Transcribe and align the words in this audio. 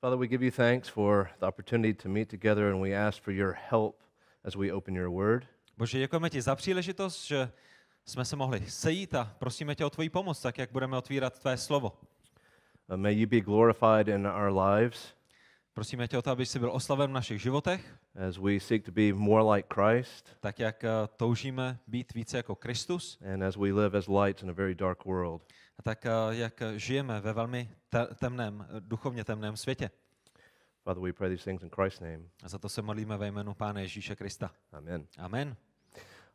Father, 0.00 0.16
we 0.16 0.28
give 0.28 0.44
you 0.44 0.50
thanks 0.50 0.88
for 0.88 1.30
the 1.40 1.46
opportunity 1.46 1.92
to 1.94 2.08
meet 2.08 2.28
together 2.28 2.70
and 2.70 2.80
we 2.80 2.94
ask 2.94 3.20
for 3.22 3.32
your 3.32 3.58
help 3.70 4.00
as 4.44 4.56
we 4.56 4.72
open 4.72 4.94
your 4.94 5.10
word. 5.10 5.46
Bože, 5.76 5.98
děkujeme 5.98 6.30
ti 6.30 6.42
za 6.42 6.56
příležitost, 6.56 7.26
že 7.26 7.50
jsme 8.04 8.24
se 8.24 8.36
mohli 8.36 8.60
sejít 8.68 9.14
a 9.14 9.34
prosíme 9.38 9.74
tě 9.74 9.84
o 9.84 9.90
tvoji 9.90 10.08
pomoc, 10.08 10.42
tak 10.42 10.58
jak 10.58 10.72
budeme 10.72 10.96
otvírat 10.96 11.38
tvé 11.38 11.56
slovo. 11.56 11.92
Uh, 12.88 12.96
may 12.96 13.20
you 13.20 13.26
be 13.26 13.40
glorified 13.40 14.08
in 14.08 14.26
our 14.26 14.58
lives 14.58 15.18
Prosíme 15.78 16.08
tě 16.08 16.18
o 16.18 16.22
to, 16.22 16.30
aby 16.30 16.46
jsi 16.46 16.58
byl 16.58 16.72
oslaven 16.72 17.10
v 17.10 17.14
našich 17.14 17.42
životech, 17.42 17.98
as 18.28 18.38
we 18.38 18.60
seek 18.60 18.84
to 18.84 18.92
be 18.92 19.12
more 19.12 19.56
like 19.56 19.68
Christ 19.74 20.36
tak 20.40 20.58
jak 20.58 20.84
eh, 20.84 20.88
toužíme 21.16 21.78
být 21.86 22.14
více 22.14 22.36
jako 22.36 22.54
Kristus 22.54 23.18
and 23.32 23.42
as 23.42 23.56
we 23.56 23.72
live 23.72 23.98
as 23.98 24.08
lights 24.08 24.42
in 24.42 24.50
a 24.50 24.52
very 24.52 24.74
dark 24.74 25.04
world. 25.04 25.42
a 25.78 25.82
tak 25.82 26.06
eh, 26.06 26.10
jak 26.30 26.62
žijeme 26.76 27.20
ve 27.20 27.32
velmi 27.32 27.70
temném, 28.18 28.66
duchovně 28.80 29.24
temném 29.24 29.56
světě. 29.56 29.90
Father, 30.84 31.02
we 31.02 31.12
pray 31.12 31.30
these 31.30 31.44
things 31.44 31.62
in 31.62 31.70
Christ's 31.70 32.00
name. 32.00 32.20
A 32.42 32.48
za 32.48 32.58
to 32.58 32.68
se 32.68 32.82
modlíme 32.82 33.16
ve 33.16 33.26
jménu 33.26 33.54
Pána 33.54 33.80
Ježíše 33.80 34.16
Krista. 34.16 34.50
Amen. 34.72 35.06
Amen. 35.18 35.56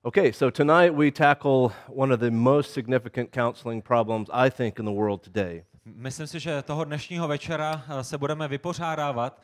Okay, 0.01 0.33
so 0.33 0.63
tonight 0.63 0.93
we 0.93 1.11
tackle 1.11 1.69
one 1.87 2.13
of 2.13 2.19
the 2.19 2.31
most 2.31 2.73
significant 2.73 3.31
counseling 3.31 3.83
problems, 3.83 4.29
I 4.33 4.51
think, 4.51 4.79
in 4.79 4.85
the 4.85 4.91
world 4.91 5.21
today. 5.21 5.65
Myslím 5.85 6.27
si, 6.27 6.39
že 6.39 6.61
toho 6.61 6.83
dnešního 6.83 7.27
večera 7.27 7.83
eh, 7.89 8.03
se 8.03 8.17
budeme 8.17 8.47
vypořádávat 8.47 9.41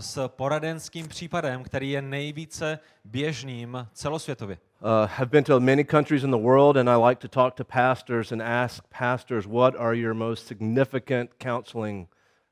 s 0.00 0.28
poradenským 0.28 1.08
případem, 1.08 1.62
který 1.62 1.90
je 1.90 2.02
nejvíce 2.02 2.78
běžným 3.04 3.88
celosvětově. 3.92 4.58
Uh, 4.80 4.88
have 4.90 5.26
been 5.26 5.44
to 5.44 5.60
many 5.60 5.84
countries 5.84 6.22
in 6.22 6.30
the 6.30 6.36
world, 6.36 6.76
and 6.76 6.88
I 6.88 7.08
like 7.08 7.28
to 7.28 7.28
talk 7.28 7.54
to 7.54 7.64
pastors 7.64 8.32
and 8.32 8.42
ask 8.42 8.84
pastors, 8.98 9.46
what 9.46 9.74
are 9.78 9.96
your 9.96 10.14
most 10.14 10.46
significant 10.46 11.30
counseling 11.42 12.08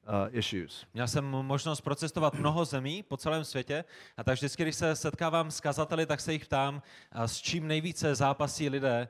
uh, 0.08 0.38
issues? 0.38 0.86
Měl 0.94 1.08
jsem 1.08 1.24
možnost 1.24 1.80
procestovat 1.80 2.34
mnoho 2.34 2.64
zemí 2.64 3.02
po 3.02 3.16
celém 3.16 3.44
světě 3.44 3.84
a 4.16 4.24
tak 4.24 4.34
vždycky, 4.34 4.62
když 4.62 4.76
se 4.76 4.96
setkávám 4.96 5.50
s 5.50 5.60
kazateli, 5.60 6.06
tak 6.06 6.20
se 6.20 6.32
jich 6.32 6.46
ptám, 6.46 6.82
s 7.14 7.36
čím 7.36 7.66
nejvíce 7.66 8.14
zápasí 8.14 8.68
lidé, 8.68 9.08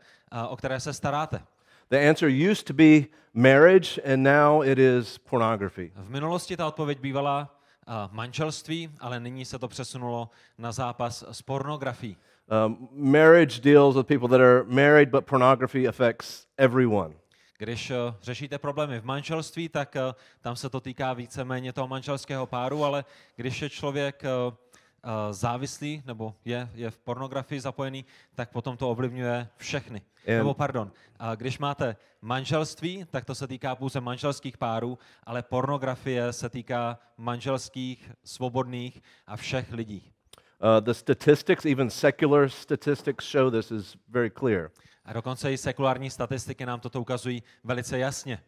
o 0.49 0.57
které 0.57 0.81
se 0.81 0.93
staráte. 0.93 1.41
The 1.91 2.09
answer 2.09 2.29
used 2.51 2.67
to 2.67 2.73
be 2.75 3.05
marriage, 3.35 4.01
and 4.13 4.23
now 4.23 4.65
it 4.65 4.79
is 4.79 5.19
pornography. 5.19 5.93
V 5.95 6.11
minulosti 6.11 6.57
ta 6.57 6.67
odpověď 6.67 7.01
bývala 7.01 7.59
manželství, 8.11 8.91
ale 9.01 9.21
nyní 9.21 9.45
se 9.45 9.59
to 9.59 9.69
přesunulo 9.69 10.31
na 10.59 10.73
zápas 10.73 11.25
s 11.31 11.43
pornografií. 11.43 12.17
Um, 12.67 12.89
marriage 12.93 13.61
deals 13.61 13.97
with 13.97 14.07
people 14.07 14.29
that 14.29 14.41
are 14.41 14.65
married, 14.67 15.09
but 15.09 15.27
pornography 15.27 15.89
affects 15.89 16.47
everyone. 16.59 17.15
Když 17.63 17.91
eh, 17.91 17.97
řešíte 18.23 18.59
problémy 18.59 19.01
v 19.01 19.05
manželství, 19.05 19.69
tak 19.69 19.97
eh, 19.97 20.15
tam 20.41 20.57
se 20.57 20.71
to 20.71 20.81
týká 20.81 21.13
víceméně 21.13 21.73
toho 21.73 21.89
manželského 21.89 22.47
páru, 22.47 22.85
ale 22.85 23.05
když 23.37 23.63
je 23.63 23.71
člověk 23.71 24.25
eh, 24.25 24.29
závislý 25.31 26.03
nebo 26.07 26.35
je, 26.45 26.69
je 26.75 26.91
v 26.91 26.99
pornografii 26.99 27.61
zapojený, 27.61 28.05
tak 28.35 28.51
potom 28.51 28.77
to 28.77 28.91
ovlivňuje 28.91 29.49
všechny. 29.57 30.03
Jen- 30.27 30.39
Nebo 30.39 30.55
pardon, 30.55 30.93
a 31.19 31.35
když 31.35 31.59
máte 31.59 31.97
manželství, 32.21 33.07
tak 33.11 33.25
to 33.25 33.35
se 33.35 33.47
týká 33.47 33.75
pouze 33.75 34.01
manželských 34.01 34.59
párů, 34.59 34.99
ale 35.25 35.43
pornografie 35.43 36.33
se 36.33 36.49
týká 36.49 36.99
manželských, 37.17 38.11
svobodných 38.25 39.03
a 39.27 39.37
všech 39.37 39.73
lidí. 39.73 40.13
Uh, 40.63 40.81
the 40.85 40.93
statistics, 40.93 41.65
even 41.65 41.91
secular 41.91 42.49
statistics, 42.49 43.31
show 43.31 43.51
this 43.51 43.71
is 43.71 43.97
very 44.09 44.31
clear. 44.31 44.71
A 45.05 45.13
dokonce 45.13 45.53
i 45.53 45.59
sekulární 45.59 46.11
statistiky 46.11 46.67
nám 46.67 46.81
toto 46.81 47.01
ukazují 47.01 47.43
velice 47.65 47.99
jasně. 47.99 48.39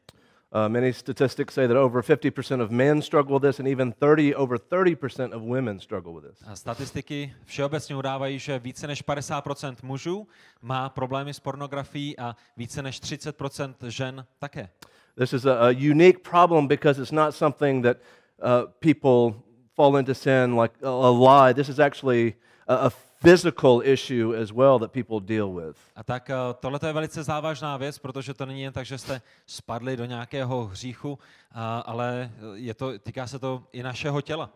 Uh, 0.54 0.68
many 0.68 0.92
statistics 0.92 1.52
say 1.54 1.66
that 1.66 1.76
over 1.76 2.00
50% 2.00 2.60
of 2.60 2.70
men 2.70 3.02
struggle 3.02 3.34
with 3.34 3.42
this, 3.42 3.58
and 3.58 3.66
even 3.66 3.92
30, 3.92 4.36
over 4.36 4.56
30% 4.56 5.32
of 5.32 5.42
women 5.42 5.80
struggle 5.80 6.14
with 6.14 6.24
this. 6.24 6.38
A 6.46 6.56
statistiky 6.56 7.32
všeobecně 7.44 7.96
udávají, 7.96 8.38
že 8.38 8.58
více 8.58 8.86
než 8.86 9.04
50% 9.04 9.76
mužů 9.82 10.26
má 10.62 10.88
problémy 10.88 11.34
s 11.34 11.40
pornografií 11.40 12.18
a 12.18 12.36
více 12.56 12.82
než 12.82 13.02
30% 13.02 13.74
žen 13.88 14.26
také. 14.38 14.68
This 15.16 15.32
is 15.32 15.44
a, 15.46 15.54
a 15.54 15.70
unique 15.70 16.18
problem 16.30 16.68
because 16.68 17.02
it's 17.02 17.12
not 17.12 17.34
something 17.34 17.82
that 17.82 17.96
uh, 18.42 18.72
people 18.80 19.42
fall 19.74 19.96
into 19.98 20.14
sin 20.14 20.60
like 20.60 20.74
a, 20.82 20.88
a 20.88 21.10
lie. 21.10 21.54
This 21.54 21.68
is 21.68 21.78
actually 21.78 22.34
a, 22.68 22.74
a 22.74 22.90
physical 23.24 23.80
issue 23.84 24.34
as 24.42 24.52
well 24.52 24.78
that 24.78 24.92
people 24.92 25.20
deal 25.20 25.54
with. 25.54 25.76
A 25.96 26.02
tak 26.02 26.30
tohle 26.60 26.80
je 26.86 26.92
velice 26.92 27.22
závažná 27.22 27.76
věc, 27.76 27.98
protože 27.98 28.34
to 28.34 28.46
není 28.46 28.62
jen 28.62 28.72
tak, 28.72 28.86
že 28.86 28.98
jste 28.98 29.22
spadli 29.46 29.96
do 29.96 30.04
nějakého 30.04 30.64
hříchu, 30.64 31.18
a, 31.52 31.78
ale 31.78 32.30
je 32.54 32.74
to, 32.74 32.98
týká 32.98 33.26
se 33.26 33.38
to 33.38 33.62
i 33.72 33.82
našeho 33.82 34.20
těla. 34.20 34.50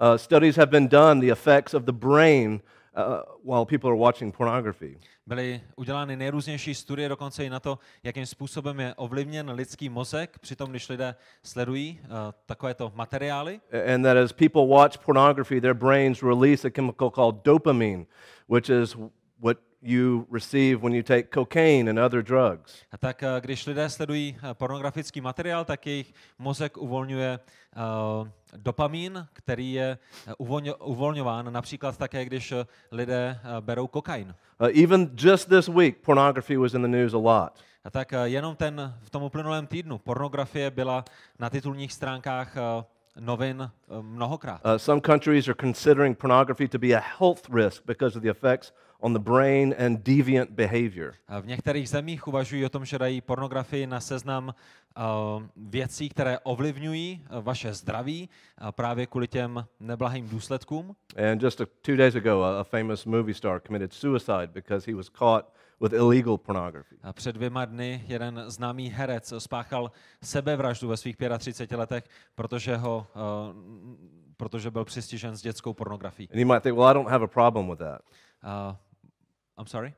Uh, 0.00 0.16
studies 0.16 0.56
have 0.56 0.70
been 0.70 0.88
done, 0.88 1.20
the 1.20 1.32
effects 1.32 1.74
of 1.74 1.82
the 1.82 1.92
brain 1.92 2.60
uh, 2.96 3.02
while 3.44 3.64
people 3.66 3.90
are 3.90 3.98
watching 3.98 4.36
pornography. 4.36 4.98
Byly 5.26 5.60
udělány 5.76 6.16
nejrůznější 6.16 6.74
studie 6.74 7.08
dokonce 7.08 7.44
i 7.44 7.50
na 7.50 7.60
to, 7.60 7.78
jakým 8.02 8.26
způsobem 8.26 8.80
je 8.80 8.94
ovlivněn 8.94 9.50
lidský 9.50 9.88
mozek, 9.88 10.38
přitom 10.38 10.70
když 10.70 10.88
lidé 10.88 11.14
sledují 11.42 12.00
uh, 12.02 12.10
takovéto 12.46 12.92
materiály. 12.94 13.60
And 13.94 14.02
that 14.02 14.16
as 14.16 14.32
people 14.32 14.66
watch 14.66 14.98
pornography, 14.98 15.60
their 15.60 15.74
brains 15.74 16.22
release 16.22 16.68
a 16.68 16.70
chemical 16.70 17.10
called 17.10 17.36
dopamine, 17.44 18.06
which 18.48 18.70
is 18.70 18.96
what 19.40 19.58
you 19.84 20.26
receive 20.32 20.82
when 20.82 20.94
you 20.94 21.02
take 21.02 21.28
cocaine 21.34 21.90
and 21.90 21.98
other 21.98 22.22
drugs. 22.22 22.82
A 22.92 22.98
tak 22.98 23.22
eh, 23.22 23.28
když 23.40 23.66
lidé 23.66 23.90
sledují 23.90 24.36
eh, 24.36 24.54
pornografický 24.54 25.20
materiál, 25.20 25.64
tak 25.64 25.86
jejich 25.86 26.14
mozek 26.38 26.76
uvolňuje 26.76 27.38
uh, 27.76 28.28
dopamin, 28.56 29.26
který 29.32 29.72
je 29.72 29.98
eh, 30.26 30.32
uvolňo, 30.38 30.74
uvolňován 30.76 31.52
například 31.52 31.98
také, 31.98 32.24
když 32.24 32.52
eh, 32.52 32.66
lidé 32.90 33.40
eh, 33.40 33.60
berou 33.60 33.86
kokain. 33.86 34.34
Uh, 34.60 34.68
even 34.82 35.10
just 35.16 35.48
this 35.48 35.68
week, 35.68 35.96
pornography 35.96 36.56
was 36.56 36.74
in 36.74 36.82
the 36.82 36.88
news 36.88 37.14
a 37.14 37.18
lot. 37.18 37.52
A 37.84 37.90
tak 37.90 38.12
eh, 38.12 38.28
jenom 38.28 38.56
ten 38.56 38.94
v 39.02 39.10
tom 39.10 39.22
uplynulém 39.22 39.66
týdnu 39.66 39.98
pornografie 39.98 40.70
byla 40.70 41.04
na 41.38 41.50
titulních 41.50 41.92
stránkách 41.92 42.56
eh, 42.56 42.84
novin 43.20 43.62
eh, 43.62 44.02
mnohokrát. 44.02 44.60
Uh, 44.64 44.76
some 44.76 45.00
countries 45.00 45.48
are 45.48 45.56
considering 45.60 46.18
pornography 46.18 46.68
to 46.68 46.78
be 46.78 46.96
a 46.96 47.02
health 47.18 47.48
risk 47.54 47.82
because 47.86 48.18
of 48.18 48.22
the 48.22 48.30
effects 48.30 48.72
on 49.00 49.12
the 49.12 49.18
brain 49.18 49.74
and 49.78 49.98
deviant 49.98 50.50
behavior. 50.50 51.14
V 51.40 51.46
některých 51.46 51.88
zemích 51.88 52.28
uvažují 52.28 52.64
o 52.64 52.68
tom, 52.68 52.84
že 52.84 52.98
dají 52.98 53.20
pornografii 53.20 53.86
na 53.86 54.00
seznam 54.00 54.48
uh, 54.48 55.02
věcí, 55.56 56.08
které 56.08 56.38
ovlivňují 56.38 57.24
uh, 57.30 57.44
vaše 57.44 57.74
zdraví 57.74 58.28
právě 58.70 59.06
kvůli 59.06 59.28
těm 59.28 59.66
neblahým 59.80 60.28
důsledkům. 60.28 60.96
And 61.30 61.42
just 61.42 61.60
a, 61.60 61.66
two 61.82 61.96
days 61.96 62.14
ago, 62.14 62.42
a, 62.42 62.60
a 62.60 62.64
famous 62.64 63.04
movie 63.04 63.34
star 63.34 63.60
committed 63.60 63.92
suicide 63.92 64.46
because 64.46 64.90
he 64.90 64.96
was 64.96 65.08
caught 65.08 65.54
with 65.80 65.92
illegal 65.92 66.38
pornography. 66.38 66.96
A 67.02 67.12
před 67.12 67.32
dvěma 67.32 67.64
dny 67.64 68.04
jeden 68.06 68.44
známý 68.46 68.90
herec 68.90 69.32
spáchal 69.38 69.90
sebevraždu 70.22 70.88
ve 70.88 70.96
svých 70.96 71.16
35 71.38 71.76
letech, 71.76 72.04
protože, 72.34 72.76
ho, 72.76 73.06
uh, 73.14 73.56
protože 74.36 74.70
byl 74.70 74.84
přistižen 74.84 75.36
s 75.36 75.42
dětskou 75.42 75.72
pornografií. 75.72 76.28
And 76.30 76.40
you 76.40 76.46
might 76.46 76.62
think, 76.62 76.76
well, 76.76 76.88
I 76.88 76.94
don't 76.94 77.10
have 77.10 77.24
a 77.24 77.28
problem 77.28 77.70
with 77.70 77.78
that. 77.78 78.00
Uh, 78.44 78.74
I'm 79.58 79.66
sorry? 79.66 79.94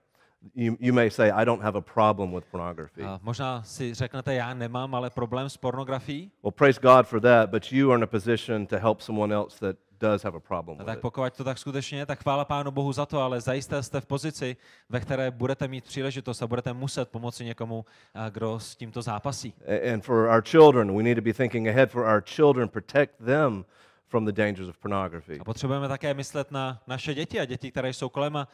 You, 0.54 0.76
you 0.80 0.92
may 0.92 1.10
say, 1.10 1.30
I 1.30 1.44
don't 1.44 1.62
have 1.62 1.78
a 1.78 1.80
problem 1.80 2.32
with 2.32 2.44
pornography. 2.50 3.02
Uh, 3.02 3.18
možná 3.22 3.62
si 3.62 3.94
řeknete, 3.94 4.34
já 4.34 4.54
nemám 4.54 4.94
ale 4.94 5.10
problém 5.10 5.48
s 5.48 5.56
pornografií. 5.56 6.30
Well, 6.42 6.52
praise 6.52 6.80
God 6.80 7.06
for 7.06 7.20
that, 7.20 7.50
but 7.50 7.72
you 7.72 7.90
are 7.90 7.98
in 7.98 8.04
a 8.04 8.06
position 8.06 8.66
to 8.66 8.78
help 8.78 9.00
someone 9.00 9.34
else 9.34 9.58
that 9.60 9.76
does 10.00 10.22
have 10.22 10.36
a 10.36 10.40
problem 10.40 10.76
A 10.76 10.78
with 10.78 10.86
tak 10.86 11.00
pokud 11.00 11.36
to 11.36 11.44
tak 11.44 11.58
skutečně 11.58 12.06
tak 12.06 12.22
chvála 12.22 12.44
Pánu 12.44 12.70
Bohu 12.70 12.92
za 12.92 13.06
to, 13.06 13.20
ale 13.20 13.40
zajisté 13.40 13.82
jste 13.82 14.00
v 14.00 14.06
pozici, 14.06 14.56
ve 14.88 15.00
které 15.00 15.30
budete 15.30 15.68
mít 15.68 15.84
příležitost 15.84 16.42
a 16.42 16.46
budete 16.46 16.72
muset 16.72 17.08
pomoci 17.08 17.44
někomu, 17.44 17.84
a 18.14 18.28
kdo 18.28 18.60
s 18.60 18.76
tímto 18.76 19.02
zápasí. 19.02 19.54
And 19.94 20.04
for 20.04 20.28
our 20.28 20.42
children, 20.42 20.96
we 20.96 21.02
need 21.02 21.16
to 21.16 21.22
be 21.22 21.32
thinking 21.32 21.69
ahead 21.69 21.90
for 21.90 22.02
our 22.02 22.22
children, 22.26 22.69
protect 22.69 23.25
them 23.25 23.64
from 24.08 24.25
the 24.25 24.32
dangers 24.32 24.69
of 24.69 24.79
pornography. 24.79 25.38
A 25.41 25.44
potřebujeme 25.44 25.88
také 25.88 26.14
myslet 26.14 26.50
na 26.50 26.82
naše 26.87 27.14
děti 27.14 27.41
a 27.41 27.44
děti, 27.44 27.70
které 27.70 27.93
jsou 27.93 28.08
kolem 28.08 28.37
a 28.37 28.47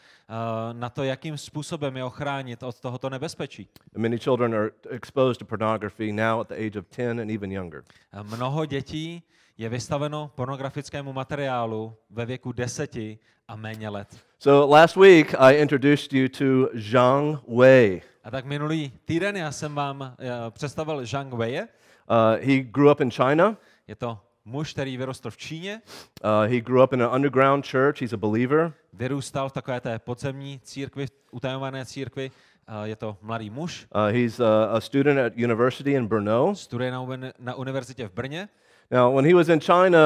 na 0.73 0.89
to, 0.89 1.03
jakým 1.03 1.39
způsobem 1.39 1.97
je 1.97 2.05
ochránit 2.05 2.63
od 2.63 2.81
tohoto 2.81 3.11
nebezpečí. 3.11 3.69
Many 3.97 4.19
children 4.19 4.55
are 4.55 4.71
exposed 4.91 5.39
to 5.39 5.45
pornography 5.45 6.13
now 6.13 6.41
at 6.41 6.49
the 6.49 6.67
age 6.67 6.79
of 6.79 6.87
10 6.97 7.21
and 7.21 7.31
even 7.31 7.53
younger. 7.53 7.85
A 8.13 8.23
mnoho 8.23 8.65
dětí 8.65 9.23
je 9.59 9.69
vystaveno 9.69 10.31
pornografickému 10.35 11.13
materiálu 11.13 11.97
ve 12.11 12.27
věku 12.27 12.53
deseti 12.53 13.19
a 13.49 13.57
méně 13.57 13.89
let. 13.89 14.09
So 14.39 14.75
last 14.75 14.97
week, 14.97 15.35
I 15.39 15.55
introduced 15.55 16.13
you 16.13 16.29
to 16.29 16.69
Zhang 16.75 17.39
Wei. 17.49 18.03
A 18.25 18.31
tak 18.31 18.45
minulý 18.45 18.93
týden 19.05 19.37
já 19.37 19.53
jsem 19.53 19.75
vám 19.75 20.03
eh, 20.19 20.51
představil 20.51 21.07
Zhang 21.07 21.35
Weie. 21.35 21.69
Uh, 22.11 22.47
he 22.47 22.61
grew 22.61 22.91
up 22.91 23.01
in 23.01 23.11
China. 23.11 23.57
Je 23.89 23.97
to 23.97 24.19
muž, 24.45 24.73
který 24.73 24.97
vyrostl 24.97 25.31
v 25.31 25.37
Číně, 25.37 25.83
Uh, 26.25 26.53
he 26.53 26.61
grew 26.61 26.83
up 26.83 26.93
in 26.93 27.03
an 27.03 27.15
underground 27.15 27.67
church. 27.71 28.01
He's 28.01 28.13
a 28.13 28.17
believer. 28.17 28.73
vyrůstal 28.93 29.49
v 29.49 29.53
takové 29.53 29.81
té 29.81 29.99
podzemní 29.99 30.61
církvi, 30.65 31.07
utajované 31.31 31.87
církvi. 31.87 32.31
A 32.67 32.87
Je 32.87 32.97
to 32.97 33.17
mladý 33.23 33.51
muž, 33.51 33.87
Uh, 33.95 34.07
he's 34.15 34.41
a, 34.41 34.65
a 34.65 34.81
student 34.81 35.19
at 35.19 35.33
university 35.37 35.93
in 35.93 36.07
Brno. 36.07 36.55
studuje 36.55 36.91
na, 36.91 37.07
na 37.39 37.55
univerzitě 37.55 38.09
v 38.09 38.13
Brně. 38.13 38.49
Now, 38.91 39.15
when 39.15 39.25
he 39.25 39.35
was 39.35 39.49
in 39.49 39.61
China, 39.61 39.99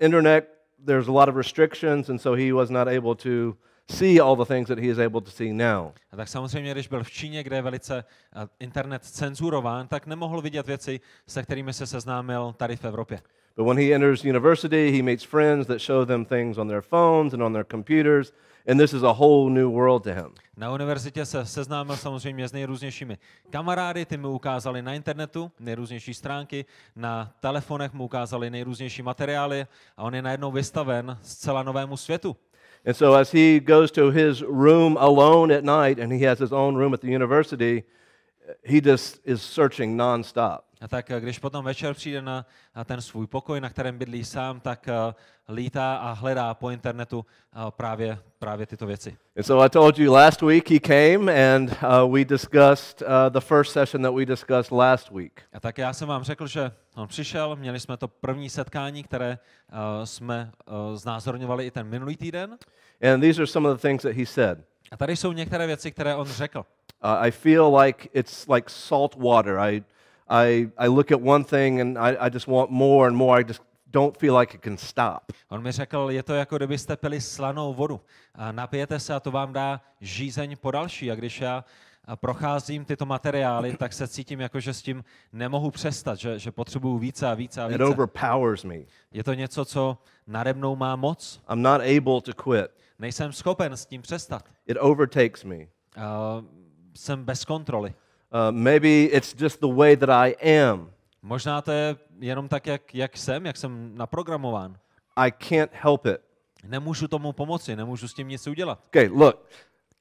internet, 0.00 0.44
there's 0.86 1.08
a 1.08 1.12
lot 1.12 1.28
of 1.28 1.36
restrictions, 1.36 2.08
and 2.08 2.18
so 2.18 2.42
he 2.42 2.52
was 2.52 2.70
not 2.70 2.88
able 2.88 3.14
to 3.14 3.56
see 3.90 4.20
all 4.20 4.36
the 4.36 4.44
things 4.44 4.68
that 4.68 4.78
he 4.78 4.86
is 4.86 4.98
able 4.98 5.20
to 5.20 5.30
see 5.30 5.52
now. 5.52 5.92
A 6.12 6.16
tak 6.16 6.28
samozřejmě, 6.28 6.72
když 6.72 6.88
byl 6.88 7.04
v 7.04 7.10
Číně, 7.10 7.42
kde 7.42 7.56
je 7.56 7.62
velice 7.62 8.04
eh, 8.36 8.48
internet 8.60 9.04
cenzurován, 9.04 9.88
tak 9.88 10.06
nemohl 10.06 10.40
vidět 10.40 10.66
věci, 10.66 11.00
se 11.26 11.42
kterými 11.42 11.72
se 11.72 11.86
seznámil 11.86 12.54
tady 12.56 12.76
v 12.76 12.84
Evropě. 12.84 13.20
But 13.56 13.66
when 13.66 13.78
he 13.78 13.94
enters 13.94 14.24
university, 14.24 14.92
he 14.92 15.02
meets 15.02 15.24
friends 15.24 15.66
that 15.66 15.80
show 15.80 16.04
them 16.04 16.26
things 16.26 16.58
on 16.58 16.68
their 16.68 16.82
phones 16.82 17.32
and 17.32 17.42
on 17.42 17.52
their 17.52 17.64
computers, 17.64 18.32
and 18.68 18.78
this 18.78 18.92
is 18.92 19.02
a 19.02 19.12
whole 19.12 19.50
new 19.50 19.70
world 19.70 20.02
to 20.02 20.10
him. 20.10 20.34
Na 20.56 20.72
univerzitě 20.72 21.24
se 21.26 21.46
seznámil 21.46 21.96
samozřejmě 21.96 22.48
s 22.48 22.52
nejrůznějšími 22.52 23.18
kamarády, 23.50 24.04
ty 24.04 24.16
mu 24.16 24.30
ukázali 24.30 24.82
na 24.82 24.94
internetu 24.94 25.50
nejrůznější 25.60 26.14
stránky, 26.14 26.64
na 26.96 27.32
telefonech 27.40 27.92
mu 27.92 28.04
ukázali 28.04 28.50
nejrůznější 28.50 29.02
materiály 29.02 29.66
a 29.96 30.02
on 30.02 30.14
je 30.14 30.22
najednou 30.22 30.52
vystaven 30.52 31.18
zcela 31.22 31.62
novému 31.62 31.96
světu. 31.96 32.36
And 32.86 32.94
so 32.94 33.20
as 33.20 33.32
he 33.32 33.60
goes 33.60 33.90
to 33.92 34.10
his 34.10 34.42
room 34.42 34.96
alone 35.00 35.56
at 35.56 35.64
night, 35.64 35.98
and 35.98 36.12
he 36.12 36.28
has 36.28 36.38
his 36.38 36.52
own 36.52 36.76
room 36.76 36.94
at 36.94 37.00
the 37.00 37.16
university, 37.16 37.82
he 38.64 38.80
just 38.84 39.20
is 39.24 39.42
searching 39.42 39.96
nonstop. 39.96 40.66
A 40.80 40.88
tak 40.88 41.10
eh, 41.10 41.20
když 41.20 41.38
potom 41.38 41.64
večer 41.64 41.94
přijde 41.94 42.22
na, 42.22 42.46
na 42.76 42.84
ten 42.84 43.00
svůj 43.00 43.26
pokoj, 43.26 43.60
na 43.60 43.70
kterém 43.70 43.98
bydlí 43.98 44.24
sám, 44.24 44.60
tak 44.60 44.88
uh, 44.88 45.54
lítá 45.54 45.96
a 45.96 46.12
hledá 46.12 46.54
po 46.54 46.70
internetu 46.70 47.18
uh, 47.18 47.70
právě, 47.70 48.18
právě 48.38 48.66
tyto 48.66 48.86
věci. 48.86 49.16
And 49.36 49.42
so 49.44 49.66
I 49.66 49.70
told 49.70 49.98
you 49.98 50.12
last 50.12 50.42
week 50.42 50.70
he 50.70 50.80
came 50.80 51.54
and 51.54 51.70
uh, 51.70 52.14
we 52.14 52.24
discussed 52.24 53.02
uh, 53.02 53.30
the 53.30 53.40
first 53.40 53.72
session 53.72 54.02
that 54.02 54.14
we 54.14 54.26
discussed 54.26 54.72
last 54.72 55.10
week. 55.10 55.42
A 55.52 55.60
tak 55.60 55.78
já 55.78 55.92
jsem 55.92 56.08
vám 56.08 56.22
řekl, 56.22 56.46
že 56.46 56.72
on 56.94 57.08
přišel, 57.08 57.56
měli 57.56 57.80
jsme 57.80 57.96
to 57.96 58.08
první 58.08 58.50
setkání, 58.50 59.02
které 59.02 59.38
uh, 59.72 60.04
jsme 60.04 60.52
uh, 60.66 60.96
znázorňovali 60.96 61.66
i 61.66 61.70
ten 61.70 61.86
minulý 61.86 62.16
týden. 62.16 62.58
And 63.12 63.20
these 63.20 63.40
are 63.40 63.46
some 63.46 63.68
of 63.68 63.76
the 63.76 63.88
things 63.88 64.02
that 64.02 64.12
he 64.12 64.26
said. 64.26 64.58
A 64.90 64.96
tady 64.96 65.16
jsou 65.16 65.32
některé 65.32 65.66
věci, 65.66 65.90
které 65.90 66.14
on 66.14 66.26
řekl. 66.26 66.66
Uh, 67.02 67.26
I 67.26 67.30
feel 67.30 67.70
like 67.82 68.08
it's 68.14 68.48
like 68.48 68.70
salt 68.70 69.16
water. 69.16 69.58
I, 69.58 69.82
I, 70.28 70.70
I 70.78 70.88
look 70.88 71.12
at 71.12 71.20
one 71.22 71.44
thing 71.44 71.80
and 71.80 71.98
I, 71.98 72.16
I 72.26 72.30
just 72.30 72.46
want 72.48 72.70
more 72.70 73.08
and 73.08 73.16
more. 73.16 73.40
I 73.40 73.44
just 73.48 73.62
don't 73.86 74.16
feel 74.18 74.38
like 74.38 74.54
it 74.56 74.62
can 74.62 74.76
stop. 74.78 75.22
On 75.48 75.62
mi 75.62 75.72
řekl, 75.72 76.06
je 76.10 76.22
to 76.22 76.34
jako 76.34 76.56
kdybyste 76.56 76.96
pili 76.96 77.20
slanou 77.20 77.74
vodu. 77.74 78.00
A 78.34 78.52
napijete 78.52 79.00
se 79.00 79.14
a 79.14 79.20
to 79.20 79.30
vám 79.30 79.52
dá 79.52 79.80
žízeň 80.00 80.56
po 80.60 80.70
další. 80.70 81.10
A 81.10 81.14
když 81.14 81.40
já 81.40 81.64
a 82.04 82.16
procházím 82.16 82.84
tyto 82.84 83.06
materiály, 83.06 83.76
tak 83.76 83.92
se 83.92 84.08
cítím 84.08 84.40
jako, 84.40 84.60
že 84.60 84.74
s 84.74 84.82
tím 84.82 85.04
nemohu 85.32 85.70
přestat, 85.70 86.18
že, 86.18 86.38
že 86.38 86.52
potřebuju 86.52 86.98
více 86.98 87.26
a 87.26 87.34
více 87.34 87.62
a 87.62 87.66
It 87.66 87.72
více. 87.72 87.84
overpowers 87.84 88.64
me. 88.64 88.76
Je 89.12 89.24
to 89.24 89.34
něco, 89.34 89.64
co 89.64 89.98
nade 90.26 90.52
mnou 90.54 90.76
má 90.76 90.96
moc. 90.96 91.40
I'm 91.52 91.62
not 91.62 91.80
able 91.80 92.20
to 92.20 92.32
quit. 92.42 92.66
Nejsem 92.98 93.32
schopen 93.32 93.72
s 93.72 93.86
tím 93.86 94.02
přestat. 94.02 94.44
It 94.66 94.76
overtakes 94.80 95.44
me. 95.44 95.56
Uh, 95.56 95.62
jsem 96.96 97.24
bez 97.24 97.44
kontroly. 97.44 97.94
Uh, 98.34 98.56
maybe 98.56 98.88
it's 98.88 99.34
just 99.38 99.60
the 99.60 99.74
way 99.74 99.96
that 99.96 100.10
I 100.10 100.58
am. 100.60 100.90
Možná 101.22 101.62
to 101.62 101.70
je 101.70 101.96
jenom 102.18 102.48
tak, 102.48 102.66
jak, 102.66 102.94
jak 102.94 103.16
jsem, 103.16 103.46
jak 103.46 103.56
jsem 103.56 103.96
naprogramován. 103.96 104.78
I 105.16 105.32
can't 105.32 105.70
help 105.72 106.06
it. 106.06 106.20
Nemůžu 106.64 107.08
tomu 107.08 107.32
pomoci, 107.32 107.76
nemůžu 107.76 108.08
s 108.08 108.14
tím 108.14 108.28
nic 108.28 108.46
udělat. 108.46 108.80
Okay, 108.86 109.08
look. 109.08 109.46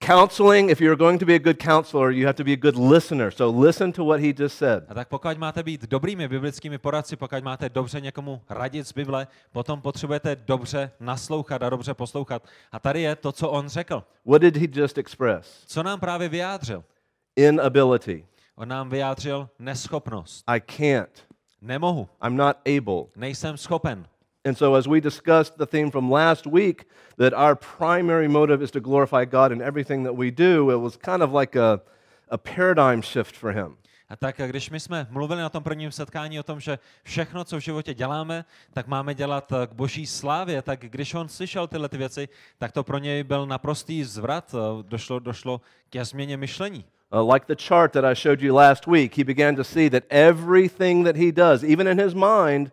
Counseling, 0.01 0.69
if 0.69 0.81
you're 0.81 0.95
going 0.97 1.19
to 1.19 1.25
be 1.25 1.35
a 1.35 1.39
good 1.39 1.57
counselor, 1.57 2.11
you 2.11 2.25
have 2.27 2.35
to 2.35 2.43
be 2.43 2.53
a 2.53 2.57
good 2.57 2.75
listener. 2.75 3.31
So 3.31 3.49
listen 3.49 3.91
to 3.93 4.03
what 4.05 4.19
he 4.19 4.33
just 4.33 4.57
said. 4.57 4.83
A 4.89 4.93
tak 4.93 5.07
pokud 5.07 5.37
máte 5.37 5.63
být 5.63 5.81
dobrými 5.87 6.27
biblickými 6.27 6.77
poradci, 6.77 7.15
pokud 7.15 7.43
máte 7.43 7.69
dobře 7.69 8.01
někomu 8.01 8.41
radit 8.49 8.87
z 8.87 8.91
Bible, 8.93 9.27
potom 9.51 9.81
potřebujete 9.81 10.35
dobře 10.35 10.91
naslouchat 10.99 11.63
a 11.63 11.69
dobře 11.69 11.93
poslouchat. 11.93 12.47
A 12.71 12.79
tady 12.79 13.01
je 13.01 13.15
to, 13.15 13.31
co 13.31 13.49
on 13.49 13.69
řekl. 13.69 14.03
What 14.25 14.41
did 14.41 14.57
he 14.57 14.67
just 14.71 14.97
express? 14.97 15.63
Co 15.65 15.83
nám 15.83 15.99
právě 15.99 16.29
vyjádřil? 16.29 16.83
Inability. 17.35 18.25
On 18.55 18.67
nám 18.67 18.89
vyjádřil 18.89 19.49
neschopnost. 19.59 20.43
I 20.47 20.61
can't. 20.61 21.25
Nemohu, 21.61 22.09
I'm 22.27 22.35
not 22.37 22.57
able. 22.77 23.03
nejsem 23.15 23.57
schopen. 23.57 24.05
And 24.45 24.55
so, 24.55 24.75
as 24.75 24.87
we 24.87 25.01
discussed 25.01 25.57
the 25.57 25.65
theme 25.65 25.89
from 25.89 26.11
last 26.11 26.45
week, 26.45 26.85
that 27.17 27.33
our 27.33 27.55
primary 27.55 28.27
motive 28.27 28.61
is 28.61 28.71
to 28.71 28.79
glorify 28.79 29.25
God 29.25 29.51
in 29.51 29.59
everything 29.59 30.03
that 30.03 30.15
we 30.15 30.29
do, 30.29 30.69
it 30.69 30.79
was 30.79 30.95
kind 30.97 31.23
of 31.23 31.33
like 31.33 31.55
a, 31.55 31.81
a 32.29 32.37
paradigm 32.37 33.01
shift 33.01 33.35
for 33.35 33.51
him. 33.51 33.77
A 34.09 34.15
tak 34.15 34.41
když 34.47 34.69
my 34.69 34.79
jsme 34.79 35.07
mluvili 35.09 35.41
na 35.41 35.49
tom 35.49 35.63
prvním 35.63 35.91
setkání 35.91 36.39
o 36.39 36.43
tom, 36.43 36.59
že 36.59 36.79
všechno, 37.03 37.43
co 37.43 37.57
v 37.57 37.59
životě 37.59 37.93
děláme, 37.93 38.45
tak 38.73 38.87
máme 38.87 39.13
dělat 39.13 39.51
eh, 39.51 39.67
k 39.67 39.73
boží 39.73 40.05
slávě, 40.05 40.61
tak 40.61 40.79
když 40.79 41.13
on 41.13 41.29
slyšel 41.29 41.67
tyhle 41.67 41.89
ty 41.89 41.97
věci, 41.97 42.29
tak 42.57 42.71
to 42.71 42.83
pro 42.83 42.97
něj 42.97 43.23
byl 43.23 43.45
naprostý 43.45 44.03
zvrat, 44.03 44.55
eh, 44.55 44.83
došlo, 44.83 45.19
došlo 45.19 45.61
ke 45.89 46.05
změně 46.05 46.37
myšlení. 46.37 46.85
Uh, 47.13 47.33
like 47.33 47.45
the 47.47 47.63
chart 47.67 47.93
that 47.93 48.05
I 48.05 48.15
showed 48.15 48.41
you 48.41 48.55
last 48.55 48.87
week, 48.87 49.17
he 49.17 49.23
began 49.23 49.55
to 49.55 49.63
see 49.63 49.89
that 49.89 50.03
everything 50.09 51.05
that 51.05 51.15
he 51.15 51.31
does, 51.31 51.63
even 51.63 51.87
in 51.87 51.99
his 51.99 52.13
mind, 52.13 52.71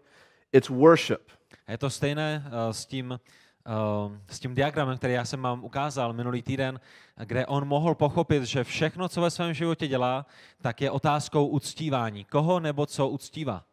it's 0.53 0.71
worship. 0.71 1.31
A 1.67 1.73
je 1.73 1.79
to 1.79 1.91
stejné 1.91 2.45
uh, 2.47 2.53
s 2.73 2.87
tím, 2.87 3.11
uh, 3.11 4.17
s 4.29 4.41
tím 4.41 4.55
diagramem, 4.55 4.99
který 4.99 5.15
já 5.15 5.25
jsem 5.25 5.43
vám 5.43 5.65
ukázal 5.65 6.13
minulý 6.13 6.43
týden, 6.43 6.81
kde 7.25 7.47
on 7.47 7.69
mohl 7.69 7.95
pochopit, 7.95 8.43
že 8.43 8.65
všechno, 8.65 9.09
co 9.09 9.21
ve 9.21 9.31
svém 9.31 9.55
životě 9.55 9.89
dělá, 9.89 10.27
tak 10.61 10.81
je 10.81 10.91
otázkou 10.91 11.47
uctívání. 11.47 12.25
Koho 12.25 12.61
nebo 12.61 12.87
co 12.87 13.09
uctívá. 13.09 13.65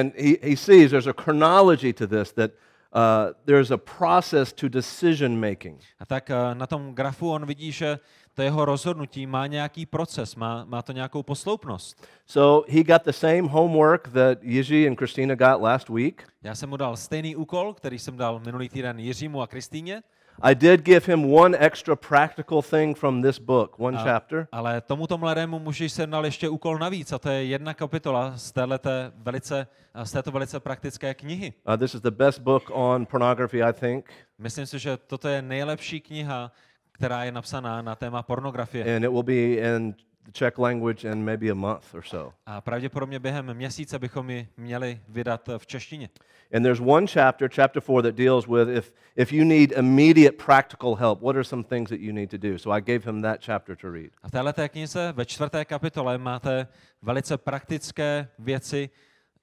And 0.00 0.14
he, 0.16 0.36
he 0.42 0.56
sees 0.56 0.90
there's 0.90 1.06
a 1.06 1.22
chronology 1.22 1.92
to 1.92 2.06
this, 2.06 2.32
that 2.32 2.50
uh, 2.94 3.34
there's 3.44 3.70
a 3.70 3.76
process 3.76 4.52
to 4.52 4.68
decision 4.68 5.40
making. 5.40 5.80
A 5.98 6.06
tak 6.06 6.30
uh, 6.30 6.54
na 6.54 6.66
tom 6.66 6.94
grafu 6.94 7.30
on 7.30 7.46
vidí, 7.46 7.72
že 7.72 7.98
to 8.34 8.42
jeho 8.42 8.64
rozhodnutí 8.64 9.26
má 9.26 9.46
nějaký 9.46 9.86
proces, 9.86 10.36
má, 10.36 10.64
má 10.64 10.82
to 10.82 10.92
nějakou 10.92 11.22
posloupnost. 11.22 12.06
So 12.26 12.72
he 12.72 12.84
got 12.84 13.04
the 13.04 13.12
same 13.12 13.42
homework 13.42 14.08
that 14.08 14.42
Yiji 14.42 14.88
and 14.88 14.96
Christina 14.96 15.34
got 15.34 15.62
last 15.62 15.88
week. 15.88 16.28
Já 16.42 16.54
jsem 16.54 16.68
mu 16.68 16.76
dal 16.76 16.96
stejný 16.96 17.36
úkol, 17.36 17.74
který 17.74 17.98
jsem 17.98 18.16
dal 18.16 18.40
minulý 18.44 18.68
týden 18.68 18.98
Jiřímu 18.98 19.42
a 19.42 19.46
Kristýně, 19.46 20.02
I 20.42 20.54
did 20.54 20.84
give 20.84 21.06
him 21.06 21.24
one 21.32 21.56
extra 21.58 21.96
practical 21.96 22.62
thing 22.62 22.96
from 22.96 23.22
this 23.22 23.38
book, 23.38 23.78
one 23.78 23.96
a, 23.96 24.04
chapter. 24.04 24.48
ale 24.52 24.80
tomuto 24.80 25.18
mladému 25.18 25.58
muži 25.58 25.88
jsem 25.88 26.10
dal 26.10 26.24
ještě 26.24 26.48
úkol 26.48 26.78
navíc 26.78 27.12
a 27.12 27.18
to 27.18 27.28
je 27.28 27.44
jedna 27.44 27.74
kapitola 27.74 28.32
z, 28.36 28.52
téhleté 28.52 29.12
velice, 29.16 29.66
z 30.02 30.12
této 30.12 30.30
velice 30.30 30.60
praktické 30.60 31.14
knihy. 31.14 31.52
Uh, 31.68 31.76
this 31.76 31.94
is 31.94 32.00
the 32.00 32.10
best 32.10 32.38
book 32.40 32.70
on 32.72 33.06
pornography, 33.06 33.62
I 33.62 33.72
think, 33.72 34.10
Myslím 34.38 34.66
si, 34.66 34.78
že 34.78 34.96
toto 34.96 35.28
je 35.28 35.42
nejlepší 35.42 36.00
kniha, 36.00 36.52
která 36.92 37.24
je 37.24 37.32
napsaná 37.32 37.82
na 37.82 37.94
téma 37.94 38.22
pornografie. 38.22 38.96
and 38.96 39.04
it 39.04 39.10
will 39.10 39.22
be 39.22 39.54
in 39.56 39.94
the 40.24 40.32
Czech 40.32 40.58
language 40.58 41.04
in 41.04 41.24
maybe 41.24 41.50
a 41.50 41.54
month 41.54 41.94
or 41.94 42.02
so. 42.02 42.32
A 42.46 42.60
pravděpodobně 42.60 43.18
během 43.18 43.54
měsíce 43.54 43.98
bychom 43.98 44.30
ji 44.30 44.48
měli 44.56 45.00
vydat 45.08 45.48
v 45.58 45.66
češtině. 45.66 46.08
And 46.54 46.62
there's 46.62 46.80
one 46.80 47.06
chapter, 47.06 47.48
chapter 47.48 47.82
four, 47.82 48.02
that 48.02 48.14
deals 48.14 48.46
with 48.46 48.68
if, 48.68 48.92
if 49.16 49.32
you 49.32 49.44
need 49.44 49.72
immediate 49.72 50.36
practical 50.36 50.94
help, 50.94 51.20
what 51.20 51.36
are 51.36 51.44
some 51.44 51.64
things 51.64 51.90
that 51.90 52.00
you 52.00 52.12
need 52.12 52.30
to 52.30 52.38
do? 52.38 52.58
So 52.58 52.70
I 52.76 52.80
gave 52.80 53.04
him 53.04 53.22
that 53.22 53.40
chapter 53.40 53.76
to 53.76 53.90
read. 53.90 54.10
A 54.22 54.28
v 54.28 54.30
této 54.30 54.68
knize 54.68 55.12
ve 55.12 55.26
čtvrté 55.26 55.64
kapitole 55.64 56.18
máte 56.18 56.66
velice 57.02 57.38
praktické 57.38 58.28
věci, 58.38 58.90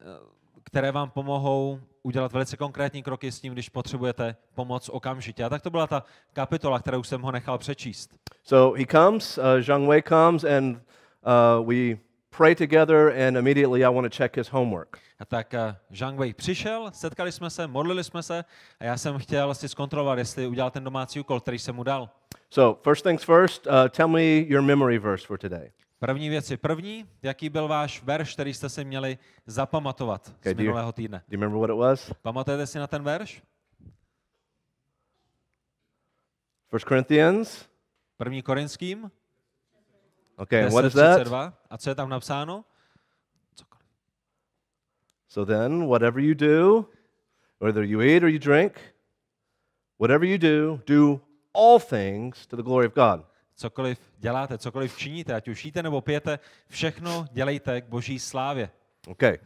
eh, 0.02 0.06
které 0.64 0.92
vám 0.92 1.10
pomohou 1.10 1.80
udělat 2.04 2.32
velice 2.32 2.58
konkrétní 2.58 3.04
kroky 3.04 3.32
s 3.32 3.40
tím, 3.40 3.54
když 3.54 3.70
potřebujete 3.70 4.36
pomoc 4.56 4.90
okamžitě. 4.90 5.44
A 5.44 5.50
tak 5.50 5.62
to 5.62 5.70
byla 5.70 5.88
ta 5.88 6.04
kapitola, 6.34 6.80
kterou 6.80 7.04
jsem 7.04 7.22
ho 7.22 7.32
nechal 7.32 7.58
přečíst. 7.58 8.18
So 8.44 8.80
he 8.80 8.86
comes, 8.86 9.38
uh, 9.38 9.44
Zhang 9.60 9.90
Wei 9.90 10.02
comes, 10.02 10.44
and 10.44 10.76
uh, 10.76 11.68
we 11.68 11.98
pray 12.38 12.56
together, 12.56 13.14
and 13.28 13.38
immediately 13.38 13.86
I 13.86 13.94
want 13.94 14.14
to 14.14 14.18
check 14.18 14.38
his 14.38 14.48
homework. 14.48 14.98
A 15.20 15.26
tak 15.26 15.54
eh, 15.54 15.76
Zhang 15.92 16.20
Wei 16.20 16.34
přišel, 16.34 16.90
setkali 16.94 17.32
jsme 17.32 17.50
se, 17.50 17.68
modlili 17.68 18.04
jsme 18.04 18.24
se 18.24 18.46
a 18.80 18.84
já 18.84 18.98
jsem 18.98 19.18
chtěl 19.18 19.54
si 19.54 19.70
zkontrolovat, 19.70 20.18
jestli 20.18 20.48
udělal 20.48 20.72
ten 20.72 20.84
domácí 20.84 21.20
úkol, 21.20 21.40
který 21.40 21.60
jsem 21.60 21.76
mu 21.76 21.84
dal. 21.84 22.10
So, 22.50 22.82
first 22.84 23.04
things 23.04 23.24
first, 23.24 23.68
uh, 23.68 23.90
tell 23.90 24.08
me 24.08 24.24
your 24.24 24.62
memory 24.62 25.00
verse 25.00 25.28
for 25.28 25.38
today. 25.38 25.72
První 26.02 26.30
věc 26.30 26.52
je 26.52 26.58
první. 26.58 27.10
Jaký 27.22 27.50
byl 27.50 27.68
váš 27.68 28.04
verš, 28.04 28.34
který 28.34 28.54
jste 28.54 28.70
si 28.70 28.86
měli 28.86 29.18
zapamatovat 29.46 30.34
Okay, 30.40 30.54
z 30.54 30.58
minulého 30.58 30.92
týdne? 30.92 31.24
Do 31.28 31.36
you 31.36 31.42
remember 31.42 31.60
what 31.60 31.70
it 31.70 31.80
was? 31.80 32.14
Pamatujete 32.22 32.68
si 32.68 32.80
na 32.80 32.88
ten 32.88 33.04
verš? 33.04 33.44
1 36.74 36.88
Corinthians? 36.88 37.66
První 38.18 38.42
Korinským, 38.42 39.12
Okay, 40.38 40.70
what 40.70 40.86
is 40.86 40.94
that? 40.94 41.22
10.32. 41.22 41.54
A 41.70 41.78
co 41.78 41.90
je 41.90 41.96
tam 41.96 42.10
napsáno? 42.10 42.66
Cokoliv. 43.56 43.86
So 45.28 45.54
then, 45.54 45.88
whatever 45.88 46.24
you 46.24 46.34
do, 46.34 46.86
whether 47.60 47.84
you 47.84 48.02
eat 48.02 48.24
or 48.24 48.30
you 48.30 48.40
drink, 48.40 48.80
whatever 50.00 50.28
you 50.28 50.38
do, 50.38 50.82
do 50.88 51.22
all 51.54 51.80
things 51.80 52.48
to 52.48 52.56
the 52.56 52.64
glory 52.64 52.88
of 52.88 52.94
God. 52.94 53.31
Cokoliv 53.62 54.00
děláte, 54.18 54.58
cokoliv 54.58 54.98
činíte, 54.98 55.34
ať 55.34 55.48
už 55.48 55.66
jíte 55.66 55.84
nebo 55.84 56.02
pijete, 56.02 56.40
všechno 56.68 57.26
dělejte 57.32 57.82
k 57.82 57.86
boží 57.86 58.20
slávě. 58.20 58.70
Okay, 59.08 59.38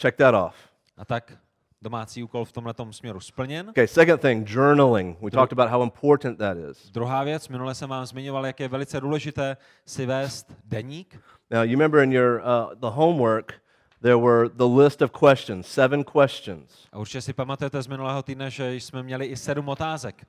check 0.00 0.16
that 0.16 0.34
off. 0.34 0.54
A 0.96 1.04
tak 1.04 1.38
domácí 1.82 2.22
úkol 2.22 2.44
v 2.44 2.52
tomhle 2.52 2.74
směru 2.90 3.20
splněn. 3.20 3.68
Okay, 3.68 3.88
second 3.88 4.20
thing, 4.20 4.50
journaling. 4.50 5.20
We 5.20 5.30
talked 5.30 5.52
about 5.52 5.70
how 5.70 5.82
important 5.82 6.38
that 6.38 6.56
is. 6.70 6.90
Druhá 6.90 7.24
věc, 7.24 7.48
minule 7.48 7.74
jsem 7.74 7.88
vám 7.88 8.06
zmiňoval, 8.06 8.46
jak 8.46 8.60
je 8.60 8.68
velice 8.68 9.00
důležité 9.00 9.56
si 9.86 10.06
vést 10.06 10.52
deník. 10.64 11.20
Now, 11.50 11.62
you 11.62 11.70
remember 11.70 12.02
in 12.02 12.12
your 12.12 12.40
uh, 12.40 12.74
the 12.74 12.90
homework, 12.96 13.54
there 14.02 14.16
were 14.16 14.48
the 14.48 14.82
list 14.82 15.02
of 15.02 15.10
questions, 15.10 15.66
seven 15.66 16.04
questions. 16.04 16.86
A 16.92 16.98
určitě 16.98 17.20
si 17.20 17.32
pamatujete 17.32 17.82
z 17.82 17.86
minulého 17.86 18.22
týdne, 18.22 18.50
že 18.50 18.74
jsme 18.74 19.02
měli 19.02 19.26
i 19.26 19.36
sedm 19.36 19.68
otázek. 19.68 20.26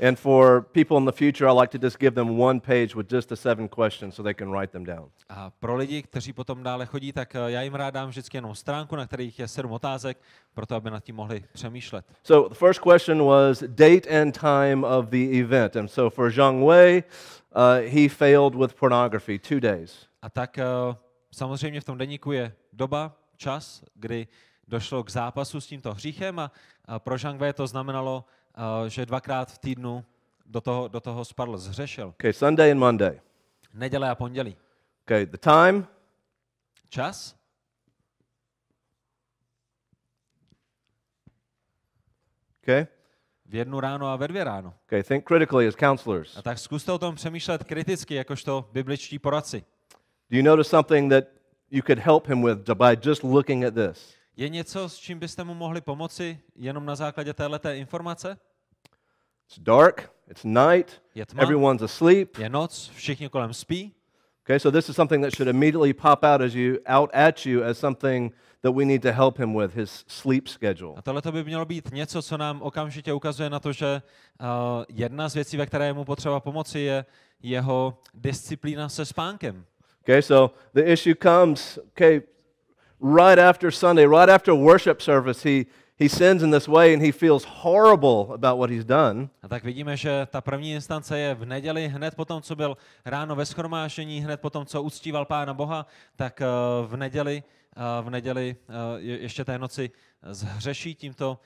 And 0.00 0.18
for 0.18 0.62
people 0.62 0.96
in 0.96 1.04
the 1.04 1.12
future, 1.12 1.48
I 1.48 1.52
like 1.52 1.78
to 1.78 1.86
just 1.86 1.98
give 1.98 2.14
them 2.14 2.38
one 2.38 2.60
page 2.60 2.94
with 2.94 3.08
just 3.10 3.28
the 3.28 3.36
seven 3.36 3.68
questions 3.68 4.14
so 4.14 4.22
they 4.22 4.34
can 4.34 4.50
write 4.50 4.72
them 4.72 4.84
down. 4.84 5.10
A 5.28 5.50
pro 5.50 5.76
lidi, 5.76 6.02
kteří 6.02 6.32
potom 6.32 6.62
dále 6.62 6.86
chodí, 6.86 7.12
tak 7.12 7.34
eh, 7.34 7.38
já 7.46 7.62
jim 7.62 7.74
rád 7.74 7.94
dám 7.94 8.08
vždycky 8.08 8.36
jenom 8.36 8.54
stránku, 8.54 8.96
na 8.96 9.06
kterých 9.06 9.38
je 9.38 9.48
sedm 9.48 9.72
otázek, 9.72 10.18
proto 10.54 10.74
aby 10.74 10.90
nad 10.90 11.04
tím 11.04 11.16
mohli 11.16 11.44
přemýšlet. 11.52 12.06
So 12.22 12.48
the 12.48 12.54
first 12.54 12.80
question 12.80 13.24
was 13.24 13.62
date 13.66 14.20
and 14.20 14.38
time 14.40 14.84
of 14.84 15.06
the 15.06 15.40
event. 15.40 15.76
And 15.76 15.88
so 15.88 16.10
for 16.10 16.30
Zhang 16.30 16.66
Wei, 16.66 17.02
uh, 17.54 17.90
he 17.94 18.08
failed 18.08 18.54
with 18.54 18.74
pornography 18.74 19.38
two 19.38 19.60
days. 19.60 20.06
A 20.22 20.30
tak 20.30 20.58
eh, 20.58 20.64
samozřejmě 21.30 21.80
v 21.80 21.84
tom 21.84 21.98
deníku 21.98 22.32
je 22.32 22.52
doba, 22.72 23.12
čas, 23.36 23.84
kdy 23.94 24.26
došlo 24.68 25.04
k 25.04 25.10
zápasu 25.10 25.60
s 25.60 25.66
tímto 25.66 25.94
hříchem 25.94 26.38
a, 26.38 26.52
a 26.84 26.98
pro 26.98 27.18
Zhang 27.18 27.40
Wei 27.40 27.52
to 27.52 27.66
znamenalo, 27.66 28.24
uh, 28.56 28.88
že 28.88 29.06
dvakrát 29.06 29.52
v 29.52 29.58
týdnu 29.58 30.04
do 30.46 30.60
toho, 30.60 30.88
do 30.88 31.00
toho 31.00 31.24
spadl, 31.24 31.56
zhřešil. 31.56 32.08
Okay, 32.08 32.32
Sunday 32.32 32.72
and 32.72 32.78
Monday. 32.78 33.20
Neděle 33.74 34.10
a 34.10 34.14
pondělí. 34.14 34.56
Okay, 35.04 35.26
the 35.26 35.38
time, 35.38 35.86
Čas? 36.88 37.42
okay? 42.62 42.86
V 43.46 43.54
jednu 43.54 43.80
ráno 43.80 44.06
a 44.06 44.16
ve 44.16 44.28
dvě 44.28 44.44
ráno. 44.44 44.74
Okay, 44.86 45.02
think 45.02 45.24
critically 45.24 45.68
as 45.68 45.74
counselors. 45.74 46.36
A 46.36 46.42
tak 46.42 46.58
zkuste 46.58 46.92
o 46.92 46.98
tom 46.98 47.14
přemýšlet 47.14 47.64
kriticky, 47.64 48.14
jakožto 48.14 48.68
bibličtí 48.72 49.18
poradci. 49.18 49.64
Do 50.30 50.36
you 50.36 50.42
notice 50.42 50.70
something 50.70 51.12
that 51.12 51.24
you 51.70 51.82
could 51.82 51.98
help 51.98 52.28
him 52.28 52.42
with 52.42 52.70
by 52.74 52.96
just 53.08 53.24
looking 53.24 53.64
at 53.64 53.74
this? 53.74 54.14
Je 54.36 54.48
něco, 54.48 54.88
s 54.88 54.96
čím 54.96 55.18
byste 55.18 55.44
mu 55.44 55.54
mohli 55.54 55.80
pomoci 55.80 56.40
jenom 56.56 56.86
na 56.86 56.96
základě 56.96 57.32
téhleté 57.32 57.76
informace? 57.78 58.38
It's 59.46 59.58
dark, 59.58 60.12
it's 60.30 60.44
night, 60.44 61.02
Je 61.14 61.26
tma, 61.26 61.42
everyone's 61.42 61.82
asleep. 61.82 62.38
je 62.38 62.48
noc, 62.48 62.90
všichni 62.94 63.28
kolem 63.28 63.54
spí. 63.54 63.94
Okay, 64.44 64.60
so 64.60 64.78
this 64.78 64.88
is 64.88 64.96
something 64.96 65.24
that 65.24 65.34
should 65.36 65.48
immediately 65.54 65.94
pop 65.94 66.24
out 66.24 66.40
as 66.40 66.54
you 66.54 66.78
out 66.86 67.10
at 67.12 67.46
you 67.46 67.62
as 67.62 67.78
something 67.78 68.32
that 68.62 68.74
we 68.74 68.84
need 68.84 69.02
to 69.02 69.12
help 69.12 69.38
him 69.38 69.54
with 69.54 69.74
his 69.74 70.04
sleep 70.08 70.48
schedule. 70.48 70.94
A 70.96 71.02
tohle 71.02 71.22
by 71.32 71.44
mělo 71.44 71.64
být 71.64 71.92
něco, 71.92 72.22
co 72.22 72.36
nám 72.38 72.62
okamžitě 72.62 73.12
ukazuje 73.12 73.50
na 73.50 73.60
to, 73.60 73.72
že 73.72 74.02
uh, 74.40 74.46
jedna 74.88 75.28
z 75.28 75.34
věcí, 75.34 75.56
ve 75.56 75.66
které 75.66 75.86
je 75.86 75.92
mu 75.92 76.04
potřeba 76.04 76.40
pomoci, 76.40 76.80
je 76.80 77.04
jeho 77.42 77.98
disciplína 78.14 78.88
se 78.88 79.04
spánkem. 79.06 79.64
Okay, 80.00 80.22
so 80.22 80.54
the 80.74 80.92
issue 80.92 81.14
comes, 81.22 81.78
okay, 81.78 82.22
right 83.02 83.38
after 83.38 83.70
Sunday, 83.70 84.06
right 84.06 84.28
after 84.28 84.54
worship 84.54 85.02
service, 85.02 85.42
he, 85.42 85.66
he 85.96 86.08
sins 86.08 86.42
in 86.42 86.50
this 86.50 86.68
way 86.68 86.94
and 86.94 87.02
he 87.02 87.12
feels 87.12 87.44
horrible 87.44 88.32
about 88.32 88.58
what 88.58 88.70
he's 88.70 88.84
done. 88.84 89.28
A 89.42 89.48
tak 89.48 89.64
vidíme, 89.64 89.96
že 89.96 90.26
ta 90.30 90.40
první 90.40 90.72
instance 90.72 91.18
je 91.18 91.34
v 91.34 91.44
neděli, 91.44 91.88
hned 91.88 92.14
po 92.14 92.24
tom, 92.24 92.42
co 92.42 92.56
byl 92.56 92.76
ráno 93.04 93.36
ve 93.36 93.46
schromáždění, 93.46 94.20
hned 94.20 94.40
po 94.40 94.50
tom, 94.50 94.66
co 94.66 94.82
uctíval 94.82 95.24
Pána 95.24 95.54
Boha, 95.54 95.86
tak 96.16 96.40
uh, 96.40 96.86
v 96.86 96.96
neděli, 96.96 97.42
uh, 97.76 98.06
v 98.06 98.10
neděli 98.10 98.56
je, 98.96 99.18
ještě 99.18 99.44
té 99.44 99.58
noci 99.58 99.90
zhřeší 100.22 100.94
tímto, 100.94 101.38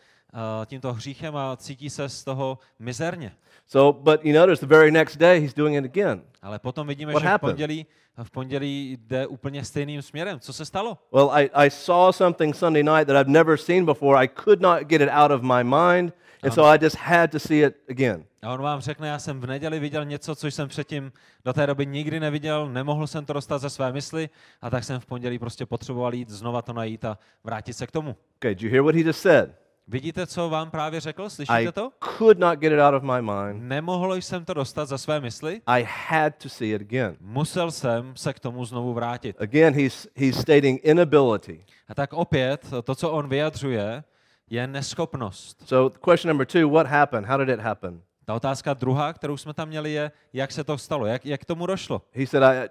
tímto 0.67 0.93
hříchem 0.93 1.37
a 1.37 1.57
cítí 1.57 1.91
se 1.91 2.09
z 2.09 2.25
toho 2.25 2.59
mizerně. 2.79 3.33
So, 3.67 4.01
but 4.03 4.25
you 4.25 4.33
notice 4.41 4.67
the 4.67 4.75
very 4.75 4.91
next 4.91 5.17
day 5.17 5.41
he's 5.41 5.55
doing 5.55 5.77
it 5.77 5.85
again. 5.85 6.23
Ale 6.43 6.59
potom 6.59 6.87
vidíme, 6.87 7.13
What 7.13 7.23
že 7.23 7.29
v 7.29 7.31
happened? 7.31 7.53
pondělí, 7.53 7.87
v 8.23 8.31
pondělí 8.31 8.99
jde 9.01 9.27
úplně 9.27 9.65
stejným 9.65 10.03
směrem. 10.03 10.41
Co 10.41 10.53
se 10.53 10.65
stalo? 10.65 10.99
Well, 11.13 11.31
I, 11.33 11.51
I 11.55 11.71
saw 11.71 12.13
something 12.13 12.57
Sunday 12.57 12.83
night 12.83 13.07
that 13.07 13.17
I've 13.17 13.31
never 13.31 13.57
seen 13.57 13.85
before. 13.85 14.25
I 14.25 14.29
could 14.45 14.61
not 14.61 14.81
get 14.83 15.01
it 15.01 15.09
out 15.13 15.31
of 15.31 15.43
my 15.43 15.65
mind, 15.65 16.13
and 16.43 16.53
so 16.55 16.75
I 16.75 16.79
just 16.85 16.97
had 16.97 17.31
to 17.31 17.39
see 17.39 17.65
it 17.67 17.75
again. 17.91 18.25
A 18.43 18.53
on 18.55 18.63
vám 18.63 18.81
řekne, 18.81 19.09
já 19.09 19.19
jsem 19.19 19.41
v 19.41 19.47
neděli 19.47 19.79
viděl 19.79 20.05
něco, 20.05 20.35
co 20.35 20.47
jsem 20.47 20.69
předtím 20.69 21.13
do 21.45 21.53
té 21.53 21.67
doby 21.67 21.87
nikdy 21.87 22.21
neviděl, 22.21 22.69
nemohl 22.69 23.07
jsem 23.07 23.25
to 23.25 23.33
dostat 23.33 23.59
ze 23.59 23.71
své 23.71 23.93
mysli 23.93 24.29
a 24.63 24.71
tak 24.71 24.85
jsem 24.85 25.01
v 25.01 25.07
pondělí 25.07 25.39
prostě 25.39 25.67
potřeboval 25.67 26.15
jít, 26.15 26.29
znova 26.29 26.63
to 26.63 26.73
najít 26.73 27.05
a 27.05 27.19
vrátit 27.45 27.73
se 27.73 27.87
k 27.87 27.91
tomu. 27.91 28.17
Okay, 28.37 28.55
did 28.55 28.63
you 28.63 28.71
hear 28.71 28.83
what 28.83 28.95
he 28.95 29.03
just 29.03 29.21
said? 29.21 29.51
Vidíte, 29.89 30.27
co 30.27 30.51
vám 30.51 30.71
právě 30.71 31.01
řekl? 31.01 31.31
Slyšíte 31.31 31.63
I 31.63 31.73
to? 31.73 31.91
could 32.19 32.39
not 32.39 32.59
get 32.59 32.73
it 32.73 32.79
out 32.81 32.95
of 32.95 33.03
my 33.03 33.23
mind. 33.23 33.63
Nemohl 33.69 34.15
jsem 34.15 34.45
to 34.45 34.55
dostat 34.55 34.89
ze 34.89 34.99
své 34.99 35.21
mysli, 35.21 35.61
I 35.67 35.87
had 36.09 36.33
to 36.43 36.49
see 36.49 36.75
it 36.75 36.83
again. 36.83 37.17
musel 37.21 37.71
jsem 37.71 38.17
se 38.17 38.33
k 38.33 38.41
tomu 38.41 38.65
znovu 38.65 38.93
vrátit. 38.95 39.37
Again, 39.43 39.75
he's, 39.75 40.09
he's 40.17 40.41
stating 40.41 40.85
inability. 40.85 41.65
A 41.89 41.95
tak 41.95 42.13
opět, 42.13 42.71
to, 42.85 42.95
co 42.95 43.11
on 43.11 43.29
vyjadřuje, 43.29 44.05
je 44.51 44.67
neschopnost. 44.67 45.69
So, 45.69 45.99
question 46.11 46.29
number 46.29 46.47
two 46.47 46.71
what 46.71 46.87
happened? 46.87 47.29
How 47.29 47.39
did 47.39 47.49
it 47.49 47.61
happen? 47.61 48.01
Ta 48.25 48.35
otázka 48.35 48.75
druhá, 48.75 49.13
kterou 49.13 49.37
jsme 49.37 49.55
tam 49.55 49.69
měli, 49.69 49.93
je, 49.93 50.13
jak 50.33 50.53
se 50.53 50.65
to 50.65 50.79
stalo, 50.79 51.07
jak, 51.07 51.27
jak 51.27 51.41
k 51.41 51.45
tomu 51.45 51.67
došlo. 51.67 52.03
He 52.13 52.27
said, 52.27 52.43
I, 52.45 52.69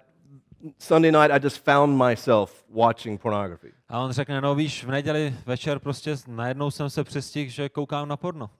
Sunday 0.78 1.12
night, 1.12 1.30
I 1.30 1.38
just 1.44 1.64
found 1.64 1.98
myself 2.08 2.64
watching 2.68 3.20
pornography. 3.20 3.72
A 3.88 4.00
on 4.00 4.12
řekne, 4.12 4.40
no 4.40 4.54
víš, 4.54 4.84
v 4.84 4.90
neděli 4.90 5.34
večer 5.46 5.78
prostě 5.78 6.16
najednou 6.26 6.70
jsem 6.70 6.90
se 6.90 7.04
přistihl, 7.04 7.50
že 7.50 7.68
koukám 7.68 8.08
na 8.08 8.16
porno. 8.16 8.50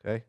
Okay? 0.00 0.22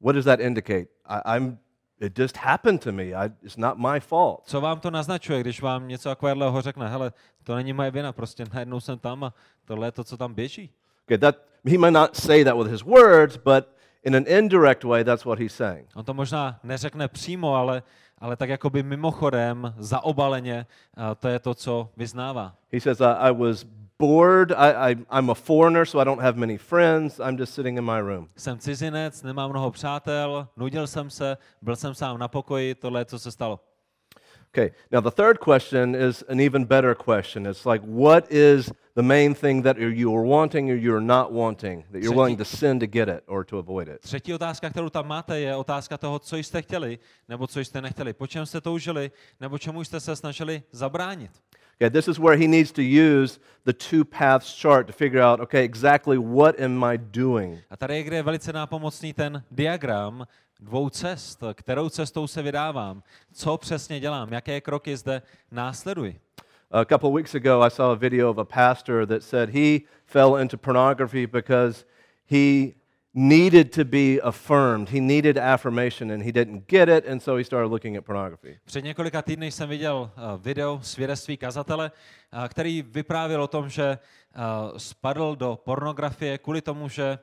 What 0.00 0.14
does 0.14 0.24
that 0.24 0.40
indicate? 0.40 0.86
I, 1.06 1.36
I'm, 1.36 1.58
it 2.00 2.18
just 2.18 2.36
happened 2.36 2.82
to 2.82 2.92
me. 2.92 3.02
I, 3.02 3.30
it's 3.42 3.56
not 3.56 3.78
my 3.78 4.00
fault. 4.00 4.42
Co 4.44 4.60
vám 4.60 4.80
to 4.80 4.90
naznačuje, 4.90 5.40
když 5.40 5.60
vám 5.62 5.88
něco 5.88 6.08
takového 6.08 6.62
řekne, 6.62 6.88
hele, 6.88 7.12
to 7.44 7.54
není 7.54 7.72
moje 7.72 7.90
vina, 7.90 8.12
prostě 8.12 8.44
najednou 8.52 8.80
jsem 8.80 8.98
tam 8.98 9.24
a 9.24 9.34
tohle 9.64 9.86
je 9.86 9.92
to, 9.92 10.04
co 10.04 10.16
tam 10.16 10.34
běží. 10.34 10.70
Okay, 11.04 11.18
that, 11.18 11.36
he 11.64 11.78
might 11.78 11.92
not 11.92 12.16
say 12.16 12.44
that 12.44 12.56
with 12.56 12.66
his 12.66 12.82
words, 12.82 13.36
but 13.36 13.68
in 14.02 14.16
an 14.16 14.24
indirect 14.26 14.84
way, 14.84 15.04
that's 15.04 15.24
what 15.24 15.38
he's 15.38 15.54
saying. 15.54 15.88
On 15.94 16.04
to 16.04 16.14
možná 16.14 16.60
neřekne 16.62 17.08
přímo, 17.08 17.54
ale, 17.54 17.82
ale 18.20 18.36
tak 18.36 18.48
jakoby 18.48 18.82
mimochodem, 18.82 19.74
zaobaleně, 19.78 20.66
a 20.94 21.14
to 21.14 21.28
je 21.28 21.38
to, 21.38 21.54
co 21.54 21.88
vyznává. 21.96 22.54
He 22.72 22.80
says, 22.80 23.00
I 23.00 23.32
was 23.32 23.66
bored. 23.98 24.52
I, 24.52 24.72
I, 24.90 24.96
I'm 25.18 25.30
a 25.30 25.34
foreigner, 25.34 25.86
so 25.86 26.02
I 26.02 26.04
don't 26.04 26.22
have 26.22 26.38
many 26.38 26.58
friends. 26.58 27.20
I'm 27.20 27.38
just 27.38 27.54
sitting 27.54 27.78
in 27.78 27.84
my 27.84 28.00
room. 28.00 28.28
Jsem 28.36 28.58
cizinec, 28.58 29.22
nemám 29.22 29.50
mnoho 29.50 29.70
přátel, 29.70 30.48
nudil 30.56 30.86
jsem 30.86 31.10
se, 31.10 31.36
byl 31.62 31.76
jsem 31.76 31.94
sám 31.94 32.18
na 32.18 32.28
pokoji, 32.28 32.74
tohle 32.74 33.00
je, 33.00 33.04
co 33.04 33.18
se 33.18 33.30
stalo. 33.30 33.60
Okay, 34.52 34.72
now 34.90 35.00
the 35.00 35.12
third 35.12 35.38
question 35.38 35.94
is 35.94 36.24
an 36.28 36.40
even 36.40 36.64
better 36.64 36.92
question. 36.92 37.46
It's 37.46 37.64
like, 37.64 37.84
what 37.84 38.26
is 38.32 38.72
the 38.96 39.02
main 39.02 39.32
thing 39.32 39.62
that 39.62 39.78
you 39.78 40.12
are 40.16 40.24
wanting 40.24 40.68
or 40.70 40.74
you're 40.74 41.00
not 41.00 41.32
wanting, 41.32 41.84
that 41.92 42.02
you're 42.02 42.16
willing 42.16 42.36
to 42.36 42.44
sin 42.44 42.80
to 42.80 42.86
get 42.86 43.08
it 43.08 43.22
or 43.28 43.44
to 43.44 43.58
avoid 43.58 43.88
it? 43.88 44.00
Třetí 44.00 44.34
otázka, 44.34 44.70
kterou 44.70 44.90
tam 44.90 45.08
máte, 45.08 45.40
je 45.40 45.56
otázka 45.56 45.98
toho, 45.98 46.18
co 46.18 46.36
jste 46.36 46.62
chtěli, 46.62 46.98
nebo 47.28 47.46
co 47.46 47.60
jste 47.60 47.80
nechtěli. 47.80 48.12
Po 48.12 48.26
čem 48.26 48.46
jste 48.46 48.60
toužili, 48.60 49.10
nebo 49.40 49.58
čemu 49.58 49.84
jste 49.84 50.00
se 50.00 50.16
snažili 50.16 50.62
zabránit. 50.72 51.30
Okay, 51.76 51.90
this 51.90 52.08
is 52.08 52.18
where 52.18 52.36
he 52.36 52.48
needs 52.48 52.72
to 52.72 52.82
use 52.82 53.40
the 53.64 53.72
two 53.72 54.04
paths 54.04 54.62
chart 54.62 54.86
to 54.86 54.92
figure 54.92 55.22
out, 55.22 55.40
okay, 55.40 55.64
exactly 55.64 56.18
what 56.18 56.60
am 56.60 56.84
I 56.84 56.98
doing? 56.98 57.58
A 57.70 57.76
tady 57.76 57.96
je, 57.96 58.02
kde 58.02 58.16
je 58.16 58.22
velice 58.22 58.52
nápomocný 58.52 59.12
ten 59.12 59.42
diagram 59.50 60.26
dvou 60.62 60.90
cest, 60.90 61.42
kterou 61.54 61.88
cestou 61.88 62.26
se 62.26 62.42
vydávám, 62.42 63.02
co 63.32 63.58
přesně 63.58 64.00
dělám, 64.00 64.32
jaké 64.32 64.60
kroky 64.60 64.96
zde 64.96 65.22
následuji. 65.50 66.20
A 66.70 66.84
couple 66.84 67.10
weeks 67.10 67.34
ago, 67.34 67.62
I 67.62 67.70
saw 67.70 67.90
a 67.90 67.94
video 67.94 68.30
of 68.30 68.38
a 68.38 68.44
pastor 68.44 69.06
that 69.06 69.22
said 69.22 69.50
he 69.50 69.80
fell 70.06 70.36
into 70.36 70.56
pornography 70.56 71.26
because 71.26 71.84
he 72.26 72.74
needed 73.14 73.72
to 73.72 73.84
be 73.84 74.20
affirmed. 74.22 74.88
He 74.88 75.00
needed 75.00 75.36
affirmation 75.36 76.10
and 76.10 76.22
he 76.22 76.32
didn't 76.32 76.68
get 76.68 76.88
it, 76.88 77.08
and 77.08 77.22
so 77.22 77.36
he 77.36 77.44
started 77.44 77.70
looking 77.70 77.96
at 77.96 78.04
pornography. 78.04 78.58
Před 78.64 78.84
několika 78.84 79.22
týdny 79.22 79.50
jsem 79.50 79.68
viděl 79.68 80.10
uh, 80.16 80.42
video 80.42 80.80
svědectví 80.82 81.36
kazatele, 81.36 81.90
uh, 82.32 82.48
který 82.48 82.82
vyprávěl 82.82 83.42
o 83.42 83.48
tom, 83.48 83.68
že 83.68 83.98
uh, 84.36 84.78
spadl 84.78 85.36
do 85.36 85.58
pornografie 85.64 86.38
kvůli 86.38 86.62
tomu, 86.62 86.88
že 86.88 87.18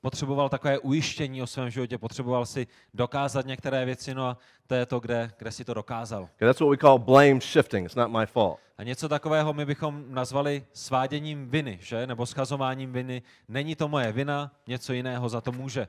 potřeboval 0.00 0.48
takové 0.48 0.78
ujištění 0.78 1.42
o 1.42 1.46
svém 1.46 1.70
životě, 1.70 1.98
potřeboval 1.98 2.46
si 2.46 2.66
dokázat 2.94 3.46
některé 3.46 3.84
věci, 3.84 4.14
no 4.14 4.26
a 4.26 4.38
to 4.66 4.74
je 4.74 4.86
to, 4.86 5.00
kde, 5.00 5.32
kde 5.38 5.52
si 5.52 5.64
to 5.64 5.74
dokázal. 5.74 6.22
Okay, 6.22 6.48
that's 6.48 6.60
what 6.60 6.70
we 6.70 6.76
call 6.76 6.98
blame 6.98 7.40
shifting. 7.40 7.86
It's 7.86 7.94
not 7.94 8.10
my 8.10 8.26
fault. 8.26 8.58
A 8.78 8.82
něco 8.82 9.08
takového 9.08 9.52
my 9.52 9.66
bychom 9.66 10.04
nazvali 10.08 10.64
sváděním 10.72 11.50
viny, 11.50 11.78
že? 11.82 12.06
Nebo 12.06 12.26
schazováním 12.26 12.92
viny. 12.92 13.22
Není 13.48 13.76
to 13.76 13.88
moje 13.88 14.12
vina, 14.12 14.52
něco 14.66 14.92
jiného 14.92 15.28
za 15.28 15.40
to 15.40 15.52
může. 15.52 15.88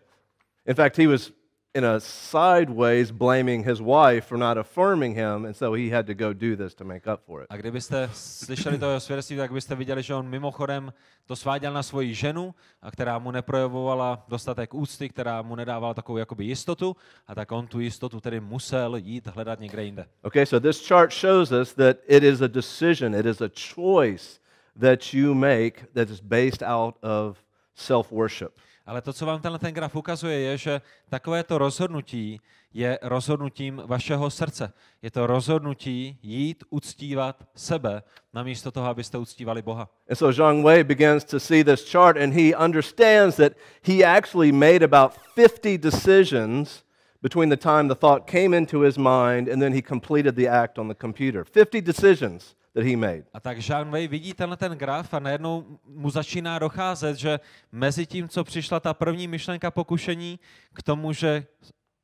In 0.66 0.76
fact, 0.76 0.98
he 0.98 1.08
was 1.08 1.32
in 1.74 1.86
a 1.86 2.00
sideways 2.00 3.12
blaming 3.12 3.64
his 3.64 3.80
wife 3.80 4.26
for 4.26 4.38
not 4.38 4.58
affirming 4.58 5.16
him, 5.16 5.46
and 5.46 5.56
so 5.56 5.74
he 5.74 5.90
had 5.90 6.06
to 6.08 6.14
go 6.14 6.34
do 6.34 6.56
this 6.56 6.76
to 6.76 6.84
make 6.84 7.08
up 7.08 7.22
for 7.26 7.42
it. 7.42 7.48
A 7.50 7.58
kdybyste 7.58 8.10
slyšeli 8.14 8.78
to 8.78 8.86
jeho 8.86 9.00
svědectví, 9.00 9.38
tak 9.38 9.52
byste 9.52 9.76
viděli, 9.76 10.04
že 10.04 10.14
on 10.16 10.30
mimochodem 10.30 10.94
to 11.26 11.36
sváděl 11.36 11.74
na 11.74 11.84
svoji 11.84 12.14
ženu, 12.14 12.56
a 12.82 12.92
která 12.92 13.20
mu 13.20 13.32
neprojevovala 13.32 14.26
dostatek 14.28 14.74
úcty, 14.74 15.10
která 15.10 15.42
mu 15.42 15.56
nedávala 15.56 15.94
takovou 15.94 16.18
jakoby 16.18 16.46
jistotu, 16.46 16.96
a 17.28 17.36
tak 17.36 17.52
on 17.52 17.68
tu 17.68 17.80
jistotu 17.80 18.20
tedy 18.20 18.40
musel 18.40 18.96
jít 18.96 19.28
hledat 19.28 19.60
někde 19.60 19.84
jinde. 19.84 20.06
Okay, 20.22 20.46
so 20.46 20.70
this 20.70 20.88
chart 20.88 21.14
shows 21.14 21.52
us 21.52 21.74
that 21.74 21.98
it 22.08 22.24
is 22.24 22.42
a 22.42 22.48
decision, 22.48 23.16
it 23.16 23.26
is 23.26 23.42
a 23.42 23.50
choice 23.76 24.40
that 24.80 25.14
you 25.14 25.34
make 25.34 25.88
that 25.94 26.10
is 26.10 26.22
based 26.22 26.62
out 26.64 26.96
of 27.04 27.38
self 27.76 28.12
worship. 28.12 28.52
Ale 28.86 29.02
to, 29.02 29.14
co 29.14 29.26
vám 29.26 29.42
tenhle 29.42 29.60
ten 29.60 29.74
graf 29.74 29.96
ukazuje, 29.96 30.40
je, 30.40 30.58
že 30.58 30.82
takovéto 31.10 31.58
rozhodnutí 31.58 32.42
je 32.74 33.00
rozhodnutím 33.02 33.82
vašeho 33.86 34.30
srdce. 34.30 34.74
Je 35.02 35.12
to 35.12 35.28
rozhodnutí 35.28 36.20
jít 36.24 36.64
uctívat 36.70 37.44
sebe, 37.56 38.04
namísto 38.34 38.72
toho, 38.72 38.88
abyste 38.88 39.18
uctívali 39.18 39.62
Boha. 39.62 39.90
And 40.10 40.18
so 40.18 40.32
Zhang 40.32 40.64
Wei 40.64 40.84
begins 40.84 41.24
to 41.24 41.40
see 41.40 41.64
this 41.64 41.92
chart 41.92 42.18
and 42.18 42.34
he 42.34 42.56
understands 42.56 43.36
that 43.36 43.54
he 43.82 44.06
actually 44.06 44.52
made 44.52 44.86
about 44.86 45.14
50 45.36 45.78
decisions 45.78 46.84
between 47.22 47.50
the 47.50 47.58
time 47.58 47.88
the 47.88 47.96
thought 47.96 48.32
came 48.32 48.58
into 48.58 48.82
his 48.82 48.98
mind 48.98 49.48
and 49.48 49.62
then 49.62 49.74
he 49.74 49.82
completed 49.82 50.36
the 50.36 50.48
act 50.48 50.80
on 50.80 50.88
the 50.88 50.96
computer. 50.96 51.46
50 51.46 51.82
decisions 51.82 52.56
that 52.74 52.86
he 52.86 52.98
made. 52.98 53.24
A 53.34 53.40
tak 53.40 53.58
Jean 53.58 53.92
Wei 53.92 54.08
vidí 54.08 54.34
tenhle 54.34 54.58
ten 54.58 54.72
graf 54.72 55.14
a 55.14 55.20
najednou 55.20 55.80
mu 55.86 56.10
začíná 56.10 56.60
docházet, 56.60 57.18
že 57.18 57.40
mezi 57.72 58.06
tím, 58.06 58.30
co 58.30 58.44
přišla 58.44 58.80
ta 58.80 58.94
první 58.94 59.28
myšlenka 59.28 59.72
pokušení, 59.72 60.40
k 60.74 60.84
tomu, 60.84 61.14
že 61.14 61.46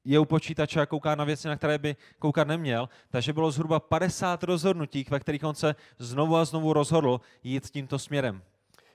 je 0.05 0.19
u 0.19 0.25
počítače 0.25 0.81
a 0.81 0.85
kouká 0.85 1.15
na 1.15 1.23
věci, 1.23 1.47
na 1.47 1.55
které 1.55 1.77
by 1.77 1.95
koukat 2.19 2.47
neměl, 2.47 2.89
takže 3.09 3.33
bylo 3.33 3.51
zhruba 3.51 3.79
50 3.79 4.43
rozhodnutí, 4.43 5.05
ve 5.09 5.19
kterých 5.19 5.43
on 5.43 5.55
se 5.55 5.75
znovu 5.97 6.35
a 6.35 6.45
znovu 6.45 6.73
rozhodl 6.73 7.21
jít 7.43 7.69
tímto 7.69 7.99
směrem. 7.99 8.41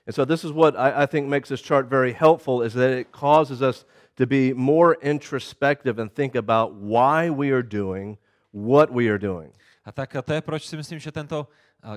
And 0.07 0.13
so 0.13 0.25
this 0.25 0.43
is 0.43 0.51
what 0.51 0.75
I, 0.75 1.03
I 1.03 1.07
think 1.07 1.29
makes 1.29 1.49
this 1.49 1.61
chart 1.61 1.87
very 1.87 2.13
helpful 2.19 2.63
is 2.63 2.73
that 2.73 2.91
it 2.91 3.07
causes 3.11 3.61
us 3.61 3.85
to 4.15 4.25
be 4.25 4.53
more 4.53 4.95
introspective 5.01 6.01
and 6.01 6.11
think 6.11 6.35
about 6.35 6.73
why 6.73 7.29
we 7.29 7.51
are 7.51 7.63
doing 7.63 8.17
what 8.51 8.89
we 8.91 9.07
are 9.09 9.17
doing. 9.17 9.53
A 9.85 9.91
tak 9.91 10.15
to 10.23 10.33
je, 10.33 10.41
proč 10.41 10.67
si 10.67 10.77
myslím, 10.77 10.99
že 10.99 11.11
tento 11.11 11.47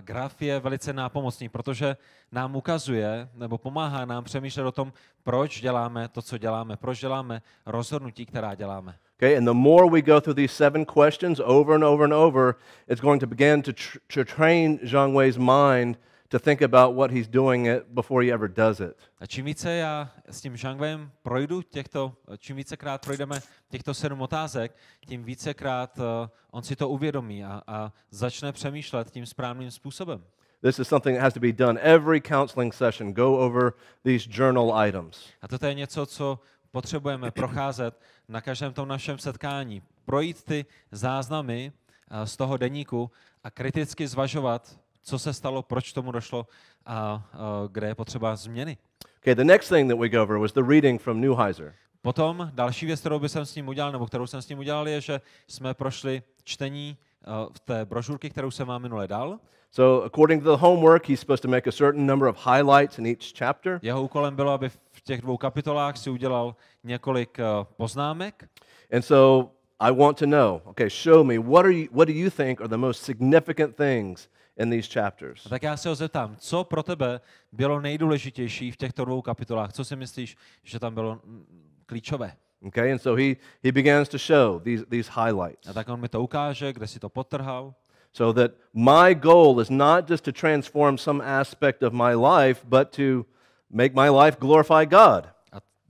graf 0.00 0.42
je 0.42 0.60
velice 0.60 0.92
nápomocný, 0.92 1.48
protože 1.48 1.96
nám 2.32 2.56
ukazuje 2.56 3.28
nebo 3.34 3.58
pomáhá 3.58 4.04
nám 4.04 4.24
přemýšlet 4.24 4.64
o 4.64 4.72
tom, 4.72 4.92
proč 5.22 5.60
děláme 5.60 6.08
to, 6.08 6.22
co 6.22 6.38
děláme, 6.38 6.76
proč 6.76 7.00
děláme 7.00 7.42
rozhodnutí, 7.66 8.26
která 8.26 8.54
děláme. 8.54 8.94
Okay, 9.16 9.36
and 9.36 9.44
the 9.44 9.52
more 9.52 9.90
we 9.90 10.02
go 10.02 10.20
through 10.20 10.36
these 10.36 10.54
seven 10.54 10.84
questions 10.84 11.40
over 11.44 11.74
and 11.74 11.84
over 11.84 12.04
and 12.04 12.12
over, 12.12 12.54
it's 12.88 13.00
going 13.00 13.20
to 13.20 13.26
begin 13.26 13.62
to, 13.62 13.72
tr- 13.72 13.98
to 14.14 14.24
train 14.24 14.78
Zhang 14.82 15.14
Wei's 15.14 15.38
mind 15.38 15.98
to 16.28 16.38
think 16.38 16.62
about 16.62 16.96
what 16.96 17.10
he's 17.10 17.28
doing 17.28 17.66
it 17.66 17.84
before 17.88 18.26
he 18.26 18.32
ever 18.32 18.48
does 18.48 18.80
it. 18.80 18.96
A 19.20 19.26
čím 19.26 19.44
více 19.44 19.72
já 19.72 20.10
s 20.30 20.40
tím 20.40 20.56
Zhangwem 20.56 21.10
projdu 21.22 21.62
těchto, 21.62 22.16
čím 22.38 22.56
vícekrát 22.56 23.04
projdeme 23.04 23.40
těchto 23.68 23.94
sedm 23.94 24.20
otázek, 24.20 24.76
tím 25.06 25.24
vícekrát 25.24 25.98
uh, 25.98 26.04
on 26.50 26.62
si 26.62 26.76
to 26.76 26.88
uvědomí 26.88 27.44
a, 27.44 27.62
a 27.66 27.92
začne 28.10 28.52
přemýšlet 28.52 29.10
tím 29.10 29.26
správným 29.26 29.70
způsobem. 29.70 30.24
This 30.62 30.78
is 30.78 30.88
something 30.88 31.16
that 31.16 31.22
has 31.22 31.34
to 31.34 31.40
be 31.40 31.52
done 31.52 31.80
every 31.80 32.20
counseling 32.20 32.74
session. 32.74 33.12
Go 33.12 33.38
over 33.38 33.72
these 34.04 34.28
journal 34.30 34.88
items. 34.88 35.28
A 35.42 35.48
toto 35.48 35.66
je 35.66 35.74
něco, 35.74 36.06
co 36.06 36.38
potřebujeme 36.70 37.30
procházet 37.30 38.00
na 38.28 38.40
každém 38.40 38.72
tom 38.72 38.88
našem 38.88 39.18
setkání. 39.18 39.82
Projít 40.04 40.42
ty 40.42 40.66
záznamy 40.92 41.72
uh, 42.10 42.24
z 42.24 42.36
toho 42.36 42.56
deníku 42.56 43.10
a 43.44 43.50
kriticky 43.50 44.08
zvažovat, 44.08 44.78
co 45.06 45.18
se 45.18 45.32
stalo, 45.32 45.62
proč 45.62 45.92
tomu 45.92 46.12
došlo 46.12 46.46
a 46.86 47.22
kde 47.70 47.86
je 47.86 47.94
potřeba 47.94 48.36
změny. 48.36 48.76
Okay, 49.18 49.34
the 49.34 49.44
next 49.44 49.68
thing 49.68 49.90
that 49.90 49.98
we 49.98 50.08
go 50.08 50.22
over 50.22 50.38
was 50.38 50.52
the 50.52 50.62
reading 50.62 51.02
from 51.02 51.20
Neuheiser. 51.20 51.74
Potom 52.02 52.50
další 52.54 52.86
věc, 52.86 53.00
kterou 53.00 53.18
bych 53.18 53.36
s 53.36 53.54
ním 53.54 53.68
udělal, 53.68 53.92
nebo 53.92 54.06
kterou 54.06 54.26
jsem 54.26 54.42
s 54.42 54.48
ním 54.48 54.58
udělal, 54.58 54.88
je, 54.88 55.00
že 55.00 55.20
jsme 55.48 55.74
prošli 55.74 56.22
čtení 56.44 56.96
uh, 57.26 57.52
v 57.52 57.60
té 57.60 57.84
brožurky, 57.84 58.30
kterou 58.30 58.50
jsem 58.50 58.66
vám 58.66 58.82
minule 58.82 59.08
dal. 59.08 59.38
So, 59.70 60.06
according 60.06 60.44
to 60.44 60.56
the 60.56 60.62
homework, 60.62 61.08
he's 61.08 61.20
supposed 61.20 61.42
to 61.42 61.48
make 61.48 61.68
a 61.68 61.72
certain 61.72 62.06
number 62.06 62.28
of 62.28 62.46
highlights 62.46 62.98
in 62.98 63.06
each 63.06 63.32
chapter. 63.38 63.78
Jeho 63.82 64.02
úkolem 64.02 64.36
bylo, 64.36 64.52
aby 64.52 64.68
v 64.68 65.00
těch 65.04 65.20
dvou 65.20 65.36
kapitolách 65.36 65.96
si 65.96 66.10
udělal 66.10 66.56
několik 66.84 67.38
uh, 67.38 67.64
poznámek. 67.64 68.48
And 68.92 69.02
so, 69.02 69.50
I 69.80 69.92
want 69.92 70.18
to 70.18 70.26
know, 70.26 70.60
okay, 70.64 70.90
show 70.90 71.24
me 71.24 71.38
what 71.38 71.64
are 71.64 71.74
you 71.74 71.88
what 71.92 72.08
do 72.08 72.14
you 72.14 72.30
think 72.30 72.60
are 72.60 72.68
the 72.68 72.76
most 72.76 73.02
significant 73.02 73.76
things 73.76 74.28
in 74.56 74.70
these 74.70 74.88
chapters? 74.92 75.42
Tak 75.48 75.62
já 75.62 75.76
se 75.76 75.88
ho 75.88 75.94
zeptám, 75.94 76.36
co 76.38 76.64
pro 76.64 76.82
tebe 76.82 77.20
bylo 77.52 77.80
nejdůležitější 77.80 78.70
v 78.70 78.76
těchto 78.76 79.04
dvou 79.04 79.22
kapitolách? 79.22 79.72
Co 79.72 79.84
si 79.84 79.96
myslíš, 79.96 80.36
že 80.62 80.78
tam 80.78 80.94
bylo 80.94 81.20
mm, 81.24 81.46
klíčové? 81.86 82.32
Okay, 82.66 82.92
and 82.92 82.98
so 82.98 83.22
he 83.22 83.36
he 83.62 83.72
begins 83.72 84.08
to 84.08 84.18
show 84.18 84.60
these 84.62 84.84
these 84.86 85.10
highlights. 85.10 85.68
A 85.68 85.72
tak 85.72 85.88
on 85.88 86.00
mi 86.00 86.08
to 86.08 86.22
ukáže, 86.22 86.72
kde 86.72 86.86
si 86.86 86.98
to 86.98 87.08
potrhal. 87.08 87.74
So 88.12 88.32
that 88.32 88.50
my 88.72 89.14
goal 89.14 89.60
is 89.60 89.70
not 89.70 90.08
just 90.08 90.24
to 90.24 90.32
transform 90.32 90.98
some 90.98 91.20
aspect 91.20 91.82
of 91.82 91.92
my 91.92 92.14
life, 92.14 92.64
but 92.64 92.96
to 92.96 93.26
make 93.70 93.94
my 93.94 94.08
life 94.08 94.38
glorify 94.40 94.86
God. 94.86 95.35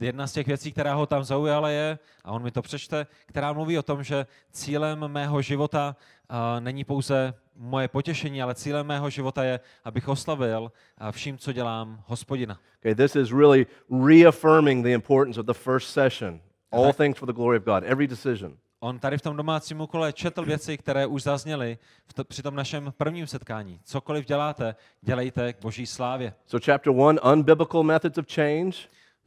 Jedna 0.01 0.27
z 0.27 0.33
těch 0.33 0.47
věcí, 0.47 0.73
která 0.73 0.95
ho 0.95 1.07
tam 1.07 1.25
zaujala, 1.25 1.69
je, 1.69 1.99
a 2.25 2.33
on 2.33 2.43
mi 2.43 2.51
to 2.51 2.63
přečte, 2.63 3.07
která 3.27 3.53
mluví 3.53 3.79
o 3.79 3.83
tom, 3.83 4.03
že 4.03 4.27
cílem 4.53 5.09
mého 5.09 5.43
života 5.43 5.97
není 6.61 6.85
pouze 6.85 7.35
moje 7.57 7.89
potěšení, 7.89 8.43
ale 8.43 8.55
cílem 8.55 8.87
mého 8.87 9.11
života 9.11 9.45
je, 9.45 9.61
abych 9.85 10.09
oslavil 10.09 10.73
vším, 11.11 11.39
co 11.39 11.53
dělám, 11.53 12.03
hospodina. 12.07 12.59
Okay, 12.81 12.95
this 12.95 13.17
is 13.17 13.33
really 13.33 13.67
reaffirming 14.07 14.85
the 14.85 14.93
importance 14.93 15.41
of 15.41 15.47
the 15.47 15.53
first 15.53 15.91
session. 15.91 16.41
All 16.73 16.93
things 16.93 17.19
for 17.19 17.27
the 17.27 17.33
glory 17.33 17.59
of 17.59 17.65
God, 17.65 17.85
every 17.85 18.07
decision. 18.07 18.57
On 18.81 18.99
tady 18.99 19.19
v 19.19 19.23
tom 19.23 19.37
domácím 19.37 19.81
úkole 19.81 20.13
četl 20.13 20.45
věci, 20.45 20.79
které 20.79 21.07
už 21.07 21.23
zazněly 21.23 21.79
v 22.07 22.13
to, 22.13 22.25
při 22.25 22.43
tom 22.43 22.55
našem 22.55 22.93
prvním 22.97 23.27
setkání. 23.27 23.81
Cokoliv 23.85 24.27
děláte, 24.27 24.77
dělejte 25.03 25.53
k 25.53 25.61
boží 25.61 25.87
slávě. 25.87 26.35
So, 26.47 26.65
chapter 26.65 26.93
one 26.97 27.21
unbiblical 27.21 27.83
methods 27.83 28.19
of 28.19 28.27
change. 28.35 28.77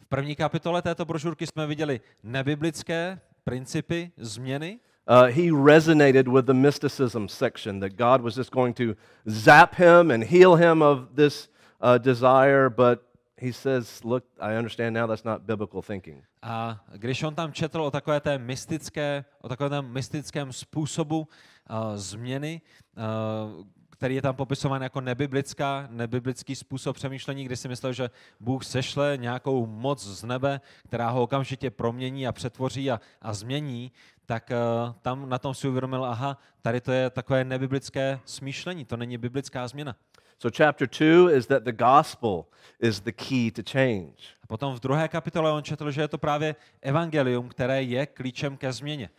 První 0.10 0.36
kapitole 0.36 0.82
této 0.82 1.06
brožurky 1.06 1.48
jsme 1.48 1.68
viděli 1.68 2.02
nebiblické 2.24 3.20
principy 3.44 4.12
změny. 4.18 4.80
Uh, 5.10 5.28
he 5.28 5.74
resonated 5.74 6.28
with 6.28 6.46
the 6.46 6.54
mysticism 6.54 7.28
section 7.28 7.80
that 7.80 7.92
God 7.92 8.22
was 8.22 8.38
just 8.38 8.52
going 8.52 8.78
to 8.78 8.84
zap 9.26 9.76
him 9.76 10.12
and 10.12 10.24
heal 10.24 10.56
him 10.56 10.82
of 10.82 11.00
this 11.16 11.50
uh, 11.82 11.98
desire, 11.98 12.70
but 12.70 13.00
he 13.42 13.54
says, 13.54 14.04
Look, 14.04 14.24
I 14.40 14.56
understand 14.56 14.96
now 14.96 15.08
that's 15.08 15.24
not 15.24 15.42
biblical 15.42 15.82
thinking. 15.82 16.24
A 16.42 16.80
když 16.94 17.24
on 17.24 17.36
tam 17.36 17.54
četl 17.54 17.82
o 17.82 17.92
takové 17.92 18.20
té 18.20 18.38
mystické, 18.38 19.26
o 19.42 19.50
takovém 19.50 19.92
mystickém 19.92 20.54
způsobu 20.54 21.20
uh, 21.20 21.78
změny, 21.96 22.62
uh, 22.98 23.66
který 24.00 24.16
je 24.16 24.22
tam 24.22 24.36
popisován 24.36 24.82
jako 24.82 25.02
nebiblická, 25.02 25.88
nebiblický 25.92 26.56
způsob 26.56 26.96
přemýšlení, 26.96 27.44
kdy 27.44 27.58
si 27.58 27.68
myslel, 27.68 27.94
že 27.94 28.10
Bůh 28.40 28.64
sešle 28.64 29.18
nějakou 29.18 29.66
moc 29.66 30.08
z 30.08 30.24
nebe, 30.24 30.62
která 30.88 31.10
ho 31.10 31.24
okamžitě 31.24 31.72
promění 31.72 32.28
a 32.28 32.32
přetvoří 32.32 32.92
a, 32.92 33.00
a 33.22 33.34
změní, 33.34 33.92
tak 34.26 34.52
uh, 34.52 34.94
tam 35.02 35.30
na 35.30 35.40
tom 35.40 35.54
si 35.54 35.68
uvědomil, 35.68 36.06
aha, 36.06 36.38
tady 36.62 36.82
to 36.82 36.92
je 36.92 37.10
takové 37.10 37.44
nebiblické 37.44 38.20
smýšlení, 38.26 38.86
to 38.86 38.98
není 38.98 39.18
biblická 39.18 39.68
změna. 39.68 39.96
So, 40.42 40.58
chapter 40.58 40.88
two 40.88 41.30
is 41.30 41.48
that 41.48 41.64
the 41.64 41.72
gospel 41.72 42.46
is 42.80 43.02
the 43.02 43.12
key 43.12 43.52
to 43.52 43.62
change. 43.72 44.40
A 44.44 44.48
potom 44.48 44.76
v 44.76 44.80
druhé 44.80 45.08
kapitole 45.08 45.52
on 45.52 45.64
četl, 45.64 45.92
že 45.92 46.02
je 46.02 46.08
to 46.08 46.18
právě 46.18 46.56
evangelium, 46.82 47.50
které 47.50 47.84
je 47.84 48.06
klíčem 48.06 48.58
ke 48.58 48.74
změně. 48.74 49.10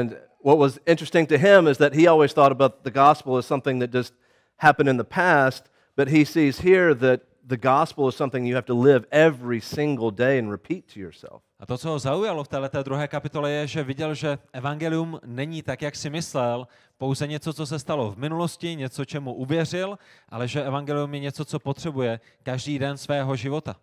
And 0.00 0.29
what 0.42 0.58
was 0.58 0.78
interesting 0.86 1.26
to 1.26 1.38
him 1.38 1.66
is 1.66 1.78
that 1.78 1.94
he 1.94 2.06
always 2.06 2.32
thought 2.32 2.52
about 2.52 2.84
the 2.84 2.90
gospel 2.90 3.36
as 3.36 3.46
something 3.46 3.80
that 3.80 3.92
just 3.92 4.14
happened 4.56 4.88
in 4.88 4.96
the 4.96 5.04
past, 5.04 5.70
but 5.96 6.08
he 6.08 6.24
sees 6.24 6.60
here 6.60 6.94
that 6.94 7.20
the 7.46 7.56
gospel 7.56 8.08
is 8.08 8.14
something 8.16 8.46
you 8.46 8.54
have 8.54 8.66
to 8.66 8.74
live 8.74 9.04
every 9.10 9.60
single 9.60 10.10
day 10.10 10.38
and 10.38 10.50
repeat 10.50 10.88
to 10.88 11.00
yourself. 11.00 11.42
A 11.60 11.66
to, 11.66 11.78
co 11.78 11.90
ho 11.90 11.98
zaujalo 11.98 12.44
v 12.44 12.48
této 12.48 12.82
druhé 12.82 13.08
kapitole, 13.08 13.50
je, 13.50 13.66
že 13.66 13.82
viděl, 13.82 14.14
že 14.14 14.38
evangelium 14.52 15.20
není 15.26 15.62
tak, 15.62 15.82
jak 15.82 15.96
si 15.96 16.10
myslel, 16.10 16.66
pouze 16.98 17.26
něco, 17.26 17.52
co 17.52 17.66
se 17.66 17.78
stalo 17.78 18.12
v 18.12 18.16
minulosti, 18.16 18.76
něco, 18.76 19.04
čemu 19.04 19.34
uvěřil, 19.34 19.98
ale 20.28 20.48
že 20.48 20.64
evangelium 20.64 21.14
je 21.14 21.20
něco, 21.20 21.44
co 21.44 21.58
potřebuje 21.58 22.20
každý 22.42 22.78
den 22.78 22.96
svého 22.96 23.36
života. 23.36 23.76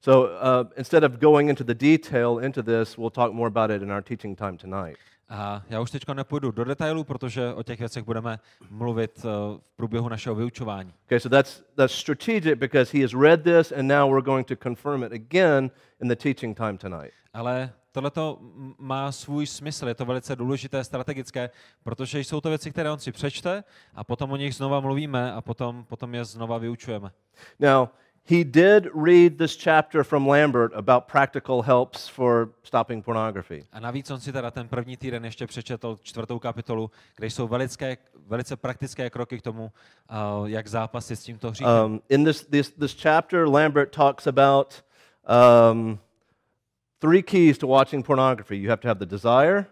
So 0.00 0.32
uh, 0.32 0.66
instead 0.76 1.04
of 1.04 1.20
going 1.20 1.50
into 1.50 1.64
the 1.64 1.74
detail 1.74 2.38
into 2.42 2.62
this, 2.62 2.96
we'll 2.96 3.10
talk 3.10 3.32
more 3.32 3.46
about 3.46 3.70
it 3.70 3.82
in 3.82 3.92
our 3.92 4.02
teaching 4.02 4.38
time 4.38 4.56
tonight. 4.56 4.98
A 5.30 5.62
já 5.68 5.80
už 5.80 5.90
teď 5.90 6.08
nepůjdu 6.08 6.50
do 6.50 6.64
detailů, 6.64 7.04
protože 7.04 7.54
o 7.54 7.62
těch 7.62 7.78
věcech 7.78 8.04
budeme 8.04 8.38
mluvit 8.70 9.24
uh, 9.24 9.30
v 9.60 9.76
průběhu 9.76 10.08
našeho 10.08 10.34
vyučování. 10.34 10.94
Okay, 11.06 11.20
so 11.20 11.36
that's, 11.36 11.62
that's 11.74 11.94
strategic 11.94 12.58
because 12.58 12.98
he 12.98 13.04
has 13.04 13.14
read 13.14 13.42
this 13.42 13.72
and 13.72 13.86
now 13.86 14.10
we're 14.10 14.24
going 14.24 14.46
to 14.46 14.56
confirm 14.56 15.04
it 15.04 15.12
again 15.12 15.70
in 16.02 16.08
the 16.08 16.16
teaching 16.16 16.56
time 16.56 16.78
tonight. 16.78 17.12
Ale 17.32 17.72
tohle 17.92 18.10
má 18.78 19.12
svůj 19.12 19.46
smysl, 19.46 19.88
je 19.88 19.94
to 19.94 20.04
velice 20.04 20.36
důležité, 20.36 20.84
strategické, 20.84 21.50
protože 21.82 22.20
jsou 22.20 22.40
to 22.40 22.48
věci, 22.48 22.70
které 22.70 22.90
on 22.90 22.98
si 22.98 23.12
přečte 23.12 23.64
a 23.94 24.04
potom 24.04 24.32
o 24.32 24.36
nich 24.36 24.54
znova 24.54 24.80
mluvíme 24.80 25.32
a 25.32 25.40
potom, 25.40 25.84
potom 25.84 26.14
je 26.14 26.24
znova 26.24 26.58
vyučujeme. 26.58 27.10
Now, 27.60 27.88
he 28.30 28.44
did 28.44 28.88
read 28.94 29.38
this 29.38 29.56
chapter 29.56 30.04
from 30.04 30.26
Lambert 30.26 30.72
about 30.74 31.08
practical 31.08 31.62
helps 31.62 32.08
for 32.08 32.48
stopping 32.62 33.02
pornography. 33.02 33.66
A 33.72 33.80
navíc 33.80 34.10
on 34.10 34.20
si 34.20 34.32
teda 34.32 34.50
ten 34.50 34.68
první 34.68 34.96
týden 34.96 35.24
ještě 35.24 35.46
přečetl 35.46 35.98
čtvrtou 36.02 36.38
kapitolu, 36.38 36.90
kde 37.16 37.26
jsou 37.26 37.48
velice, 37.48 37.96
velice 38.26 38.56
praktické 38.56 39.10
kroky 39.10 39.38
k 39.38 39.42
tomu, 39.42 39.72
uh, 40.42 40.46
jak 40.48 40.66
zápasit 40.66 41.18
s 41.18 41.22
tímto 41.22 41.50
hříchem. 41.50 41.84
Um, 41.84 42.00
in 42.08 42.24
this, 42.24 42.46
this, 42.46 42.70
this 42.70 43.02
chapter, 43.02 43.48
Lambert 43.48 43.90
talks 43.96 44.26
about 44.26 44.82
um, 45.26 45.98
three 46.98 47.22
keys 47.22 47.58
to 47.58 47.66
watching 47.66 48.06
pornography. 48.06 48.56
You 48.56 48.70
have 48.70 48.80
to 48.80 48.88
have 48.88 48.98
the 48.98 49.16
desire, 49.16 49.66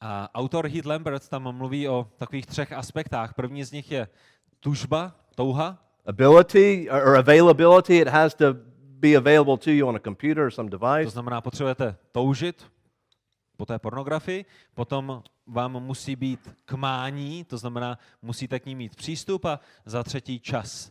A 0.00 0.28
autor 0.34 0.68
Heath 0.68 0.86
Lambert 0.86 1.28
tam 1.28 1.56
mluví 1.56 1.88
o 1.88 2.08
takových 2.16 2.46
třech 2.46 2.72
aspektách. 2.72 3.34
První 3.34 3.64
z 3.64 3.72
nich 3.72 3.90
je 3.90 4.08
tužba, 4.60 5.12
touha, 5.34 5.85
ability 6.06 6.90
or 6.90 7.16
availability. 7.16 7.98
It 7.98 8.08
has 8.08 8.34
to 8.34 8.54
be 9.00 9.16
available 9.16 9.56
to 9.56 9.70
you 9.70 9.88
on 9.88 9.96
a 9.96 9.98
computer 9.98 10.46
or 10.46 10.50
some 10.50 10.70
to 10.70 10.78
device. 10.78 11.10
znamená 11.10 11.40
potřebujete 11.40 11.96
toužit 12.12 12.66
po 13.56 13.66
té 13.66 13.78
pornografii, 13.78 14.44
potom 14.74 15.22
vám 15.46 15.72
musí 15.72 16.16
být 16.16 16.54
k 16.64 16.72
mání, 16.72 17.44
to 17.44 17.58
znamená 17.58 17.98
musíte 18.22 18.60
k 18.60 18.66
ní 18.66 18.74
mít 18.74 18.96
přístup 18.96 19.44
a 19.44 19.60
za 19.84 20.02
třetí 20.02 20.40
čas. 20.40 20.90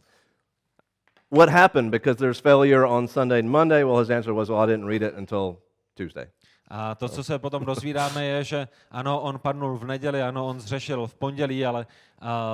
What 1.32 1.50
happened? 1.50 1.92
Because 1.92 2.18
there's 2.18 2.40
failure 2.40 2.86
on 2.86 3.08
Sunday 3.08 3.40
and 3.40 3.50
Monday. 3.50 3.84
Well, 3.84 4.00
his 4.00 4.10
answer 4.10 4.34
was, 4.34 4.50
well, 4.50 4.62
I 4.62 4.68
didn't 4.68 4.88
read 4.88 5.02
it 5.02 5.18
until 5.18 5.58
Tuesday. 5.94 6.28
A 6.68 6.96
to, 6.96 7.10
co 7.10 7.24
se 7.24 7.40
potom 7.40 7.66
dozvídáme, 7.66 8.26
je, 8.26 8.44
že 8.44 8.68
ano, 8.92 9.22
on 9.22 9.40
padnul 9.40 9.78
v 9.78 9.86
neděli, 9.86 10.22
ano, 10.22 10.48
on 10.48 10.60
zřešil 10.60 11.08
v 11.08 11.16
pondělí, 11.16 11.66
ale 11.66 11.88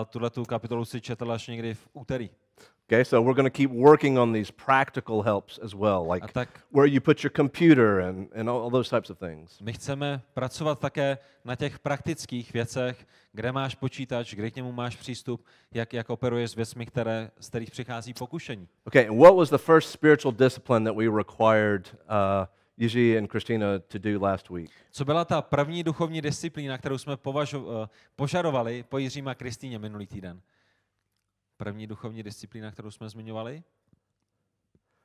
tuhle 0.09 0.29
tu 0.29 0.45
kapitolu 0.45 0.85
si 0.85 1.01
četl 1.01 1.31
až 1.31 1.47
někdy 1.47 1.73
v 1.73 1.87
úterý. 1.93 2.29
Okay, 2.91 3.05
so 3.05 3.21
we're 3.21 3.33
going 3.33 3.45
to 3.45 3.57
keep 3.57 3.71
working 3.71 4.17
on 4.17 4.33
these 4.33 4.51
practical 4.51 5.21
helps 5.21 5.57
as 5.63 5.73
well, 5.73 6.05
like 6.05 6.33
tak 6.33 6.49
where 6.71 6.85
you 6.85 6.99
put 6.99 7.23
your 7.23 7.31
computer 7.31 7.99
and, 7.99 8.27
and 8.35 8.49
all, 8.49 8.69
those 8.69 8.89
types 8.89 9.09
of 9.09 9.17
things. 9.17 9.57
my 9.61 9.73
chceme 9.73 10.21
pracovat 10.33 10.79
také 10.79 11.17
na 11.45 11.55
těch 11.55 11.79
praktických 11.79 12.53
věcech, 12.53 13.07
kde 13.33 13.51
máš 13.51 13.75
počítač, 13.75 14.33
kde 14.33 14.51
k 14.51 14.55
němu 14.55 14.71
máš 14.71 14.95
přístup, 14.95 15.45
jak, 15.73 15.93
jak 15.93 16.09
operuješ 16.09 16.51
s 16.51 16.55
věcmi, 16.55 16.85
které, 16.85 17.31
z 17.39 17.49
kterých 17.49 17.71
přichází 17.71 18.13
pokušení. 18.13 18.67
Okay, 18.85 19.07
and 19.07 19.19
what 19.19 19.35
was 19.35 19.49
the 19.49 19.57
first 19.57 19.89
spiritual 19.91 20.31
discipline 20.31 20.85
that 20.85 20.95
we 20.95 21.05
required 21.17 21.95
uh, 22.09 22.45
Yuji 22.77 23.17
and 23.17 23.31
Christina 23.31 23.79
to 23.79 23.99
do 23.99 24.19
last 24.19 24.49
week? 24.49 24.69
Co 24.91 25.05
byla 25.05 25.25
ta 25.25 25.41
první 25.41 25.83
duchovní 25.83 26.21
disciplína, 26.21 26.77
kterou 26.77 26.97
jsme 26.97 27.17
považo, 27.17 27.83
eh, 27.83 27.89
požadovali 28.15 28.83
po 28.89 28.97
Jiřím 28.97 29.27
a 29.27 29.35
Kristýně 29.35 29.79
minulý 29.79 30.07
týden? 30.07 30.41
První 31.61 31.87
duchovní 31.87 32.23
disciplína, 32.23 32.71
kterou 32.71 32.91
jsme 32.91 33.09
zmiňovali? 33.09 33.63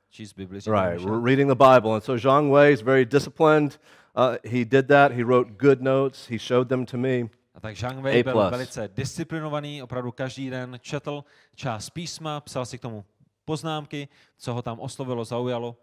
Číst 0.09 0.33
Bibli. 0.33 0.59
Right, 0.59 1.05
we're 1.05 1.21
reading 1.21 1.49
the 1.49 1.55
Bible. 1.55 1.93
And 1.93 2.03
so 2.03 2.17
Zhang 2.17 2.53
Wei 2.53 2.73
is 2.73 2.81
very 2.81 3.05
disciplined. 3.05 3.79
Uh, 4.15 4.37
he 4.51 4.65
did 4.65 4.87
that. 4.87 5.11
He 5.11 5.23
wrote 5.23 5.51
good 5.51 5.81
notes. 5.81 6.27
He 6.27 6.39
showed 6.39 6.69
them 6.69 6.85
to 6.85 6.97
me. 6.97 7.29
A 7.53 7.59
tak 7.59 7.75
Zhang 7.75 8.01
Wei 8.01 8.23
byl 8.23 8.49
velice 8.49 8.89
disciplinovaný, 8.95 9.83
opravdu 9.83 10.11
každý 10.11 10.49
den 10.49 10.77
četl 10.81 11.23
část 11.55 11.89
písma, 11.89 12.41
psal 12.41 12.65
si 12.65 12.77
k 12.77 12.81
tomu 12.81 13.05
poznámky, 13.45 14.07
co 14.37 14.53
ho 14.53 14.61
tam 14.61 14.79
oslovilo, 14.79 15.25
zaujalo. 15.25 15.75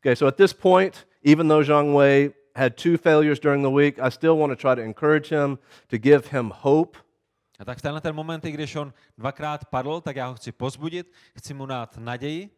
Okay, 0.00 0.16
so 0.16 0.28
at 0.28 0.36
this 0.36 0.52
point, 0.52 1.06
even 1.22 1.48
though 1.48 1.66
Zhang 1.66 1.94
Wei 1.94 2.30
had 2.56 2.76
two 2.76 2.96
failures 2.96 3.40
during 3.40 3.62
the 3.62 3.74
week, 3.74 3.98
I 3.98 4.10
still 4.10 4.38
want 4.38 4.52
to 4.52 4.56
try 4.56 4.74
to 4.74 4.82
encourage 4.82 5.28
him 5.28 5.58
to 5.88 5.98
give 5.98 6.30
him 6.32 6.52
hope. 6.54 6.96
A 7.58 7.64
tak 7.64 7.78
v 7.78 7.82
tenhle 7.82 8.00
ten 8.00 8.14
moment, 8.14 8.44
i 8.44 8.52
když 8.52 8.76
on 8.76 8.92
dvakrát 9.18 9.64
padl, 9.64 10.00
tak 10.00 10.16
já 10.16 10.26
ho 10.26 10.34
chci 10.34 10.52
pozbudit, 10.52 11.12
chci 11.36 11.54
mu 11.54 11.66
dát 11.66 11.98
naději, 11.98 12.50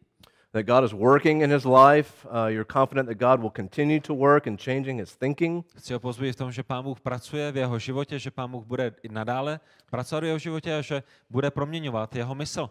that 0.53 0.65
God 0.65 0.83
is 0.83 0.93
working 0.93 1.41
in 1.41 1.49
his 1.49 1.65
life. 1.65 2.27
Uh, 2.27 2.47
you're 2.47 2.65
confident 2.65 3.07
that 3.07 3.17
God 3.17 3.39
will 3.39 3.51
continue 3.55 3.99
to 4.01 4.13
work 4.13 4.47
in 4.47 4.57
changing 4.57 4.99
his 4.99 5.15
thinking. 5.15 5.65
chci 5.77 5.93
ho 5.93 5.99
pozbudit 5.99 6.35
v 6.35 6.37
tom, 6.37 6.51
že 6.51 6.63
Pán 6.63 6.83
Bůh 6.83 6.99
pracuje 6.99 7.51
v 7.51 7.57
jeho 7.57 7.79
životě, 7.79 8.19
že 8.19 8.31
Pán 8.31 8.51
Bůh 8.51 8.65
bude 8.65 8.93
i 9.03 9.09
nadále 9.09 9.59
pracovat 9.89 10.23
v 10.23 10.25
jeho 10.25 10.37
životě 10.39 10.77
a 10.77 10.81
že 10.81 11.03
bude 11.29 11.51
proměňovat 11.51 12.15
jeho 12.15 12.35
mysl. 12.35 12.69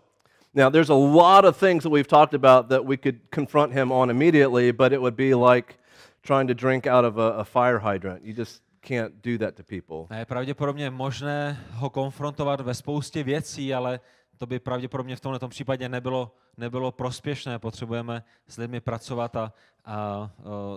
Now, 0.54 0.70
there's 0.70 0.90
a 0.90 0.94
lot 0.94 1.44
of 1.44 1.56
things 1.56 1.82
that 1.82 1.92
we've 1.92 2.08
talked 2.08 2.34
about 2.34 2.68
that 2.68 2.84
we 2.84 2.96
could 2.96 3.16
confront 3.34 3.72
him 3.72 3.92
on 3.92 4.10
immediately, 4.10 4.72
but 4.72 4.92
it 4.92 5.00
would 5.00 5.14
be 5.14 5.34
like 5.34 5.74
trying 6.22 6.48
to 6.48 6.54
drink 6.54 6.86
out 6.86 7.04
of 7.04 7.18
a, 7.18 7.38
a 7.38 7.44
fire 7.44 7.78
hydrant. 7.78 8.24
You 8.24 8.32
just 8.32 8.62
can't 8.80 9.14
do 9.24 9.38
that 9.38 9.54
to 9.54 9.62
people. 9.62 10.16
A 10.16 10.18
je 10.18 10.26
pravděpodobně 10.26 10.90
možné 10.90 11.66
ho 11.70 11.90
konfrontovat 11.90 12.60
ve 12.60 12.74
spoustě 12.74 13.22
věcí, 13.22 13.74
ale 13.74 14.00
to 14.38 14.46
by 14.46 14.58
pravděpodobně 14.58 15.16
v 15.16 15.20
tomto 15.20 15.48
případě 15.48 15.88
nebylo, 15.88 16.34
nebylo 16.56 16.92
prospěšné. 16.92 17.58
Potřebujeme 17.58 18.24
s 18.48 18.56
lidmi 18.56 18.80
pracovat 18.80 19.36
a, 19.36 19.52
a, 19.84 19.94
a 19.94 20.30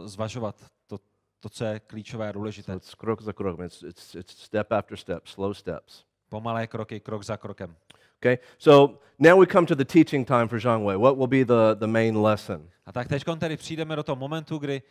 zvažovat 0.06 0.72
to, 0.88 1.00
to, 1.40 1.50
co 1.50 1.66
je 1.66 1.80
klíčové 1.80 2.30
a 2.30 2.32
důležité. 2.32 2.72
So 2.72 2.78
it's 2.78 2.96
krok 2.96 3.22
za 3.22 3.34
krokem. 3.34 3.66
It's, 3.66 3.84
it's, 3.84 4.16
it's 4.16 4.44
step 4.44 4.72
after 4.72 4.98
step, 4.98 5.28
slow 5.28 5.54
steps. 5.54 6.04
Pomalé 6.30 6.68
kroky, 6.68 7.00
krok 7.00 7.24
za 7.24 7.38
krokem. 7.38 7.76
Okay, 8.24 8.40
so 8.58 9.00
now 9.20 9.36
we 9.36 9.46
come 9.46 9.66
to 9.66 9.76
the 9.76 9.84
teaching 9.84 10.24
time 10.24 10.48
for 10.48 10.58
Zhang 10.58 10.86
Wei. 10.86 10.96
What 10.96 11.18
will 11.18 11.28
be 11.28 11.44
the, 11.44 11.76
the 11.76 11.88
main 11.88 12.16
lesson? 12.16 12.70
A 12.86 12.92
tak 12.92 13.08
teď 13.08 13.24
tedy 13.40 13.58
přijdeme 13.58 13.96
do 13.96 14.04
toho 14.04 14.16
momentu, 14.16 14.58
kdy 14.58 14.82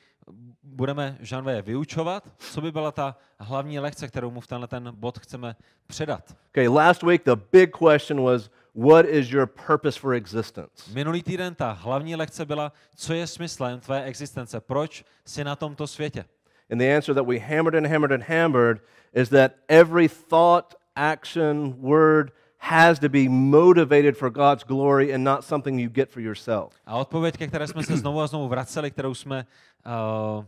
budeme 0.62 1.16
Žanvé 1.20 1.62
vyučovat, 1.62 2.28
co 2.38 2.60
by 2.60 2.72
byla 2.72 2.92
ta 2.92 3.16
hlavní 3.38 3.78
lekce, 3.78 4.08
kterou 4.08 4.30
mu 4.30 4.40
v 4.40 4.46
tenhle 4.46 4.68
ten 4.68 4.92
bod 4.94 5.18
chceme 5.18 5.56
předat. 5.86 6.36
Okay, 6.48 6.68
last 6.68 7.02
week 7.02 7.24
the 7.24 7.36
big 7.52 7.70
question 7.76 8.22
was 8.22 8.50
what 8.74 9.06
is 9.06 9.30
your 9.30 9.46
purpose 9.46 10.00
for 10.00 10.14
existence? 10.14 10.94
Minulý 10.94 11.22
týden 11.22 11.54
ta 11.54 11.72
hlavní 11.72 12.16
lekce 12.16 12.46
byla, 12.46 12.72
co 12.96 13.14
je 13.14 13.26
smyslem 13.26 13.80
tvé 13.80 14.04
existence, 14.04 14.60
proč 14.60 15.04
jsi 15.24 15.44
na 15.44 15.56
tomto 15.56 15.86
světě. 15.86 16.24
And 16.70 16.78
the 16.78 16.96
answer 16.96 17.14
that 17.14 17.26
we 17.26 17.38
hammered 17.38 17.74
and 17.74 17.86
hammered 17.86 18.12
and 18.12 18.22
hammered 18.22 18.80
is 19.14 19.28
that 19.28 19.52
every 19.68 20.08
thought, 20.08 20.74
action, 20.96 21.74
word 21.78 22.32
has 22.62 22.98
to 22.98 23.09
be 23.09 23.29
motivated 23.29 24.16
for 24.16 24.31
God's 24.31 24.64
glory 24.64 25.14
and 25.14 25.25
not 25.25 25.44
something 25.44 25.81
you 25.81 25.90
get 25.90 26.11
for 26.11 26.22
yourself. 26.22 26.75
A 26.87 26.96
odpověď, 26.96 27.37
ke 27.37 27.46
které 27.46 27.66
jsme 27.66 27.83
se 27.83 27.96
znovu 27.96 28.20
a 28.20 28.27
znovu 28.27 28.48
vraceli, 28.48 28.90
kterou 28.90 29.14
jsme 29.14 29.46
uh, 29.87 30.44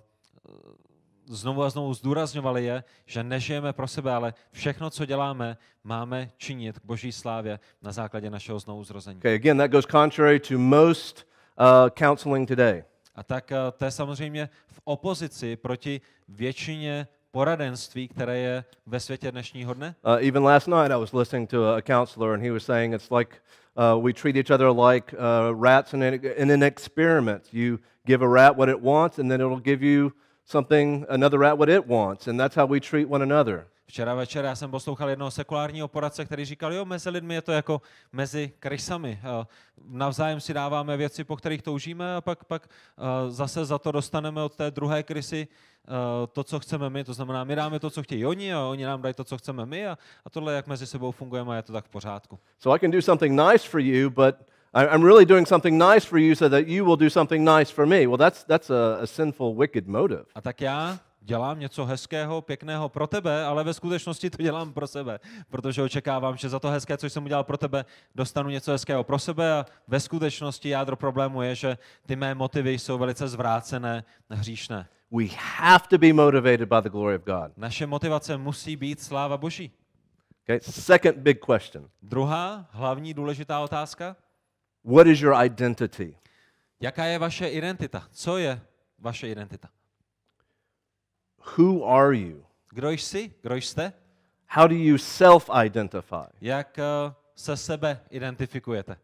znovu 1.27 1.62
a 1.62 1.70
znovu 1.70 1.94
zdůrazňovali, 1.94 2.64
je, 2.64 2.85
že 3.07 3.22
nežijeme 3.22 3.72
pro 3.72 3.88
sebe, 3.88 4.12
ale 4.12 4.35
všechno, 4.53 4.90
co 4.90 5.05
děláme, 5.05 5.57
máme 5.85 6.31
činit 6.37 6.79
k 6.79 6.85
boží 6.85 7.12
slávě 7.12 7.59
na 7.83 7.92
základě 7.92 8.31
našeho 8.31 8.59
znovu 8.59 8.85
zrození. 8.85 9.18
Okay, 9.18 9.35
again, 9.35 9.59
that 9.59 9.70
goes 9.70 9.87
contrary 9.87 10.40
to 10.40 10.59
most 10.59 11.27
uh, 11.59 11.90
counseling 11.98 12.48
today. 12.48 12.85
A 13.14 13.22
tak 13.22 13.50
uh, 13.50 13.57
to 13.77 13.85
je 13.85 13.90
samozřejmě 13.90 14.48
v 14.66 14.81
opozici 14.85 15.57
proti 15.57 16.00
většině 16.29 17.07
poradenství, 17.34 18.08
které 18.08 18.38
je 18.38 18.64
ve 18.86 19.00
světě 19.00 19.32
dnešního 19.32 19.74
dne. 19.74 19.94
Uh, 20.06 20.28
even 20.28 20.44
last 20.44 20.68
night, 20.68 20.90
I 20.90 21.00
was 21.00 21.12
listening 21.12 21.50
to 21.50 21.74
a, 21.74 21.82
counselor, 21.82 22.34
and 22.34 22.42
he 22.42 22.52
was 22.52 22.64
saying 22.64 22.94
it's 22.94 23.10
like 23.10 23.36
uh, 23.76 24.04
we 24.04 24.12
treat 24.12 24.36
each 24.36 24.50
other 24.50 24.70
like 24.70 25.16
uh, 25.16 25.62
rats 25.62 25.94
in 25.94 26.02
an, 26.02 26.20
in 26.36 26.50
an 26.50 26.62
experiment. 26.62 27.42
You 27.52 27.78
give 28.06 28.24
a 28.24 28.28
rat 28.28 28.56
what 28.56 28.68
it 28.68 28.80
wants, 28.80 29.18
and 29.18 29.30
then 29.30 29.40
it'll 29.40 29.64
give 29.64 29.86
you 29.86 30.12
something, 30.44 31.06
another 31.08 31.38
rat 31.38 31.58
what 31.58 31.68
it 31.68 31.86
wants. 31.86 32.28
And 32.28 32.40
that's 32.40 32.54
how 32.54 32.66
we 32.66 32.80
treat 32.80 33.08
one 33.08 33.22
another. 33.22 33.66
Včera 33.86 34.14
večer 34.14 34.44
já 34.44 34.56
jsem 34.56 34.70
poslouchal 34.70 35.08
jednoho 35.08 35.30
sekulárního 35.30 35.88
poradce, 35.88 36.24
který 36.24 36.44
říkal, 36.44 36.72
jo, 36.72 36.84
mezi 36.84 37.10
lidmi 37.10 37.34
je 37.34 37.42
to 37.42 37.52
jako 37.52 37.82
mezi 38.12 38.52
krysami. 38.58 39.20
Eh, 39.22 39.46
Navzájem 39.84 40.40
si 40.40 40.54
dáváme 40.54 40.96
věci, 40.96 41.24
po 41.24 41.36
kterých 41.36 41.62
toužíme 41.62 42.16
a 42.16 42.20
pak, 42.20 42.44
pak 42.44 42.68
eh, 42.68 43.30
zase 43.30 43.64
za 43.64 43.78
to 43.78 43.92
dostaneme 43.92 44.42
od 44.42 44.56
té 44.56 44.70
druhé 44.70 45.02
krysy 45.02 45.48
to, 46.32 46.44
co 46.44 46.60
chceme 46.60 46.90
my. 46.90 47.04
To 47.04 47.14
znamená, 47.14 47.44
my 47.44 47.56
dáme 47.56 47.78
to, 47.78 47.90
co 47.90 48.02
chtějí 48.02 48.26
oni 48.26 48.54
a 48.54 48.60
oni 48.60 48.84
nám 48.84 49.02
dají 49.02 49.14
to, 49.14 49.24
co 49.24 49.38
chceme 49.38 49.66
my 49.66 49.86
a, 49.86 49.98
a 50.24 50.30
tohle, 50.30 50.54
jak 50.54 50.66
mezi 50.66 50.86
sebou 50.86 51.10
fungujeme, 51.10 51.52
a 51.52 51.56
je 51.56 51.62
to 51.62 51.72
tak 51.72 51.84
v 51.84 51.88
pořádku. 51.88 52.38
So 52.58 52.76
I 52.76 52.80
can 52.80 52.90
do 52.90 53.02
something 53.02 53.40
nice 53.40 53.68
for 53.68 53.80
you, 53.80 54.10
but 54.10 54.34
I'm 54.74 55.04
really 55.04 55.26
doing 55.26 55.48
something 55.48 55.82
nice 55.82 56.06
for 56.06 56.18
you 56.18 56.34
so 56.34 56.56
that 56.56 56.68
you 56.68 56.84
will 56.84 56.96
do 56.96 57.10
something 57.10 57.48
nice 57.48 57.72
for 57.72 57.86
me. 57.86 58.06
Well, 58.06 58.16
that's, 58.16 58.44
that's 58.44 58.70
a, 58.70 58.98
a 59.02 59.06
sinful, 59.06 59.54
wicked 59.54 59.86
motive. 59.86 60.24
A 60.34 60.40
tak 60.40 60.60
já 60.60 60.98
dělám 61.20 61.60
něco 61.60 61.84
hezkého, 61.84 62.42
pěkného 62.42 62.88
pro 62.88 63.06
tebe, 63.06 63.44
ale 63.44 63.64
ve 63.64 63.74
skutečnosti 63.74 64.30
to 64.30 64.42
dělám 64.42 64.72
pro 64.72 64.86
sebe, 64.86 65.18
protože 65.50 65.82
očekávám, 65.82 66.36
že 66.36 66.48
za 66.48 66.60
to 66.60 66.68
hezké, 66.68 66.96
co 66.96 67.10
jsem 67.10 67.24
udělal 67.24 67.44
pro 67.44 67.56
tebe, 67.56 67.84
dostanu 68.14 68.50
něco 68.50 68.72
hezkého 68.72 69.04
pro 69.04 69.18
sebe 69.18 69.52
a 69.52 69.66
ve 69.88 70.00
skutečnosti 70.00 70.68
jádro 70.68 70.96
problému 70.96 71.42
je, 71.42 71.54
že 71.54 71.78
ty 72.06 72.16
mé 72.16 72.34
motivy 72.34 72.78
jsou 72.78 72.98
velice 72.98 73.28
zvrácené, 73.28 74.04
hříšné. 74.30 74.86
We 75.10 75.28
have 75.58 75.88
to 75.88 75.98
be 75.98 76.12
motivated 76.12 76.68
by 76.68 76.80
the 76.82 76.90
glory 76.90 77.14
of 77.14 77.24
God. 77.24 77.52
Naše 77.56 77.86
motivace 77.86 78.36
musí 78.36 78.76
být 78.76 79.00
sláva 79.00 79.36
Boží. 79.36 79.70
Okay, 80.44 80.60
second 80.60 81.18
big 81.18 81.38
question 81.40 81.88
Druhá 82.02 82.66
hlavní 82.70 83.14
důležitá 83.14 83.60
otázka, 83.60 84.16
What 84.84 85.06
is 85.06 85.20
your 85.20 85.44
identity? 85.44 86.16
jaká 86.80 87.04
je 87.04 87.18
vaše 87.18 87.48
identita? 87.48 88.08
Co 88.10 88.38
je 88.38 88.60
vaše 88.98 89.28
identita? 89.28 89.68
Who 91.56 91.84
are 91.84 92.16
you? 92.16 92.44
Kdo 92.70 92.90
jsi? 92.90 93.34
Kdo 93.42 93.54
jste? 93.54 93.92
How 94.48 94.68
do 94.68 94.74
you 94.74 94.98
self 94.98 95.50
identify? 95.64 96.26
Jak 96.40 96.78
eh, 96.78 96.84
se 97.34 97.56
sebe 97.56 98.00
identifikujete? 98.10 98.96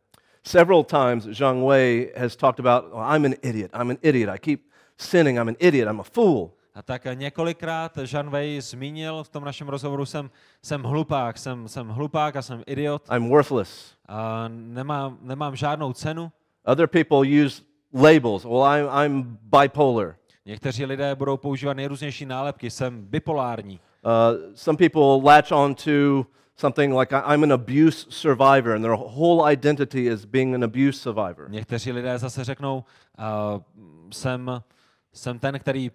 Several 0.42 0.84
times, 0.84 1.24
Zhang 1.24 1.66
Wei 1.66 2.12
has 2.16 2.36
talked 2.36 2.66
about, 2.66 2.92
oh, 2.92 3.00
I'm 3.16 3.24
an 3.24 3.34
idiot, 3.42 3.70
I'm 3.74 3.90
an 3.90 3.98
idiot, 4.02 4.30
I 4.34 4.38
keep 4.38 4.69
sinning, 5.00 5.38
I'm 5.38 5.48
an 5.48 5.56
idiot, 5.58 5.88
I'm 5.88 6.00
a 6.00 6.02
fool. 6.02 6.50
A 6.74 6.82
tak 6.82 7.04
několikrát 7.14 7.98
Jean 8.12 8.30
Wei 8.30 8.60
zmínil 8.60 9.24
v 9.24 9.28
tom 9.28 9.44
našem 9.44 9.68
rozhovoru, 9.68 10.06
jsem, 10.06 10.30
jsem 10.62 10.82
hlupák, 10.82 11.38
jsem, 11.38 11.68
jsem 11.68 11.88
hlupák 11.88 12.36
a 12.36 12.42
jsem 12.42 12.62
idiot 12.66 13.02
I'm 13.16 13.28
worthless. 13.28 13.94
a 14.08 14.44
nemám, 14.48 15.18
nemám 15.22 15.56
žádnou 15.56 15.92
cenu. 15.92 16.32
Other 16.66 16.86
people 16.86 17.18
use 17.46 17.62
labels. 17.92 18.44
Well, 18.44 18.64
I'm, 18.64 18.88
I'm 19.04 19.38
bipolar. 19.42 20.14
Někteří 20.46 20.84
lidé 20.84 21.14
budou 21.14 21.36
používat 21.36 21.76
nejrůznější 21.76 22.26
nálepky, 22.26 22.70
jsem 22.70 23.06
bipolární. 23.06 23.80
Uh, 24.04 24.52
some 24.54 24.76
people 24.78 25.32
latch 25.32 25.52
on 25.52 25.74
to 25.74 26.26
something 26.56 26.98
like 26.98 27.16
I'm 27.16 27.42
an 27.42 27.52
abuse 27.52 28.06
survivor, 28.08 28.74
and 28.74 28.82
their 28.82 28.96
whole 28.96 29.52
identity 29.52 30.06
is 30.06 30.24
being 30.24 30.54
an 30.54 30.64
abuse 30.64 30.92
survivor. 30.92 31.50
Někteří 31.50 31.92
lidé 31.92 32.18
zase 32.18 32.44
řeknou, 32.44 32.84
uh, 33.18 33.62
jsem, 34.12 34.62
jsem 35.12 35.38
ten, 35.38 35.58
který 35.58 35.90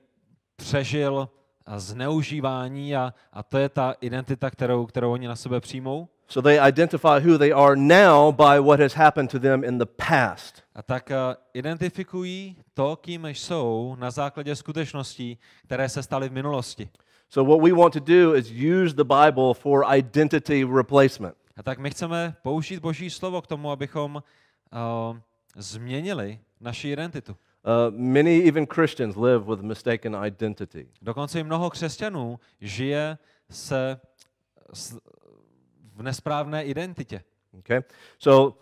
přežil 0.56 1.30
zneužívání 1.75 2.95
a, 2.95 3.13
a 3.34 3.43
to 3.43 3.58
je 3.58 3.69
ta 3.69 3.95
identita, 4.01 4.49
kterou, 4.49 4.86
kterou 4.86 5.12
oni 5.12 5.28
na 5.28 5.36
sebe 5.36 5.60
přijmou. 5.60 6.08
So 6.28 6.41
they 6.41 6.60
identify 6.69 7.19
who 7.19 7.38
they 7.38 7.54
are 7.54 7.75
now 7.75 8.32
by 8.32 8.60
what 8.60 8.80
has 8.80 8.93
happened 8.93 9.32
to 9.32 9.39
them 9.39 9.63
in 9.63 9.78
the 9.78 9.86
past. 9.86 10.63
A 10.75 10.82
tak 10.82 11.10
uh, 11.10 11.36
identifikují 11.54 12.58
to, 12.73 12.95
kým 12.95 13.25
jsou 13.25 13.95
na 13.99 14.12
základě 14.12 14.56
skutečností, 14.56 15.38
které 15.63 15.89
se 15.89 16.04
staly 16.04 16.30
v 16.30 16.32
minulosti. 16.32 16.89
So 17.30 17.56
what 17.56 17.63
we 17.63 17.82
want 17.82 17.93
to 17.93 17.99
do 17.99 18.36
is 18.36 18.51
use 18.51 18.95
the 18.95 19.04
Bible 19.04 19.54
for 19.54 19.86
identity 19.95 20.63
replacement. 20.63 21.36
A 21.58 21.63
tak 21.63 21.80
my 21.80 21.89
chceme 21.89 22.36
použít 22.41 22.80
Boží 22.80 23.10
slovo 23.10 23.41
k 23.41 23.47
tomu, 23.47 23.71
abychom 23.71 24.15
uh, 24.15 25.17
změnili 25.56 26.39
naši 26.60 26.89
identitu. 26.89 27.38
Uh, 27.65 27.91
many, 27.91 28.47
even 28.47 28.67
Christians, 28.67 29.15
live 29.15 29.47
with 29.47 29.62
mistaken 29.62 30.15
identity. 30.15 30.88
Dokonce 31.01 31.39
i 31.39 31.43
mnoho 31.43 31.69
křesťanů 31.69 32.39
žije 32.62 33.17
se 33.49 33.99
s, 34.73 34.99
v 35.95 36.01
nesprávné 36.04 36.65
identitě. 36.65 37.23
Okay? 37.58 37.82
So, 38.19 38.58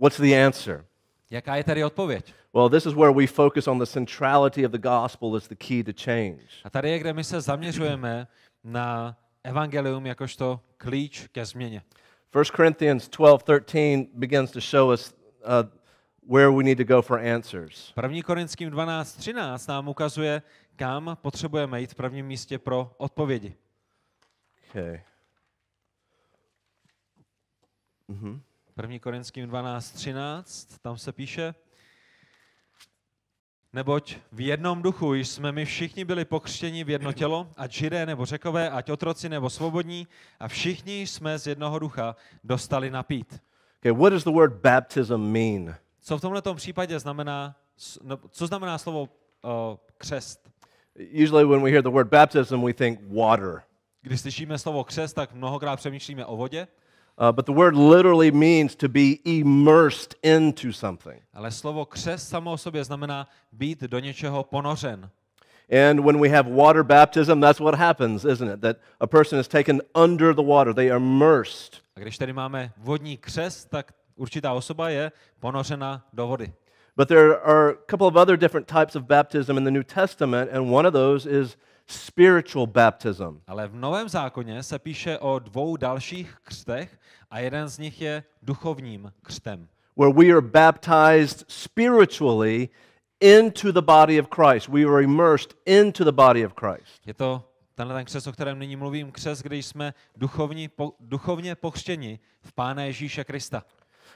what's 0.00 0.20
the 0.20 0.34
answer? 0.46 0.84
Jaká 1.30 1.56
je 1.56 1.64
tedy 1.64 1.84
odpověď? 1.84 2.34
Well, 2.54 2.68
this 2.70 2.86
is 2.86 2.94
where 2.94 3.12
we 3.12 3.26
focus 3.26 3.68
on 3.68 3.78
the 3.78 3.86
centrality 3.86 4.66
of 4.66 4.72
the 4.72 4.78
gospel 4.78 5.36
as 5.36 5.48
the 5.48 5.54
key 5.54 5.84
to 5.84 5.92
change. 6.04 6.42
A 6.64 6.70
tady 6.70 6.90
je, 6.90 6.98
kde 6.98 7.12
my 7.12 7.24
se 7.24 7.40
zaměřujeme 7.40 8.26
na 8.64 9.16
evangelium 9.44 10.06
jakožto 10.06 10.60
klíč 10.76 11.26
ke 11.32 11.44
změně. 11.44 11.82
1 12.34 12.44
Corinthians 12.56 13.08
12:13 13.08 14.08
begins 14.14 14.50
to 14.50 14.60
show 14.60 14.92
us 14.92 15.14
uh, 15.44 15.77
where 16.28 16.50
we 16.50 16.64
need 16.64 16.78
to 16.78 16.84
go 16.84 17.02
for 17.02 17.18
answers. 17.18 17.92
1. 18.02 18.22
Korinským 18.22 18.70
12.13 18.70 19.68
nám 19.68 19.88
ukazuje, 19.88 20.42
kam 20.76 21.16
potřebujeme 21.22 21.80
jít 21.80 21.92
v 21.92 21.94
prvním 21.94 22.26
místě 22.26 22.58
pro 22.58 22.94
odpovědi. 22.96 23.54
Okay. 24.70 25.02
1. 28.82 28.98
Korinským 29.00 29.50
12.13, 29.50 30.78
tam 30.82 30.98
se 30.98 31.12
píše, 31.12 31.54
Neboť 33.72 34.16
v 34.32 34.40
jednom 34.40 34.82
duchu 34.82 35.14
jsme 35.14 35.52
my 35.52 35.64
všichni 35.64 36.04
byli 36.04 36.24
pokřtěni 36.24 36.84
v 36.84 36.90
jedno 36.90 37.12
tělo, 37.12 37.50
ať 37.56 37.72
židé 37.72 38.06
nebo 38.06 38.26
řekové, 38.26 38.70
ať 38.70 38.90
otroci 38.90 39.28
nebo 39.28 39.50
svobodní, 39.50 40.06
a 40.40 40.48
všichni 40.48 41.06
jsme 41.06 41.38
z 41.38 41.46
jednoho 41.46 41.78
ducha 41.78 42.16
dostali 42.44 42.90
napít. 42.90 43.40
Okay, 43.80 43.92
what 43.92 44.12
does 44.12 44.24
the 44.24 44.30
word 44.30 44.52
baptism 44.52 45.16
mean? 45.16 45.76
Co 46.00 46.18
v 46.18 46.20
tomto 46.20 46.54
případě 46.54 46.98
znamená, 46.98 47.56
no, 48.02 48.18
co 48.30 48.46
znamená 48.46 48.78
slovo 48.78 49.00
uh, 49.02 49.08
křest? 49.98 50.50
Usually 51.24 51.44
when 51.44 51.62
we 51.62 51.70
hear 51.70 51.82
the 51.82 51.90
word 51.90 52.08
baptism, 52.08 52.64
we 52.64 52.72
think 52.72 53.00
water. 53.02 53.62
Když 54.02 54.20
slyšíme 54.20 54.58
slovo 54.58 54.84
křest, 54.84 55.16
tak 55.16 55.32
mnohokrát 55.32 55.76
přemýšlíme 55.76 56.26
o 56.26 56.36
vodě, 56.36 56.68
Uh, 57.20 57.32
but 57.32 57.46
the 57.46 57.52
word 57.52 57.74
literally 57.76 58.30
means 58.30 58.76
to 58.76 58.88
be 58.88 59.18
immersed 59.24 60.14
into 60.22 60.72
something. 60.72 61.22
ale 61.34 61.50
slovo 61.50 61.84
křest 61.84 62.28
samo 62.28 62.52
o 62.52 62.58
sobě 62.58 62.84
znamená 62.84 63.28
být 63.52 63.80
do 63.80 63.98
něčeho 63.98 64.44
ponořen. 64.44 65.10
And 65.88 66.00
when 66.00 66.20
we 66.20 66.28
have 66.28 66.50
water 66.54 66.82
baptism, 66.82 67.40
that's 67.40 67.60
what 67.60 67.74
happens, 67.74 68.24
isn't 68.24 68.54
it? 68.54 68.60
That 68.60 68.76
a 69.00 69.06
person 69.06 69.40
is 69.40 69.48
taken 69.48 69.82
under 70.04 70.34
the 70.34 70.42
water, 70.42 70.74
they 70.74 70.90
are 70.90 70.96
immersed. 70.96 71.76
A 71.96 72.00
když 72.00 72.18
tedy 72.18 72.32
máme 72.32 72.72
vodní 72.76 73.16
křest, 73.16 73.70
tak 73.70 73.92
určitá 74.18 74.52
osoba 74.52 74.88
je 74.88 75.12
ponořena 75.40 76.06
do 76.12 76.26
vody. 76.26 76.52
But 76.96 77.08
there 77.08 77.40
are 77.40 77.70
a 77.70 77.76
couple 77.90 78.06
of 78.06 78.16
other 78.16 78.36
different 78.36 78.66
types 78.66 78.96
of 78.96 79.02
baptism 79.02 79.58
in 79.58 79.64
the 79.64 79.70
New 79.70 79.84
Testament, 79.84 80.50
and 80.52 80.70
one 80.70 80.88
of 80.88 80.92
those 80.92 81.30
is 81.30 81.56
spiritual 81.86 82.66
baptism. 82.66 83.40
Ale 83.46 83.68
v 83.68 83.74
Novém 83.74 84.08
zákoně 84.08 84.62
se 84.62 84.78
píše 84.78 85.18
o 85.18 85.38
dvou 85.38 85.76
dalších 85.76 86.36
křtech 86.42 86.98
a 87.30 87.38
jeden 87.38 87.68
z 87.68 87.78
nich 87.78 88.00
je 88.00 88.24
duchovním 88.42 89.12
křtem, 89.22 89.68
where 89.96 90.12
we 90.12 90.32
are 90.32 90.40
baptized 90.40 91.44
spiritually 91.48 92.68
into 93.20 93.72
the 93.72 93.82
body 93.82 94.20
of 94.20 94.28
Christ. 94.28 94.68
We 94.68 94.84
are 94.84 95.02
immersed 95.02 95.54
into 95.66 96.04
the 96.04 96.12
body 96.12 96.46
of 96.46 96.52
Christ. 96.54 97.06
Je 97.06 97.14
to 97.14 97.44
tenhle 97.74 97.94
ten 97.94 98.04
křes, 98.04 98.26
o 98.26 98.32
kterém 98.32 98.58
nyní 98.58 98.76
mluvím, 98.76 99.12
křes, 99.12 99.42
kde 99.42 99.56
jsme 99.56 99.94
duchovní, 100.16 100.68
po, 100.68 100.92
duchovně 101.00 101.54
pokřtěni 101.54 102.18
v 102.40 102.52
Pána 102.52 102.82
Ježíše 102.82 103.24
Krista. 103.24 103.62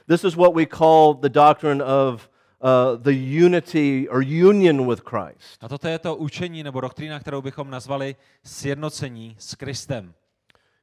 This 0.07 0.23
is 0.23 0.35
what 0.35 0.53
we 0.53 0.65
call 0.65 1.13
the 1.13 1.29
doctrine 1.29 1.81
of 1.81 2.29
uh, 2.61 2.95
the 2.95 3.13
unity 3.13 4.07
or 4.09 4.21
union 4.21 4.87
with 4.87 5.01
Christ. 5.03 5.63
A 5.63 5.67
toto 5.67 5.87
je 5.87 5.99
to 5.99 6.15
učení 6.15 6.63
nebo 6.63 6.81
doktrína, 6.81 7.19
kterou 7.19 7.41
bychom 7.41 7.69
nazvali 7.69 8.15
sjednocení 8.43 9.35
s 9.39 9.55
Kristem. 9.55 10.13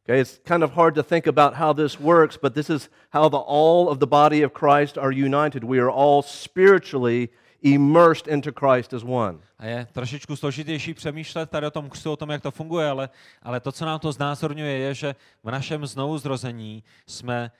Okay, 0.04 0.20
it's 0.20 0.40
kind 0.44 0.64
of 0.64 0.72
hard 0.72 0.94
to 0.94 1.02
think 1.02 1.26
about 1.26 1.54
how 1.54 1.72
this 1.72 2.00
works, 2.00 2.38
but 2.42 2.54
this 2.54 2.70
is 2.70 2.90
how 3.12 3.28
the 3.28 3.36
all 3.46 3.88
of 3.88 3.98
the 3.98 4.06
body 4.06 4.44
of 4.44 4.52
Christ 4.52 4.98
are 4.98 5.12
united. 5.12 5.64
We 5.64 5.78
are 5.78 5.90
all 5.90 6.22
spiritually 6.22 7.28
immersed 7.62 8.26
into 8.26 8.52
Christ 8.52 8.92
as 8.92 9.04
one. 9.04 9.38
A 9.58 9.66
je 9.66 9.86
trošičku 9.92 10.36
složitější 10.36 10.94
přemýšlet 10.94 11.50
tady 11.50 11.66
o 11.66 11.70
tom 11.70 11.90
křtu, 11.90 12.12
o 12.12 12.16
tom, 12.16 12.30
jak 12.30 12.42
to 12.42 12.50
funguje, 12.50 12.88
ale, 12.88 13.08
ale 13.42 13.60
to, 13.60 13.72
co 13.72 13.84
nám 13.86 14.00
to 14.00 14.12
znázorňuje, 14.12 14.78
je, 14.78 14.94
že 14.94 15.14
v 15.44 15.50
našem 15.50 15.86
znovuzrození 15.86 16.82
jsme 17.06 17.50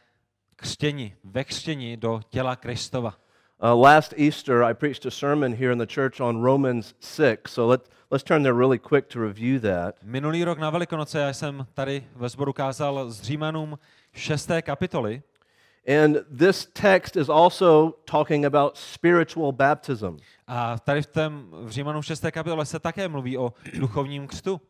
křtěni, 0.61 1.17
ve 1.25 1.45
křtěni 1.45 1.97
do 1.97 2.21
těla 2.29 2.57
Kristova. 2.57 3.15
Uh, 3.63 3.83
last 3.83 4.15
Easter, 4.19 4.63
I 4.63 4.75
preached 4.75 5.07
a 5.07 5.11
sermon 5.11 5.55
here 5.55 5.73
in 5.73 5.79
the 5.79 5.87
church 5.95 6.21
on 6.21 6.43
Romans 6.43 6.95
6. 7.01 7.53
So 7.53 7.71
let, 7.71 7.81
let's 8.11 8.25
turn 8.25 8.43
there 8.43 8.55
really 8.55 8.79
quick 8.79 9.07
to 9.07 9.21
review 9.21 9.61
that. 9.61 9.95
Minulý 10.03 10.45
rok 10.45 10.59
na 10.59 10.71
Velikonoce 10.71 11.19
já 11.19 11.33
jsem 11.33 11.67
tady 11.75 12.05
ve 12.17 12.29
sboru 12.29 12.53
kázal 12.53 13.11
z 13.11 13.23
Římanům 13.23 13.79
6. 14.13 14.51
kapitoly 14.63 15.23
And 16.03 16.17
this 16.39 16.67
text 16.73 17.17
is 17.17 17.29
also 17.29 17.95
talking 18.05 18.45
about 18.45 18.77
spiritual 18.77 19.53
baptism. 19.53 20.17
a 20.47 20.79
tady 20.79 21.03
v, 21.03 21.07
tém, 21.07 21.47
v 21.51 21.71
Římanům 21.71 22.03
6. 22.03 22.25
kapitole 22.31 22.67
se 22.67 22.79
také 22.79 23.09
mluví 23.09 23.39
o 23.39 23.53
duchovním 23.79 24.27
křtu. 24.27 24.61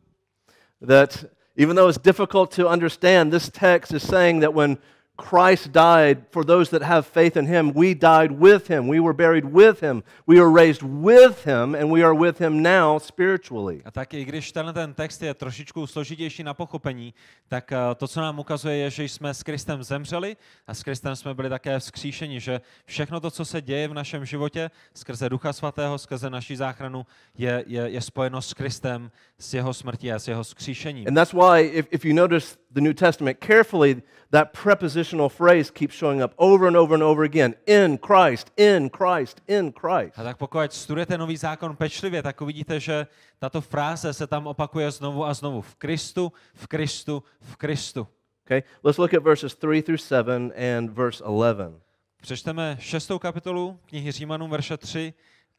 That 0.87 1.25
even 1.57 1.75
though 1.75 1.89
it's 1.89 2.03
difficult 2.03 2.55
to 2.55 2.69
understand, 2.69 3.31
this 3.31 3.49
text 3.49 3.93
is 3.93 4.03
saying 4.03 4.43
that 4.43 4.55
when 4.55 4.77
Christ 5.21 5.71
died 5.71 6.17
for 6.31 6.45
those 6.45 6.69
that 6.71 6.81
have 6.81 7.01
faith 7.01 7.37
in 7.37 7.45
him, 7.45 7.71
we 7.75 7.93
died 7.93 8.31
with 8.31 8.69
him. 8.69 8.87
We 8.87 8.99
were 8.99 9.13
buried 9.13 9.45
with 9.45 9.81
him. 9.81 10.03
We 10.27 10.39
were 10.39 10.51
raised 10.51 10.81
with 10.83 11.45
him, 11.45 11.75
and 11.75 11.91
we 11.91 12.03
are 12.03 12.13
with 12.13 12.39
him 12.39 12.61
now 12.61 12.99
spiritually. 12.99 13.81
A 13.85 13.91
tak 13.91 14.13
i 14.13 14.25
když 14.25 14.51
tenhle 14.51 14.73
ten 14.73 14.93
text 14.93 15.21
je 15.21 15.33
trošičku 15.33 15.87
složitější 15.87 16.43
na 16.43 16.53
pochopení, 16.53 17.13
tak 17.47 17.71
eh, 17.71 17.77
to, 17.95 18.07
co 18.07 18.21
nám 18.21 18.39
ukazuje, 18.39 18.77
je, 18.77 18.89
že 18.89 19.03
jsme 19.03 19.33
s 19.33 19.43
Kristem 19.43 19.83
zemřeli 19.83 20.37
a 20.67 20.73
s 20.73 20.83
Kristem 20.83 21.15
jsme 21.15 21.33
byli 21.33 21.49
také 21.49 21.79
vzkříšeni, 21.79 22.39
že 22.39 22.61
všechno 22.85 23.19
to, 23.19 23.31
co 23.31 23.45
se 23.45 23.61
děje 23.61 23.87
v 23.87 23.93
našem 23.93 24.25
životě 24.25 24.71
skrze 24.93 25.29
Ducha 25.29 25.53
Svatého, 25.53 25.97
skrze 25.97 26.29
naší 26.29 26.55
záchranu, 26.55 27.05
je, 27.37 27.63
je, 27.67 27.89
je 27.89 28.01
spojeno 28.01 28.41
s 28.41 28.53
Kristem, 28.53 29.11
s 29.39 29.53
jeho 29.53 29.73
smrtí 29.73 30.11
a 30.11 30.19
s 30.19 30.27
jeho 30.27 30.43
vzkříšením. 30.43 31.07
And 31.07 31.15
that's 31.15 31.33
why, 31.33 31.61
if, 31.61 31.87
if 31.91 32.05
you 32.05 32.15
notice 32.15 32.60
the 32.73 32.81
New 32.81 32.93
Testament 32.93 33.39
carefully, 33.39 34.01
that 34.31 34.53
prepositional 34.53 35.29
phrase 35.29 35.71
keeps 35.71 35.93
showing 35.93 36.21
up 36.21 36.33
over 36.37 36.67
and 36.67 36.77
over 36.77 36.93
and 36.93 37.03
over 37.03 37.23
again 37.23 37.55
in 37.65 37.97
Christ, 37.97 38.51
in 38.57 38.89
Christ, 38.89 39.41
in 39.47 39.71
Christ. 39.71 40.19
A 40.19 40.23
tak 40.23 40.37
pokud 40.37 40.73
studujete 40.73 41.17
Nový 41.17 41.37
zákon 41.37 41.75
pečlivě, 41.75 42.23
tak 42.23 42.41
uvidíte, 42.41 42.79
že 42.79 43.07
tato 43.39 43.61
fráze 43.61 44.13
se 44.13 44.27
tam 44.27 44.47
opakuje 44.47 44.91
znovu 44.91 45.25
a 45.25 45.33
znovu. 45.33 45.61
V 45.61 45.75
Kristu, 45.75 46.31
v 46.53 46.67
Kristu, 46.67 47.23
v 47.41 47.55
Kristu. 47.55 48.07
Okay, 48.45 48.63
let's 48.83 48.97
look 48.97 49.13
at 49.13 49.23
verses 49.23 49.55
3 49.55 49.81
through 49.81 50.01
7 50.01 50.51
and 50.77 50.89
verse 50.89 51.23
11. 51.23 51.75
Přečteme 52.21 52.77
šestou 52.79 53.19
kapitolu 53.19 53.79
knihy 53.85 54.11
Římanům, 54.11 54.49
verše 54.49 54.77
3 54.77 55.13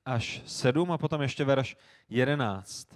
až 0.05 0.43
7 0.47 0.93
a 0.93 0.99
potom 0.99 1.23
ještě 1.23 1.45
verš 1.45 1.77
11. 2.11 2.89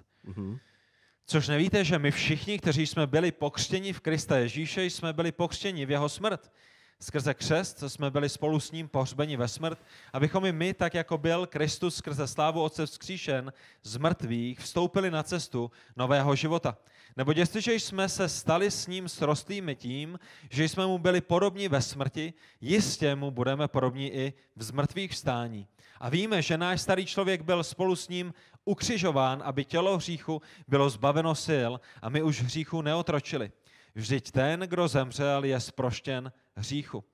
Což 1.29 1.49
nevíte, 1.49 1.85
že 1.85 1.99
my 1.99 2.11
všichni, 2.11 2.59
kteří 2.59 2.87
jsme 2.87 3.07
byli 3.07 3.33
pokřtěni 3.33 3.93
v 3.93 4.01
Krista 4.01 4.37
Ježíše, 4.37 4.85
jsme 4.85 5.13
byli 5.13 5.33
pokřtěni 5.33 5.87
v 5.87 5.91
jeho 5.91 6.09
smrt. 6.09 6.53
Skrze 7.01 7.35
křest 7.35 7.83
jsme 7.89 8.11
byli 8.11 8.29
spolu 8.29 8.61
s 8.61 8.73
ním 8.73 8.89
pohřbeni 8.89 9.37
ve 9.37 9.49
smrt, 9.49 9.79
abychom 10.13 10.47
i 10.47 10.53
my, 10.53 10.75
tak 10.75 10.95
jako 10.95 11.19
byl 11.19 11.47
Kristus 11.47 11.97
skrze 11.97 12.27
slávu 12.27 12.63
Otce 12.63 12.87
vzkříšen 12.87 13.53
z 13.83 13.97
mrtvých, 13.97 14.61
vstoupili 14.61 15.11
na 15.11 15.23
cestu 15.23 15.71
nového 15.97 16.37
života. 16.37 16.79
Nebo 17.17 17.33
jestliže 17.37 17.75
jsme 17.75 18.09
se 18.09 18.29
stali 18.29 18.71
s 18.71 18.87
ním 18.87 19.09
srostlými 19.09 19.75
tím, 19.75 20.19
že 20.51 20.65
jsme 20.69 20.87
mu 20.87 20.99
byli 20.99 21.21
podobní 21.21 21.69
ve 21.69 21.83
smrti, 21.83 22.33
jistě 22.61 23.15
mu 23.15 23.31
budeme 23.31 23.69
podobní 23.69 24.13
i 24.13 24.33
v 24.57 24.63
zmrtvých 24.63 25.13
vstání. 25.13 25.67
A 26.01 26.09
víme, 26.09 26.43
že 26.43 26.59
náš 26.59 26.81
starý 26.81 27.07
člověk 27.07 27.43
byl 27.43 27.65
spolu 27.65 27.97
s 27.97 28.09
ním 28.09 28.35
ukřižován, 28.67 29.43
aby 29.45 29.65
tělo 29.65 29.97
hříchu 29.97 30.43
bylo 30.69 30.91
zbaveno 30.91 31.35
sil 31.47 31.73
a 32.03 32.09
my 32.09 32.23
už 32.23 32.43
hříchu 32.43 32.83
neotročili. 32.83 33.53
Vždyť 33.95 34.31
ten, 34.31 34.61
kdo 34.61 34.89
zemřel, 34.89 35.45
je 35.45 35.61
sproštěn 35.61 36.33
hříchu. 36.57 37.05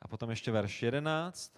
A 0.00 0.08
potom 0.08 0.30
ještě 0.30 0.52
verš 0.52 0.82
11. 0.82 1.52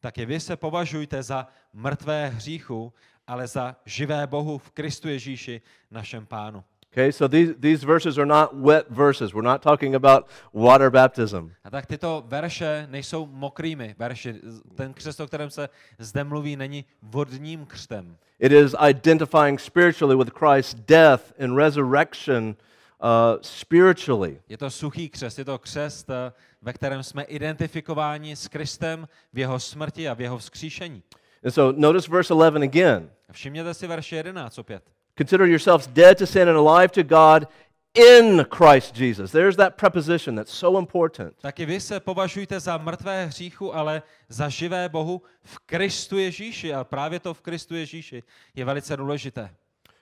Tak 0.00 0.18
i 0.18 0.26
vy 0.26 0.40
se 0.40 0.56
považujte 0.56 1.22
za 1.22 1.46
mrtvé 1.72 2.28
hříchu, 2.28 2.92
ale 3.26 3.46
za 3.48 3.76
živé 3.84 4.26
Bohu 4.26 4.58
v 4.58 4.70
Kristu 4.70 5.08
Ježíši, 5.08 5.62
našem 5.90 6.26
pánu. 6.26 6.64
Okay, 6.92 7.10
so 7.10 7.26
these, 7.26 7.54
these 7.58 7.82
verses 7.84 8.18
are 8.18 8.26
not 8.26 8.54
wet 8.54 8.90
verses. 8.90 9.32
We're 9.32 9.40
not 9.40 9.62
talking 9.62 9.94
about 9.94 10.28
water 10.52 10.90
baptism. 10.90 11.56
A 11.64 11.70
tak 11.70 11.86
tyto 11.86 12.24
verše 12.26 12.86
nejsou 12.90 13.26
mokrými 13.26 13.94
verši. 13.98 14.34
Ten 14.74 14.94
křest, 14.94 15.20
o 15.20 15.26
kterém 15.26 15.50
se 15.50 15.68
zde 15.98 16.24
mluví, 16.24 16.56
není 16.56 16.84
vodním 17.02 17.66
křtem. 17.66 18.16
It 18.38 18.52
is 18.52 18.74
identifying 18.88 19.60
spiritually 19.60 20.16
with 20.16 20.30
Christ's 20.38 20.74
death 20.74 21.32
and 21.40 21.56
resurrection 21.56 22.56
uh, 23.02 23.38
spiritually. 23.40 24.40
Je 24.48 24.58
to 24.58 24.70
suchý 24.70 25.08
křest, 25.08 25.38
je 25.38 25.44
to 25.44 25.58
křest, 25.58 26.10
eh, 26.10 26.32
ve 26.62 26.72
kterém 26.72 27.02
jsme 27.02 27.22
identifikováni 27.22 28.36
s 28.36 28.48
Kristem 28.48 29.08
v 29.32 29.38
jeho 29.38 29.60
smrti 29.60 30.08
a 30.08 30.14
v 30.14 30.20
jeho 30.20 30.38
vzkříšení. 30.38 31.02
And 31.44 31.52
so 31.52 31.78
notice 31.80 32.10
verse 32.10 32.34
11 32.34 32.62
again. 32.62 33.10
Všimněte 33.30 33.74
si 33.74 33.86
verše 33.86 34.16
11 34.16 34.58
opět. 34.58 34.82
Consider 35.18 35.46
yourselves 35.46 35.86
dead 35.86 36.18
to 36.18 36.26
sin 36.26 36.48
and 36.48 36.58
alive 36.58 36.88
to 36.92 37.02
God 37.02 37.46
in 37.94 38.44
Christ 38.44 38.94
Jesus. 38.94 39.30
There's 39.30 39.56
that 39.56 39.76
preposition 39.76 40.34
that's 40.34 40.52
so 40.52 40.78
important. 40.78 41.34
Taky 41.40 41.66
vy 41.66 41.80
se 41.80 42.00
považujte 42.00 42.60
za 42.60 42.78
mrtvé 42.78 43.26
hříchu, 43.26 43.74
ale 43.74 44.02
za 44.28 44.48
živé 44.48 44.88
Bohu 44.88 45.22
v 45.44 45.58
Kristu 45.58 46.18
Ježíši. 46.18 46.74
A 46.74 46.84
právě 46.84 47.20
to 47.20 47.34
v 47.34 47.40
Kristu 47.40 47.74
Ježíši 47.74 48.22
je 48.54 48.64
velice 48.64 48.96
důležité. 48.96 49.50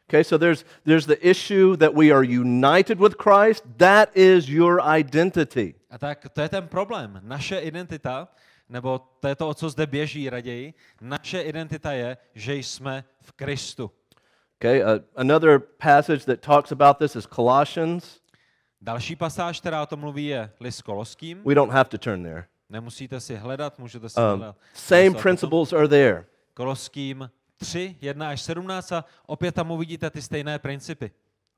Okay, 0.08 0.24
so 0.24 0.38
there's, 0.38 0.64
there's 0.84 1.06
the 1.06 1.18
issue 1.20 1.76
that 1.76 1.94
we 1.94 2.10
are 2.10 2.24
united 2.24 2.98
with 2.98 3.14
Christ. 3.16 3.64
That 3.76 4.16
is 4.16 4.48
your 4.48 4.80
identity. 4.96 5.74
A 5.90 5.98
tak 5.98 6.28
to 6.32 6.40
je 6.40 6.48
ten 6.48 6.68
problém. 6.68 7.20
Naše 7.22 7.58
identita, 7.58 8.28
nebo 8.68 9.00
to 9.20 9.28
je 9.28 9.34
to, 9.34 9.48
o 9.48 9.54
co 9.54 9.70
zde 9.70 9.86
běží 9.86 10.30
raději, 10.30 10.74
naše 11.00 11.40
identita 11.40 11.92
je, 11.92 12.16
že 12.34 12.54
jsme 12.54 13.04
v 13.22 13.32
Kristu. 13.32 13.90
Okay, 14.62 14.82
uh, 14.82 14.98
another 15.16 15.58
passage 15.58 16.24
that 16.26 16.42
talks 16.42 16.70
about 16.72 16.98
this 16.98 17.16
is 17.16 17.26
Colossians. 17.26 18.20
Další 18.82 19.16
pasáž, 19.16 19.60
která 19.60 19.82
o 19.82 19.86
tom 19.86 20.00
mluví, 20.00 20.26
je 20.26 20.50
list 20.60 20.82
Koloským. 20.82 21.42
We 21.44 21.54
don't 21.54 21.72
have 21.72 21.88
to 21.90 21.98
turn 21.98 22.22
there. 22.22 22.44
Nemusíte 22.68 23.20
si 23.20 23.36
hledat, 23.36 23.78
můžete 23.78 24.08
si 24.08 24.20
Um, 24.20 24.38
hledat. 24.38 24.56
same 24.74 25.00
List 25.02 25.10
o 25.10 25.14
tom. 25.14 25.22
principles 25.22 25.72
are 25.72 25.88
there. 25.88 26.24
Koloským 26.54 27.30
3, 27.56 27.96
1 28.00 28.28
až 28.28 28.40
17 28.40 28.92
a 28.92 29.04
opět 29.26 29.54
tam 29.54 29.70
uvidíte 29.70 30.10
ty 30.10 30.22
stejné 30.22 30.58
principy. 30.58 31.10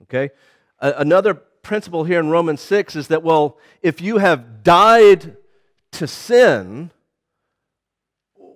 Okay? 0.03 0.31
A- 0.79 0.89
another 1.01 1.35
principle 1.61 2.05
here 2.05 2.21
in 2.21 2.31
Romans 2.31 2.61
6 2.63 2.97
is 2.97 3.09
that, 3.09 3.23
well, 3.25 3.53
if 3.83 4.01
you 4.01 4.19
have 4.19 4.43
died 4.63 5.37
to 5.99 6.07
sin, 6.07 6.91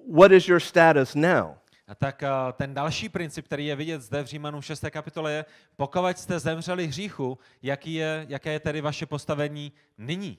what 0.09 0.33
is 0.33 0.49
your 0.49 0.61
status 0.61 1.15
now? 1.15 1.55
A 1.89 1.95
tak 1.95 2.23
ten 2.53 2.75
další 2.75 3.09
princip, 3.09 3.45
který 3.45 3.67
je 3.67 3.77
vidět 3.77 4.03
zde 4.03 4.23
v 4.23 4.27
Římanům 4.27 4.63
6. 4.63 4.85
kapitole, 4.91 5.33
je, 5.33 5.45
pokud 5.77 6.19
jste 6.19 6.39
zemřeli 6.39 6.87
hříchu, 6.87 7.39
jaký 7.63 7.95
je, 7.95 8.27
jaké 8.29 8.53
je 8.53 8.61
tedy 8.61 8.81
vaše 8.81 9.07
postavení 9.07 9.73
nyní? 9.99 10.39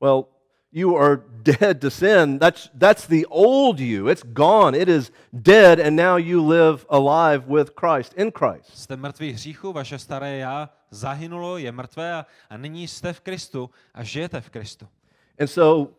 Well, 0.00 0.24
you 0.72 0.96
are 0.96 1.16
dead 1.26 1.80
to 1.80 1.90
sin. 1.90 2.38
That's, 2.38 2.70
that's 2.78 3.06
the 3.06 3.26
old 3.28 3.80
you. 3.80 4.08
It's 4.08 4.22
gone. 4.24 4.78
It 4.78 4.88
is 4.88 5.12
dead, 5.32 5.80
and 5.80 5.96
now 5.96 6.16
you 6.16 6.48
live 6.48 6.86
alive 6.88 7.44
with 7.46 7.70
Christ, 7.80 8.14
in 8.16 8.30
Christ. 8.30 8.78
Jste 8.78 8.96
mrtví 8.96 9.32
hříchu, 9.32 9.72
vaše 9.72 9.98
staré 9.98 10.36
já 10.36 10.70
zahynulo, 10.90 11.58
je 11.58 11.72
mrtvé 11.72 12.14
a, 12.14 12.26
a 12.50 12.56
nyní 12.56 12.88
jste 12.88 13.12
v 13.12 13.20
Kristu 13.20 13.70
a 13.94 14.04
žijete 14.04 14.40
v 14.40 14.50
Kristu. 14.50 14.88
And 15.40 15.46
so 15.46 15.92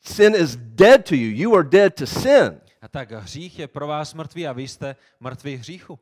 sin 0.00 0.34
is 0.34 0.56
dead 0.56 1.08
to 1.08 1.14
you. 1.14 1.30
You 1.30 1.54
are 1.54 1.68
dead 1.68 1.94
to 1.94 2.06
sin. 2.06 2.60
A 2.84 2.88
tak 2.88 3.12
hřích 3.12 3.58
je 3.58 3.68
pro 3.68 3.86
vás 3.86 4.14
mrtvý 4.14 4.46
a 4.46 4.52
vy 4.52 4.68
jste 4.68 4.96
mrtví 5.20 5.56
hříchu. 5.56 5.98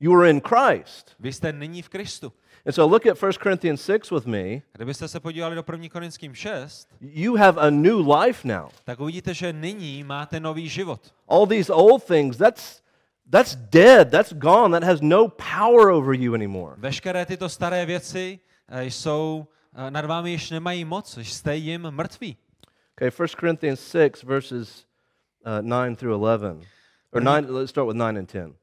You 0.00 0.20
are 0.20 0.30
in 0.30 0.40
Christ. 0.40 1.16
Vy 1.20 1.32
jste 1.32 1.52
nyní 1.52 1.82
v 1.82 1.88
Kristu. 1.88 2.32
And 2.66 2.72
so 2.72 2.92
look 2.92 3.06
at 3.06 3.22
1 3.22 3.32
Corinthians 3.42 3.84
6 3.84 4.10
with 4.10 4.26
me. 4.26 4.60
Kdybyste 4.72 5.08
se 5.08 5.20
podívali 5.20 5.54
do 5.54 5.64
1. 5.72 5.88
Korinským 5.88 6.34
6, 6.34 6.88
You 7.00 7.36
have 7.36 7.60
a 7.60 7.70
new 7.70 8.12
life 8.12 8.48
now. 8.48 8.70
tak 8.84 9.00
uvidíte, 9.00 9.34
že 9.34 9.52
nyní 9.52 10.04
máte 10.04 10.40
nový 10.40 10.68
život. 10.68 11.14
All 11.28 11.46
these 11.46 11.72
old 11.72 12.04
things, 12.04 12.36
that's, 12.36 12.82
that's 13.30 13.56
dead. 13.56 14.10
That's 14.10 14.32
gone. 14.32 14.80
That 14.80 14.88
has 14.88 15.00
no 15.00 15.28
power 15.28 15.90
over 15.90 16.14
you 16.14 16.34
anymore. 16.34 16.74
Veškeré 16.78 17.26
tyto 17.26 17.48
staré 17.48 17.86
věci 17.86 18.40
eh, 18.68 18.84
jsou, 18.84 19.46
eh, 19.74 19.90
nad 19.90 20.04
vámi 20.04 20.30
již 20.30 20.50
nemají 20.50 20.84
moc, 20.84 21.18
jste 21.18 21.56
jim 21.56 21.90
mrtví. 21.90 22.36
Okay, 22.96 23.10
1 23.18 23.26
Corinthians 23.40 23.90
6, 23.90 24.22
verses 24.22 24.86
uh, 25.44 25.62
9 25.62 25.96
through 25.96 26.14
11. 26.14 26.60
Or 27.12 27.22
9, 27.22 27.46
let's 27.50 27.70
start 27.70 27.88
with 27.88 27.96
9 27.96 28.18
and 28.18 28.26
10. 28.26 28.54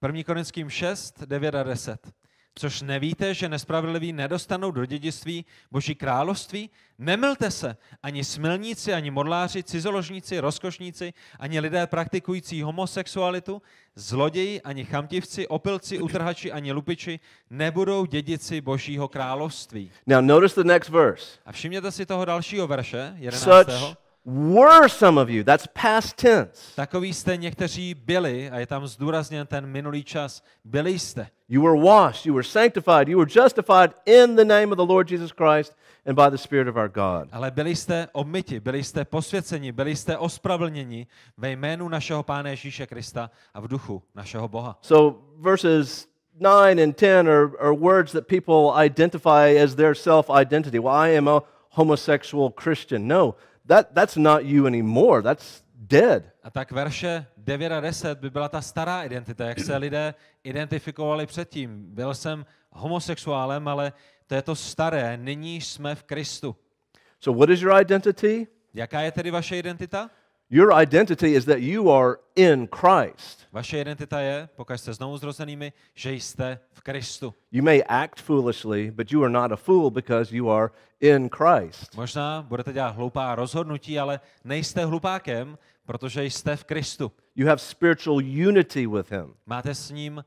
1. 0.00 0.24
Korinským 0.24 0.70
6, 0.70 1.22
9 1.26 1.54
a 1.54 1.62
10. 1.62 2.12
Což 2.54 2.82
nevíte, 2.82 3.34
že 3.34 3.48
nespravedliví 3.48 4.12
nedostanou 4.12 4.70
do 4.70 4.84
dědictví 4.84 5.44
Boží 5.70 5.94
království? 5.94 6.70
Nemylte 6.98 7.50
se, 7.50 7.76
ani 8.02 8.24
smilníci, 8.24 8.94
ani 8.94 9.10
modláři, 9.10 9.62
cizoložníci, 9.62 10.40
rozkošníci, 10.40 11.12
ani 11.38 11.60
lidé 11.60 11.86
praktikující 11.86 12.62
homosexualitu, 12.62 13.62
zloději, 13.94 14.62
ani 14.62 14.84
chamtivci, 14.84 15.48
opilci, 15.48 15.98
utrhači, 15.98 16.52
ani 16.52 16.72
lupiči 16.72 17.20
nebudou 17.50 18.06
dědici 18.06 18.60
Božího 18.60 19.08
království. 19.08 19.90
Now, 20.06 20.20
notice 20.20 20.62
the 20.62 20.68
next 20.68 20.90
verse. 20.90 21.38
A 21.46 21.52
všimněte 21.52 21.92
si 21.92 22.06
toho 22.06 22.24
dalšího 22.24 22.66
verše, 22.66 23.14
11. 23.16 23.42
Such 23.42 24.07
were 24.24 24.88
some 24.88 25.20
of 25.20 25.30
you. 25.30 25.44
That's 25.44 25.66
past 25.66 26.16
tense. 26.16 26.74
Takový 26.76 27.14
jste 27.14 27.36
někteří 27.36 27.94
byli, 27.94 28.50
a 28.50 28.58
je 28.58 28.66
tam 28.66 28.86
zdůrazněn 28.86 29.46
ten 29.46 29.66
minulý 29.66 30.04
čas, 30.04 30.42
byli 30.64 30.98
jste. 30.98 31.28
You 31.48 31.62
were 31.62 31.80
washed, 31.80 32.26
you 32.26 32.34
were 32.34 32.44
sanctified, 32.44 33.08
you 33.08 33.18
were 33.18 33.30
justified 33.42 33.90
in 34.06 34.36
the 34.36 34.44
name 34.44 34.72
of 34.72 34.76
the 34.76 34.92
Lord 34.92 35.10
Jesus 35.10 35.32
Christ 35.32 35.76
and 36.06 36.14
by 36.14 36.30
the 36.30 36.36
Spirit 36.36 36.68
of 36.68 36.76
our 36.76 36.88
God. 36.88 37.28
Ale 37.32 37.50
byli 37.50 37.76
jste 37.76 38.08
obmyti, 38.12 38.60
byli 38.60 38.84
jste 38.84 39.04
posvěceni, 39.04 39.72
byli 39.72 39.96
jste 39.96 40.18
ospravedlněni 40.18 41.06
ve 41.36 41.50
jménu 41.50 41.88
našeho 41.88 42.22
Pána 42.22 42.50
Ježíše 42.50 42.86
Krista 42.86 43.30
a 43.54 43.60
v 43.60 43.68
duchu 43.68 44.02
našeho 44.14 44.48
Boha. 44.48 44.78
So, 44.82 45.22
verses 45.38 46.08
9 46.40 46.78
and 46.78 47.00
10 47.00 47.28
are, 47.28 47.48
are 47.60 47.72
words 47.72 48.12
that 48.12 48.26
people 48.26 48.84
identify 48.84 49.62
as 49.64 49.74
their 49.74 49.94
self 49.94 50.30
identity. 50.30 50.78
Well, 50.78 50.94
I 50.94 51.16
am 51.16 51.28
a 51.28 51.42
homosexual 51.70 52.50
Christian. 52.50 53.08
No, 53.08 53.34
that, 53.68 53.94
that's 53.94 54.16
not 54.16 54.44
you 54.44 54.66
anymore. 54.66 55.22
That's 55.22 55.62
dead. 55.74 56.32
A 56.42 56.50
tak 56.50 56.72
verše 56.72 57.26
9 57.36 57.72
a 57.72 57.80
10 57.80 58.18
by 58.18 58.30
byla 58.30 58.48
ta 58.48 58.60
stará 58.60 59.02
identita, 59.02 59.48
jak 59.48 59.60
se 59.60 59.76
lidé 59.76 60.14
identifikovali 60.44 61.26
předtím. 61.26 61.94
Byl 61.94 62.14
jsem 62.14 62.46
homosexuálem, 62.70 63.68
ale 63.68 63.92
to 64.26 64.34
je 64.34 64.42
to 64.42 64.54
staré, 64.54 65.16
nyní 65.16 65.60
jsme 65.60 65.94
v 65.94 66.02
Kristu. 66.02 66.56
So, 67.20 67.38
what 67.38 67.50
is 67.50 67.60
your 67.60 67.80
identity? 67.80 68.46
Jaká 68.74 69.00
je 69.00 69.12
tedy 69.12 69.30
vaše 69.30 69.58
identita? 69.58 70.10
Your 70.50 70.72
identity 70.72 71.34
is 71.34 71.44
that 71.44 71.60
you 71.60 71.90
are 71.90 72.16
in 72.36 72.68
Christ. 72.68 73.46
Vaše 73.52 73.80
identita 73.80 74.20
je, 74.20 74.48
pokud 74.56 74.76
jste 74.76 74.92
znovu 74.94 75.16
zrozenými, 75.16 75.72
že 75.94 76.12
jste 76.12 76.58
v 76.72 76.80
Kristu. 76.80 77.34
You 77.52 77.62
may 77.62 77.82
act 77.88 78.20
foolishly, 78.20 78.90
but 78.90 79.12
you 79.12 79.22
are 79.22 79.32
not 79.32 79.52
a 79.52 79.56
fool 79.56 79.90
because 79.90 80.36
you 80.36 80.50
are 80.50 80.70
in 81.00 81.28
Christ. 81.28 81.96
Možná 81.96 82.42
budete 82.48 82.72
dělat 82.72 82.96
hloupá 82.96 83.34
rozhodnutí, 83.34 83.98
ale 83.98 84.20
nejste 84.44 84.84
hlupákem, 84.84 85.58
protože 85.86 86.24
jste 86.24 86.56
v 86.56 86.64
Kristu. 86.64 87.12
You 87.36 87.46
have 87.46 87.58
spiritual 87.58 88.16
unity 88.48 88.86
with 88.86 89.10
Him. 89.10 89.34
Máte 89.46 89.74
s 89.74 89.90
ním 89.90 90.24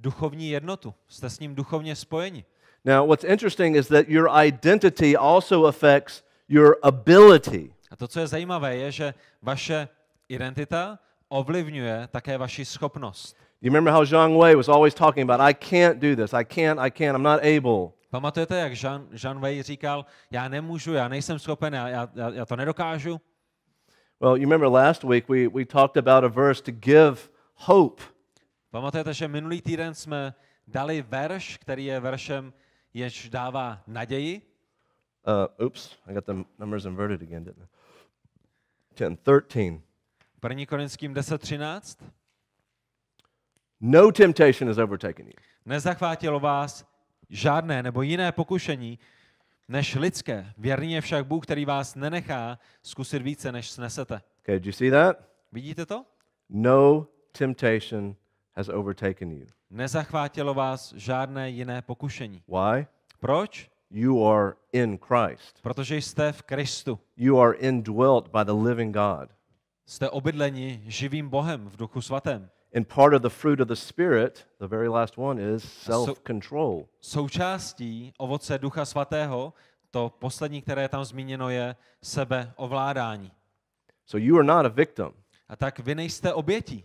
duchovní 0.00 0.50
jednotu. 0.50 0.94
Jste 1.08 1.30
s 1.30 1.40
ním 1.40 1.54
duchovně 1.54 1.96
spojeni. 1.96 2.44
Now, 2.84 3.08
what's 3.08 3.24
interesting 3.24 3.76
is 3.76 3.88
that 3.88 4.08
your 4.08 4.28
identity 4.44 5.16
also 5.16 5.66
affects 5.66 6.24
your 6.48 6.76
ability. 6.82 7.74
A 7.92 7.96
to, 7.96 8.08
co 8.08 8.20
je 8.20 8.26
zajímavé, 8.26 8.76
je, 8.76 8.92
že 8.92 9.14
vaše 9.42 9.88
identita 10.28 10.98
ovlivňuje 11.28 12.08
také 12.08 12.38
vaši 12.38 12.64
schopnost. 12.64 13.36
You 13.60 13.68
remember 13.68 13.92
how 13.92 14.04
Zhang 14.04 14.40
Wei 14.40 14.56
was 14.56 14.68
always 14.68 14.94
talking 14.94 15.30
about, 15.30 15.40
I 15.40 15.52
can't 15.54 16.00
do 16.00 16.16
this, 16.16 16.32
I 16.32 16.44
can't, 16.44 16.80
I 16.80 16.90
can't, 16.90 17.16
I'm 17.16 17.22
not 17.22 17.40
able. 17.44 17.92
Pamatujete, 18.10 18.56
jak 18.56 18.72
Jean, 18.72 19.08
Jean 19.12 19.40
Wei 19.40 19.62
říkal, 19.62 20.06
já 20.30 20.48
nemůžu, 20.48 20.92
já 20.92 21.08
nejsem 21.08 21.38
schopen, 21.38 21.74
já, 21.74 21.88
já, 21.88 22.08
já 22.14 22.46
to 22.46 22.56
nedokážu? 22.56 23.20
Well, 24.20 24.36
you 24.36 24.42
remember 24.42 24.68
last 24.68 25.04
week 25.04 25.28
we, 25.28 25.48
we 25.48 25.64
talked 25.64 25.96
about 25.96 26.24
a 26.24 26.28
verse 26.28 26.62
to 26.62 26.72
give 26.72 27.16
hope. 27.54 28.02
Pamatujete, 28.70 29.14
že 29.14 29.28
minulý 29.28 29.60
týden 29.60 29.94
jsme 29.94 30.34
dali 30.66 31.02
verš, 31.02 31.56
který 31.56 31.84
je 31.84 32.00
veršem, 32.00 32.52
jež 32.94 33.30
dává 33.30 33.82
naději. 33.86 34.42
Uh, 35.26 35.66
oops, 35.66 35.96
I 36.06 36.14
got 36.14 36.26
the 36.26 36.34
numbers 36.58 36.84
inverted 36.84 37.22
again, 37.22 37.44
didn't 37.44 37.62
I? 37.62 37.81
10, 38.96 39.20
13. 39.46 39.82
1. 40.48 40.66
Korinským 40.66 41.14
10.13. 41.14 42.04
No 43.80 44.12
temptation 44.12 44.68
has 44.68 44.78
overtaken 44.78 45.26
you. 45.26 45.32
Nezachvátilo 45.66 46.40
vás 46.40 46.86
žádné 47.30 47.82
nebo 47.82 48.02
jiné 48.02 48.32
pokušení, 48.32 48.98
než 49.68 49.94
lidské. 49.94 50.52
Věrný 50.58 50.92
je 50.92 51.00
však 51.00 51.26
Bůh, 51.26 51.42
který 51.44 51.64
vás 51.64 51.94
nenechá 51.94 52.58
zkusit 52.82 53.22
více, 53.22 53.52
než 53.52 53.70
snesete. 53.70 54.20
Okay, 54.42 54.60
did 54.60 54.66
you 54.66 54.72
see 54.72 54.90
that? 54.90 55.16
Vidíte 55.52 55.86
to? 55.86 56.04
No 56.48 57.06
temptation 57.38 58.16
has 58.52 58.68
overtaken 58.68 59.32
you. 59.32 59.46
Nezachvátilo 59.70 60.54
vás 60.54 60.92
žádné 60.92 61.50
jiné 61.50 61.82
pokušení. 61.82 62.42
Why? 62.48 62.86
Proč? 63.20 63.70
You 63.94 64.26
are 64.26 64.54
in 64.72 64.98
Christ. 64.98 65.62
Protože 65.62 65.96
jste 65.96 66.32
v 66.32 66.42
Kristu. 66.42 66.98
You 67.16 67.40
are 67.40 67.56
indwelt 67.58 68.28
by 68.28 68.44
the 68.44 68.52
living 68.52 68.96
God. 68.96 69.30
Jste 69.86 70.10
obydleni 70.10 70.82
živým 70.86 71.28
Bohem 71.28 71.68
v 71.68 71.76
duchu 71.76 72.00
svatém. 72.00 72.50
And 72.76 72.88
part 72.88 73.14
of 73.14 73.22
the 73.22 73.28
fruit 73.28 73.60
of 73.60 73.68
the 73.68 73.74
Spirit, 73.74 74.46
the 74.58 74.66
very 74.66 74.88
last 74.88 75.18
one, 75.18 75.42
is 75.54 75.72
self 75.72 76.20
control. 76.26 76.88
Součástí 77.00 78.12
ovoce 78.18 78.58
ducha 78.58 78.84
svatého, 78.84 79.52
to 79.90 80.12
poslední, 80.18 80.62
které 80.62 80.82
je 80.82 80.88
tam 80.88 81.04
zmíněno, 81.04 81.50
je 81.50 81.76
sebeovládání. 82.02 83.32
So 84.06 84.26
you 84.26 84.36
are 84.36 84.46
not 84.46 84.66
a 84.66 84.68
victim. 84.68 85.12
A 85.48 85.56
tak 85.56 85.78
vy 85.78 85.94
nejste 85.94 86.32
obětí. 86.32 86.84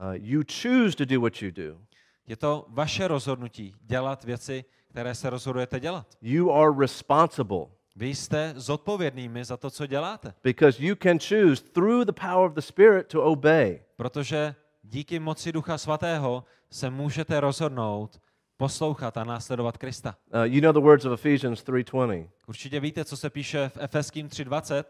Uh, 0.00 0.12
you 0.12 0.42
choose 0.62 0.96
to 0.96 1.04
do 1.04 1.20
what 1.20 1.42
you 1.42 1.50
do. 1.50 1.80
Je 2.26 2.36
to 2.36 2.66
vaše 2.68 3.08
rozhodnutí 3.08 3.74
dělat 3.80 4.24
věci, 4.24 4.64
které 4.90 5.14
se 5.14 5.30
rozhodujete 5.30 5.80
dělat. 5.80 6.06
You 6.22 6.52
are 6.52 6.72
responsible 6.78 7.66
Vy 7.96 8.14
jste 8.14 8.52
zodpovědnými 8.56 9.44
za 9.44 9.56
to, 9.56 9.70
co 9.70 9.86
děláte. 9.86 10.34
because 10.44 10.84
you 10.84 10.94
can 11.02 11.18
choose 11.18 11.62
through 11.72 12.04
the 12.04 12.12
power 12.12 12.46
of 12.50 12.54
the 12.54 12.60
Spirit 12.60 13.06
to 13.06 13.22
obey. 13.24 13.80
Protože 13.96 14.54
díky 14.82 15.18
moci 15.18 15.52
Ducha 15.52 15.78
Svatého 15.78 16.44
se 16.70 16.90
můžete 16.90 17.40
rozhodnout 17.40 18.20
poslouchat 18.56 19.16
a 19.16 19.24
následovat 19.24 19.78
Krista. 19.78 20.14
Uh, 20.34 20.42
you 20.42 20.60
know 20.60 20.72
the 20.72 20.80
words 20.80 21.04
of 21.04 21.12
Ephesians 21.12 21.64
3:20. 21.64 22.28
Určitě 22.46 22.80
víte, 22.80 23.04
co 23.04 23.16
se 23.16 23.30
píše 23.30 23.68
v 23.68 23.78
Efeským 23.80 24.28
3.20. 24.28 24.84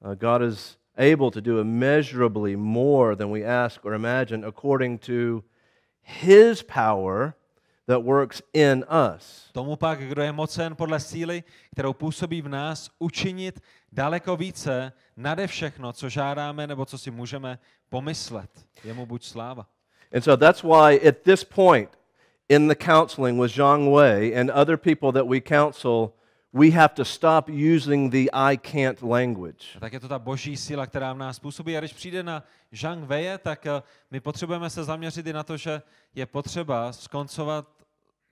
Uh, 0.00 0.14
God 0.14 0.42
is 0.42 0.76
able 0.96 1.30
to 1.30 1.40
do 1.40 1.60
immeasurably 1.60 2.56
more 2.56 3.16
than 3.16 3.32
we 3.32 3.44
ask 3.44 3.84
or 3.84 3.94
imagine 3.94 4.46
according 4.46 5.00
to 5.00 5.42
his 6.02 6.62
power 6.62 7.34
that 7.86 8.04
works 8.04 8.42
in 8.52 8.84
us. 9.14 9.50
Tomu 9.52 9.76
pak, 9.76 9.98
kdo 9.98 10.22
je 10.22 10.32
mocen 10.32 10.76
podle 10.76 11.00
síly, 11.00 11.42
kterou 11.72 11.92
působí 11.92 12.42
v 12.42 12.48
nás, 12.48 12.90
učinit 12.98 13.60
daleko 13.92 14.36
více 14.36 14.92
nade 15.16 15.46
všechno, 15.46 15.92
co 15.92 16.08
žádáme 16.08 16.66
nebo 16.66 16.86
co 16.86 16.98
si 16.98 17.10
můžeme 17.10 17.58
pomyslet. 17.88 18.50
Jemu 18.84 19.06
buď 19.06 19.24
sláva. 19.24 19.66
And 20.14 20.22
so 20.22 20.36
that's 20.36 20.62
why 20.62 21.08
at 21.08 21.18
this 21.18 21.44
point 21.44 21.90
in 22.48 22.68
the 22.68 22.74
counseling 22.74 23.40
with 23.40 23.52
Zhang 23.52 23.94
Wei 23.94 24.40
and 24.40 24.50
other 24.50 24.76
people 24.76 25.12
that 25.12 25.26
we 25.26 25.40
counsel, 25.40 26.12
we 26.52 26.70
have 26.70 26.94
to 26.94 27.04
stop 27.04 27.48
using 27.48 28.10
the 28.10 28.30
I 28.32 28.56
can't 28.56 29.02
language. 29.02 29.76
A 29.76 29.80
tak 29.80 29.92
je 29.92 30.00
to 30.00 30.08
ta 30.08 30.18
boží 30.18 30.56
síla, 30.56 30.86
která 30.86 31.12
v 31.12 31.18
nás 31.18 31.38
působí. 31.38 31.76
A 31.76 31.80
když 31.80 31.92
přijde 31.92 32.22
na 32.22 32.42
Zhang 32.72 33.04
Weie, 33.04 33.38
tak 33.38 33.66
eh, 33.66 33.82
my 34.10 34.20
potřebujeme 34.20 34.70
se 34.70 34.84
zaměřit 34.84 35.26
i 35.26 35.32
na 35.32 35.42
to, 35.42 35.56
že 35.56 35.82
je 36.14 36.26
potřeba 36.26 36.92
skoncovat 36.92 37.66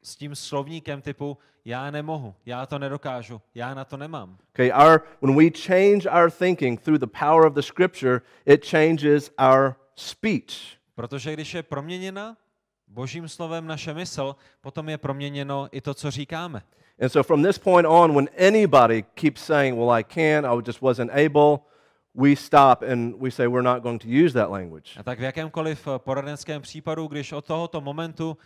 s 0.03 0.17
tím 0.17 0.35
slovníkem 0.35 1.03
typu 1.03 1.39
já 1.65 1.91
nemohu, 1.91 2.35
já 2.47 2.67
to 2.67 2.79
nedokážu, 2.79 3.41
já 3.55 3.75
na 3.75 3.85
to 3.85 3.97
nemám. 3.97 4.39
Okay, 4.55 4.73
our 4.73 5.01
when 5.21 5.37
we 5.37 5.51
change 5.51 6.11
our 6.11 6.31
thinking 6.31 6.81
through 6.81 7.01
the 7.01 7.07
power 7.07 7.47
of 7.47 7.55
the 7.55 7.63
scripture, 7.63 8.21
it 8.47 8.67
changes 8.67 9.31
our 9.53 9.75
speech. 9.95 10.79
Protože 10.95 11.33
když 11.33 11.55
je 11.55 11.63
proměněna 11.63 12.37
božím 12.89 13.29
slovem 13.29 13.67
naše 13.67 13.95
mysl, 13.95 14.37
potom 14.61 14.89
je 14.89 14.99
proměněno 14.99 15.69
i 15.73 15.81
to, 15.81 15.95
co 15.95 16.11
říkáme. 16.11 16.63
And 17.01 17.11
so 17.11 17.23
from 17.23 17.43
this 17.43 17.59
point 17.59 17.87
on, 17.87 18.15
when 18.15 18.29
anybody 18.37 19.05
keeps 19.15 19.41
saying, 19.41 19.77
Well, 19.77 19.91
I 19.91 20.03
can't, 20.03 20.47
I 20.47 20.61
just 20.67 20.83
wasn't 20.83 21.11
able, 21.15 21.67
we 22.15 22.37
stop 22.37 22.83
and 22.83 23.15
we 23.19 23.31
say, 23.31 23.47
We're 23.47 23.63
not 23.63 23.83
going 23.83 23.99
to 24.01 24.09
use 24.09 24.33
that 24.35 24.51
language. 24.51 24.97
A 24.99 25.03
tak 25.03 25.19
v 25.19 25.23
jakémkoliv 25.23 25.89
eh, 25.89 25.99
poradenském 25.99 26.63
případu, 26.63 27.07
když 27.07 27.33
od 27.33 27.45
tohoto 27.45 27.81
momentu 27.81 28.37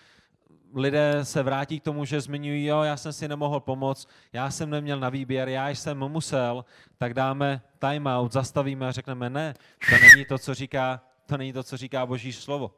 lidé 0.75 1.21
se 1.23 1.43
vrátí 1.43 1.81
k 1.81 1.83
tomu, 1.83 2.05
že 2.05 2.21
zmiňují, 2.21 2.65
jo, 2.65 2.83
já 2.83 2.97
jsem 2.97 3.13
si 3.13 3.29
nemohl 3.29 3.61
pomoct, 3.61 4.09
já 4.33 4.51
jsem 4.51 4.71
neměl 4.71 5.01
na 5.01 5.09
výběr, 5.09 5.49
já 5.49 5.69
jsem 5.69 5.99
musel, 5.99 6.65
tak 6.99 7.15
dáme 7.15 7.63
time 7.79 8.07
out, 8.07 8.33
zastavíme 8.33 8.89
a 8.89 8.93
řekneme, 8.93 9.31
ne, 9.31 9.55
to 9.91 9.97
není 9.99 10.25
to, 10.25 10.39
co 10.39 10.55
říká, 10.55 11.01
to 11.27 11.37
není 11.37 11.53
to, 11.53 11.63
co 11.63 11.77
říká 11.77 12.07
Boží 12.07 12.33
slovo. 12.33 12.71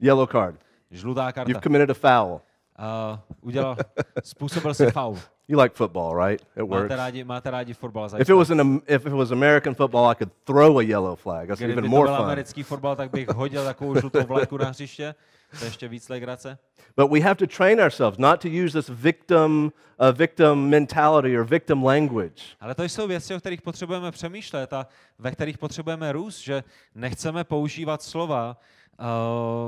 Yellow 0.00 0.26
card. 0.26 0.60
Žlutá 0.90 1.32
karta. 1.32 1.50
You've 1.50 1.62
committed 1.62 1.90
a 1.90 1.94
foul. 1.94 2.40
Uh, 2.80 3.18
udělal, 3.40 3.76
způsobil 4.24 4.74
si 4.74 4.90
faul. 4.90 5.18
You 5.48 5.60
like 5.60 5.74
football, 5.74 6.14
right? 6.26 6.40
It 6.56 6.62
works. 6.62 6.82
Máte 6.82 6.96
rádi, 6.96 7.24
máte 7.24 7.50
rádi 7.50 7.74
fotbal. 7.74 8.08
If 8.18 8.28
it 8.28 8.34
was 8.34 8.50
an 8.50 8.80
if 8.86 9.06
it 9.06 9.12
was 9.12 9.30
American 9.32 9.74
football, 9.74 10.10
I 10.10 10.14
could 10.14 10.32
throw 10.44 10.78
a 10.78 10.82
yellow 10.82 11.16
flag. 11.16 11.48
That's 11.48 11.60
Kdyby 11.60 11.72
even 11.72 11.90
more 11.90 12.06
fun. 12.06 12.24
americký 12.24 12.62
fotbal, 12.62 12.96
tak 12.96 13.10
bych 13.10 13.28
hodil 13.28 13.64
takovou 13.64 14.00
žlutou 14.00 14.26
vlajku 14.26 14.56
na 14.56 14.68
hřiště. 14.68 15.14
To 15.58 15.64
je 15.64 15.68
ještě 15.68 15.88
víc 15.88 16.08
legrace. 16.08 16.58
But 16.96 17.10
we 17.12 17.20
have 17.20 17.34
to 17.34 17.46
train 17.46 17.80
ourselves 17.80 18.18
not 18.18 18.40
to 18.40 18.48
use 18.48 18.82
this 18.82 18.88
victim 18.88 19.72
uh, 20.00 20.16
victim 20.16 20.68
mentality 20.68 21.38
or 21.38 21.44
victim 21.44 21.84
language. 21.84 22.42
Ale 22.60 22.74
to 22.74 22.84
jsou 22.84 23.06
věci, 23.08 23.34
o 23.34 23.38
kterých 23.38 23.62
potřebujeme 23.62 24.10
přemýšlet 24.10 24.72
a 24.72 24.86
ve 25.18 25.30
kterých 25.30 25.58
potřebujeme 25.58 26.12
růst, 26.12 26.38
že 26.38 26.64
nechceme 26.94 27.44
používat 27.44 28.02
slova, 28.02 28.56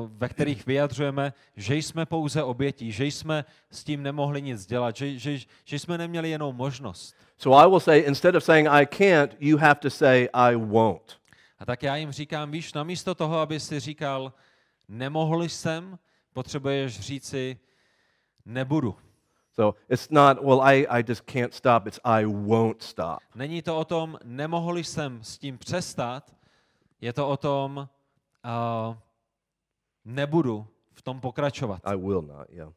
ve 0.08 0.28
kterých 0.28 0.66
vyjadřujeme, 0.66 1.32
že 1.56 1.76
jsme 1.76 2.06
pouze 2.06 2.42
obětí, 2.42 2.92
že 2.92 3.06
jsme 3.06 3.44
s 3.70 3.84
tím 3.84 4.02
nemohli 4.02 4.42
nic 4.42 4.66
dělat, 4.66 4.96
že, 4.96 5.18
že, 5.18 5.38
že 5.64 5.78
jsme 5.78 5.98
neměli 5.98 6.30
jenom 6.30 6.56
možnost. 6.56 7.16
So 7.38 7.64
I 7.64 7.70
will 7.70 7.80
say 7.80 8.00
instead 8.00 8.34
of 8.34 8.44
saying 8.44 8.68
I 8.68 8.86
can't, 8.86 9.36
you 9.40 9.58
have 9.58 9.80
to 9.80 9.90
say 9.90 10.28
I 10.32 10.56
won't. 10.56 11.20
A 11.58 11.64
tak 11.64 11.82
já 11.82 11.96
jim 11.96 12.12
říkám, 12.12 12.50
víš, 12.50 12.72
namísto 12.72 13.14
toho, 13.14 13.38
aby 13.38 13.60
si 13.60 13.80
říkal, 13.80 14.32
nemohl 14.88 15.42
jsem, 15.42 15.98
potřebuješ 16.32 17.00
říci, 17.00 17.58
nebudu. 18.44 18.96
So 19.54 19.78
it's 19.88 20.10
not 20.10 20.38
well 20.40 20.62
I, 20.62 20.86
I 20.86 21.04
just 21.08 21.22
can't 21.32 21.54
stop. 21.54 21.86
It's 21.86 22.00
I 22.04 22.24
won't 22.24 22.82
stop. 22.82 23.18
Není 23.34 23.62
to 23.62 23.78
o 23.78 23.84
tom, 23.84 24.18
nemohl 24.24 24.78
jsem 24.78 25.24
s 25.24 25.38
tím 25.38 25.58
přestat, 25.58 26.36
je 27.00 27.12
to 27.12 27.28
o 27.28 27.36
tom, 27.36 27.88
uh, 28.44 28.96
nebudu 30.04 30.66
v 30.94 31.02
tom 31.02 31.20
pokračovat. 31.20 31.80
I 31.84 31.96
will 31.96 32.22
not. 32.22 32.46
Yeah. 32.50 32.72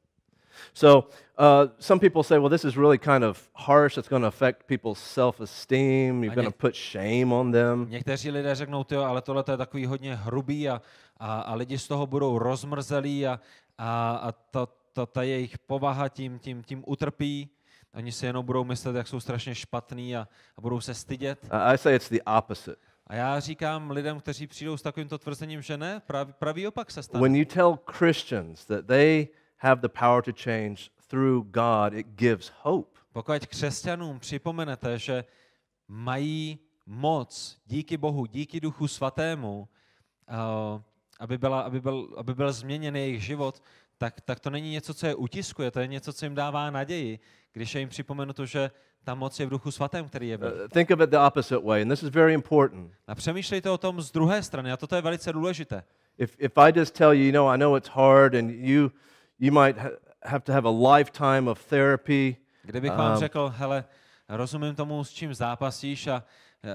So 0.73 1.09
uh, 1.37 1.67
some 1.79 1.99
people 1.99 2.23
say, 2.23 2.39
well, 2.39 2.49
this 2.49 2.65
is 2.65 2.77
really 2.77 2.97
kind 2.97 3.23
of 3.23 3.49
harsh. 3.53 3.97
It's 3.97 4.07
going 4.07 4.23
to 4.23 4.27
affect 4.27 4.67
people's 4.67 4.99
self-esteem. 4.99 6.23
You're 6.23 6.35
going 6.35 6.47
to 6.47 6.57
put 6.57 6.75
shame 6.75 7.33
on 7.33 7.51
them. 7.51 7.87
Někteří 7.89 8.31
lidé 8.31 8.55
řeknou, 8.55 8.83
ty, 8.83 8.95
ale 8.95 9.21
tohle 9.21 9.43
je 9.51 9.57
takový 9.57 9.85
hodně 9.85 10.15
hrubý 10.15 10.69
a, 10.69 10.81
a, 11.17 11.41
a 11.41 11.55
lidi 11.55 11.77
z 11.77 11.87
toho 11.87 12.07
budou 12.07 12.39
rozmrzelí 12.39 13.27
a, 13.27 13.39
a, 13.77 14.15
a 14.15 14.31
ta, 14.31 14.67
ta, 14.93 15.05
ta 15.05 15.23
jejich 15.23 15.57
povaha 15.57 16.09
tím, 16.09 16.39
tím, 16.39 16.63
tím 16.63 16.83
utrpí. 16.87 17.49
Oni 17.93 18.11
si 18.11 18.25
jenom 18.25 18.45
budou 18.45 18.63
myslet, 18.63 18.95
jak 18.95 19.07
jsou 19.07 19.19
strašně 19.19 19.55
špatný 19.55 20.15
a, 20.15 20.27
a 20.57 20.61
budou 20.61 20.81
se 20.81 20.93
stydět. 20.93 21.47
I 21.51 21.77
say 21.77 21.95
it's 21.95 22.09
the 22.09 22.19
opposite. 22.37 22.77
A 23.07 23.15
já 23.15 23.39
říkám 23.39 23.91
lidem, 23.91 24.19
kteří 24.19 24.47
přijdou 24.47 24.77
s 24.77 24.81
takovýmto 24.81 25.17
tvrzením, 25.17 25.61
že 25.61 25.77
ne, 25.77 26.01
pravý, 26.07 26.33
pravý 26.33 26.67
opak 26.67 26.91
se 26.91 27.03
stane. 27.03 27.21
When 27.21 27.35
you 27.35 27.45
tell 27.45 27.79
Christians 27.91 28.65
that 28.65 28.85
they 28.85 29.27
have 29.57 29.81
the 29.81 29.89
power 29.99 30.23
to 30.23 30.31
change 30.43 30.89
through 31.07 31.45
God, 31.45 31.93
it 31.93 32.07
gives 32.07 32.51
hope. 32.61 32.99
Pokud 33.13 33.45
křesťanům 33.45 34.19
připomenete, 34.19 34.99
že 34.99 35.25
mají 35.87 36.59
moc 36.85 37.57
díky 37.65 37.97
Bohu, 37.97 38.25
díky 38.25 38.59
Duchu 38.59 38.87
Svatému, 38.87 39.67
uh, 40.29 40.81
aby, 41.19 41.37
byla, 41.37 41.61
aby, 41.61 41.81
byl, 41.81 42.15
aby 42.17 42.33
byl 42.33 42.53
změněn 42.53 42.95
jejich 42.95 43.23
život, 43.23 43.63
tak, 43.97 44.21
tak 44.21 44.39
to 44.39 44.49
není 44.49 44.71
něco, 44.71 44.93
co 44.93 45.07
je 45.07 45.15
utiskuje, 45.15 45.71
to 45.71 45.79
je 45.79 45.87
něco, 45.87 46.13
co 46.13 46.25
jim 46.25 46.35
dává 46.35 46.71
naději, 46.71 47.19
když 47.55 47.75
je 47.75 47.81
jim 47.81 47.89
připomenu 47.89 48.33
to, 48.33 48.45
že 48.45 48.71
ta 49.03 49.15
moc 49.15 49.39
je 49.39 49.45
v 49.45 49.49
Duchu 49.49 49.71
Svatém, 49.71 50.07
který 50.07 50.27
je 50.29 50.37
v 50.37 50.41
nich. 50.41 50.53
Uh, 50.53 50.67
think 50.67 50.91
of 50.91 50.99
it 51.01 51.09
the 51.09 51.17
opposite 51.17 51.57
way, 51.65 51.81
and 51.81 51.89
this 51.89 52.03
is 52.03 52.09
very 52.09 52.33
important. 52.33 52.91
A 53.07 53.15
přemýšlejte 53.15 53.69
o 53.69 53.77
tom 53.77 54.01
z 54.01 54.11
druhé 54.11 54.43
strany, 54.43 54.71
a 54.71 54.77
toto 54.77 54.95
je 54.95 55.01
velice 55.01 55.33
důležité. 55.33 55.83
If, 56.17 56.35
if 56.39 56.57
I 56.57 56.79
just 56.79 56.97
tell 56.97 57.13
you, 57.13 57.25
you 57.25 57.31
know, 57.31 57.47
I 57.47 57.57
know 57.57 57.77
it's 57.77 57.89
hard 57.89 58.35
and 58.35 58.49
you, 58.49 58.91
you 59.39 59.61
might 59.61 59.77
ha- 59.77 59.89
have 60.23 60.39
to 60.39 60.53
have 60.53 60.69
a 60.69 60.95
lifetime 60.95 61.51
of 61.51 61.65
therapy, 61.65 62.37
Kdybych 62.63 62.91
vám 62.91 63.11
Um, 63.11 63.17
řekl, 63.17 63.53
hele, 63.57 63.85
rozumím 64.29 64.75
tomu, 64.75 65.03
s 65.03 65.11
čím 65.11 65.33
zápasíš 65.33 66.07
a 66.07 66.23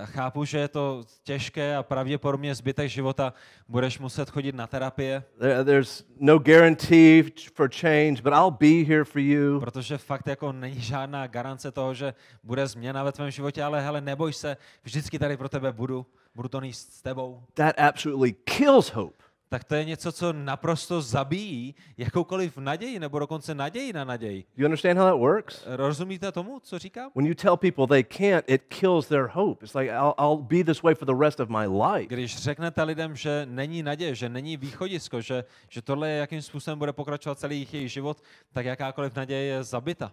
chápu, 0.04 0.44
že 0.44 0.58
je 0.58 0.68
to 0.68 1.04
těžké 1.22 1.76
a 1.76 1.82
pravděpodobně 1.82 2.54
zbytek 2.54 2.88
života 2.88 3.32
budeš 3.68 3.98
muset 3.98 4.30
chodit 4.30 4.54
na 4.54 4.66
terapie, 4.66 5.22
there, 5.38 5.64
there's 5.64 6.04
no 6.20 6.38
guarantee 6.38 7.24
for 7.54 7.70
change, 7.70 8.22
but 8.22 8.32
I'll 8.32 8.50
be 8.50 8.84
here 8.94 9.04
for 9.04 9.20
you. 9.20 9.60
protože 9.60 9.98
fakt 9.98 10.26
jako 10.26 10.52
není 10.52 10.80
žádná 10.80 11.26
garance 11.26 11.72
toho, 11.72 11.94
že 11.94 12.14
bude 12.42 12.66
změna 12.66 13.02
ve 13.04 13.12
tvém 13.12 13.30
životě, 13.30 13.62
ale 13.62 13.80
hele, 13.80 14.00
neboj 14.00 14.32
se, 14.32 14.56
vždycky 14.82 15.18
tady 15.18 15.36
pro 15.36 15.48
tebe 15.48 15.72
budu, 15.72 16.06
budu 16.34 16.48
to 16.48 16.60
níst 16.60 16.92
s 16.92 17.02
tebou. 17.02 17.42
That 17.54 17.78
absolutely 17.78 18.32
kills 18.32 18.90
hope. 18.90 19.29
Tak 19.52 19.64
to 19.64 19.74
je 19.74 19.84
něco, 19.84 20.12
co 20.12 20.32
naprosto 20.32 21.02
zabíjí 21.02 21.74
jakoukoliv 21.98 22.58
naději, 22.58 22.98
nebo 22.98 23.18
dokonce 23.18 23.54
naději 23.54 23.92
na 23.92 24.04
naději. 24.04 24.44
You 24.56 24.64
understand 24.64 24.98
how 24.98 25.06
that 25.08 25.18
works? 25.18 25.62
Rozumíte 25.66 26.32
tomu, 26.32 26.60
co 26.60 26.78
říkám? 26.78 27.10
When 27.14 27.26
you 27.26 27.34
tell 27.34 27.56
people 27.56 27.86
they 27.86 28.04
can't, 28.04 28.44
it 28.46 28.62
kills 28.68 29.08
their 29.08 29.26
hope. 29.32 29.64
It's 29.64 29.74
like, 29.74 29.92
I'll, 29.92 30.14
I'll 30.18 30.36
be 30.36 30.64
this 30.64 30.82
way 30.82 30.94
for 30.94 31.06
the 31.06 31.24
rest 31.24 31.40
of 31.40 31.48
my 31.48 31.66
life. 31.66 32.06
Když 32.06 32.36
řeknete 32.36 32.82
lidem, 32.82 33.16
že 33.16 33.46
není 33.50 33.82
naděje, 33.82 34.14
že 34.14 34.28
není 34.28 34.56
východisko, 34.56 35.20
že, 35.20 35.44
že 35.68 35.82
tohle 35.82 36.10
je, 36.10 36.16
jakým 36.16 36.42
způsobem 36.42 36.78
bude 36.78 36.92
pokračovat 36.92 37.38
celý 37.38 37.68
jejich 37.72 37.92
život, 37.92 38.22
tak 38.52 38.66
jakákoliv 38.66 39.16
naděje 39.16 39.42
je 39.42 39.64
zabita. 39.64 40.12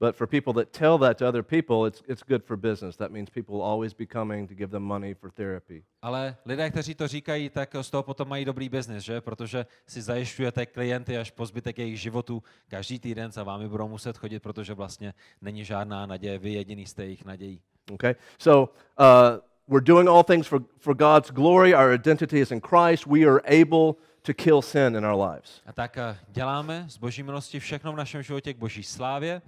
But 0.00 0.16
for 0.16 0.26
people 0.26 0.52
that 0.54 0.72
tell 0.72 0.98
that 0.98 1.18
to 1.18 1.28
other 1.28 1.42
people, 1.42 1.84
it's, 1.84 2.02
it's 2.08 2.22
good 2.22 2.42
for 2.42 2.56
business. 2.56 2.96
That 2.96 3.12
means 3.12 3.28
people 3.28 3.54
will 3.54 3.64
always 3.64 3.92
be 3.92 4.06
coming 4.06 4.48
to 4.48 4.54
give 4.54 4.70
them 4.70 4.82
money 4.82 5.14
for 5.14 5.30
therapy. 5.30 5.84
Ale 6.02 6.36
lidé, 6.44 6.70
kteří 6.70 6.94
to 6.94 7.08
říkají, 7.08 7.50
tak 7.50 7.74
z 7.80 7.90
toho 7.90 8.02
potom 8.02 8.28
mají 8.28 8.44
dobrý 8.44 8.68
biznis, 8.68 9.04
že? 9.04 9.20
Protože 9.20 9.66
si 9.86 10.02
zajišťujete 10.02 10.66
klienty 10.66 11.18
až 11.18 11.30
po 11.30 11.46
zbytek 11.46 11.78
jejich 11.78 12.00
životů 12.00 12.42
každý 12.68 12.98
týden 12.98 13.32
za 13.32 13.42
vámi 13.42 13.68
budou 13.68 13.88
muset 13.88 14.18
chodit, 14.18 14.40
protože 14.40 14.74
vlastně 14.74 15.14
není 15.40 15.64
žádná 15.64 16.06
naděje, 16.06 16.38
vy 16.38 16.52
jediný 16.52 16.86
jste 16.86 17.04
jejich 17.04 17.24
nadějí. 17.24 17.60
Okay? 17.92 18.14
So 18.38 18.72
uh, 18.98 19.40
we're 19.68 19.84
doing 19.84 20.08
all 20.08 20.24
things 20.24 20.46
for, 20.46 20.62
for 20.78 20.94
God's 20.94 21.30
glory. 21.30 21.74
Our 21.74 21.92
identity 21.92 22.40
is 22.40 22.50
in 22.50 22.60
Christ. 22.60 23.06
We 23.06 23.24
are 23.26 23.40
able 23.62 23.94
to 24.22 24.34
kill 24.34 24.62
sin 24.62 24.96
in 24.96 25.04
our 25.04 25.30
lives. 25.30 25.62
A 25.66 25.72
tak 25.72 25.98
eh, 25.98 26.18
děláme 26.28 26.84
z 26.88 26.96
boží 26.96 27.22
milosti 27.22 27.60
všechno 27.60 27.92
v 27.92 27.96
našem 27.96 28.22
životě 28.22 28.54
k 28.54 28.56
boží 28.56 28.82
slávě. 28.82 29.42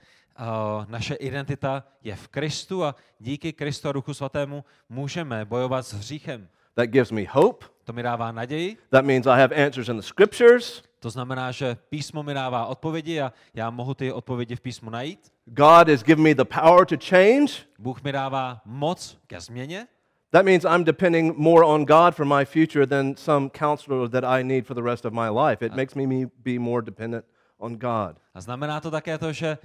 Naše 0.89 1.15
identita 1.15 1.85
je 2.03 2.17
v 2.17 2.29
Kristu 2.29 2.85
a 2.85 2.95
díky 3.19 3.53
Kristu 3.53 3.89
a 3.89 3.93
Duchu 3.93 4.15
Svatému 4.15 4.65
můžeme 4.89 5.45
bojovat 5.45 5.87
s 5.87 5.93
hříchem. 5.95 6.49
That 6.75 6.87
gives 6.87 7.11
me 7.11 7.23
hope. 7.31 7.67
To 7.85 7.93
mi 7.93 8.03
dává 8.03 8.33
naději, 8.33 8.77
That 8.91 9.05
means 9.05 9.27
I 9.27 9.41
have 9.41 9.67
answers 9.67 9.89
in 9.89 9.97
the 9.97 10.03
scriptures. 10.03 10.83
to 11.01 11.11
znamená, 11.11 11.51
že 11.53 11.77
písmo 11.89 12.23
mi 12.23 12.35
dává 12.35 12.67
odpovědi 12.67 13.21
a 13.21 13.33
já 13.55 13.71
mohu 13.71 13.95
ty 13.95 14.13
odpovědi 14.13 14.57
v 14.57 14.61
písmu 14.61 14.91
najít. 14.91 15.33
God 15.47 15.89
has 15.89 16.03
given 16.03 16.25
me 16.25 16.35
the 16.35 16.45
power 16.45 16.87
to 16.87 16.97
change. 17.09 17.53
Bůh 17.79 18.03
mi 18.03 18.13
dává 18.13 18.61
moc 18.65 19.19
ke 19.27 19.41
změně. 19.41 19.87
That 20.31 20.45
means 20.45 20.65
I'm 20.65 20.85
depending 20.85 21.37
more 21.37 21.65
on 21.67 21.85
God 21.85 22.15
for 22.15 22.27
my 22.27 22.45
future 22.45 22.87
than 22.87 23.17
some 23.17 23.51
counselor 23.51 24.09
that 24.09 24.25
I 24.25 24.45
need 24.45 24.67
for 24.67 24.75
the 24.77 24.83
rest 24.83 25.05
of 25.05 25.13
my 25.13 25.29
life. 25.29 25.67
It 25.67 25.75
makes 25.75 25.95
me 25.95 26.05
be 26.45 26.59
more 26.59 26.83
dependent 26.83 27.25
on 27.59 27.77
God. 27.77 28.17
A 28.35 28.41
znamená 28.41 28.81
to 28.81 28.91
také 28.91 29.19
to, 29.19 29.33
že 29.33 29.59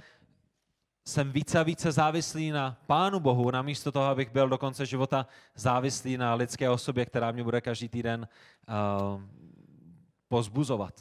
jsem 1.08 1.32
více 1.32 1.58
a 1.58 1.62
více 1.62 1.92
závislý 1.92 2.50
na 2.50 2.76
Pánu 2.86 3.20
Bohu, 3.20 3.50
namísto 3.50 3.92
toho, 3.92 4.06
abych 4.06 4.30
byl 4.30 4.48
do 4.48 4.58
konce 4.58 4.86
života 4.86 5.26
závislý 5.54 6.16
na 6.16 6.34
lidské 6.34 6.70
osobě, 6.70 7.06
která 7.06 7.32
mě 7.32 7.44
bude 7.44 7.60
každý 7.60 7.88
týden 7.88 8.28
uh, 8.68 9.22
pozbuzovat. 10.28 10.94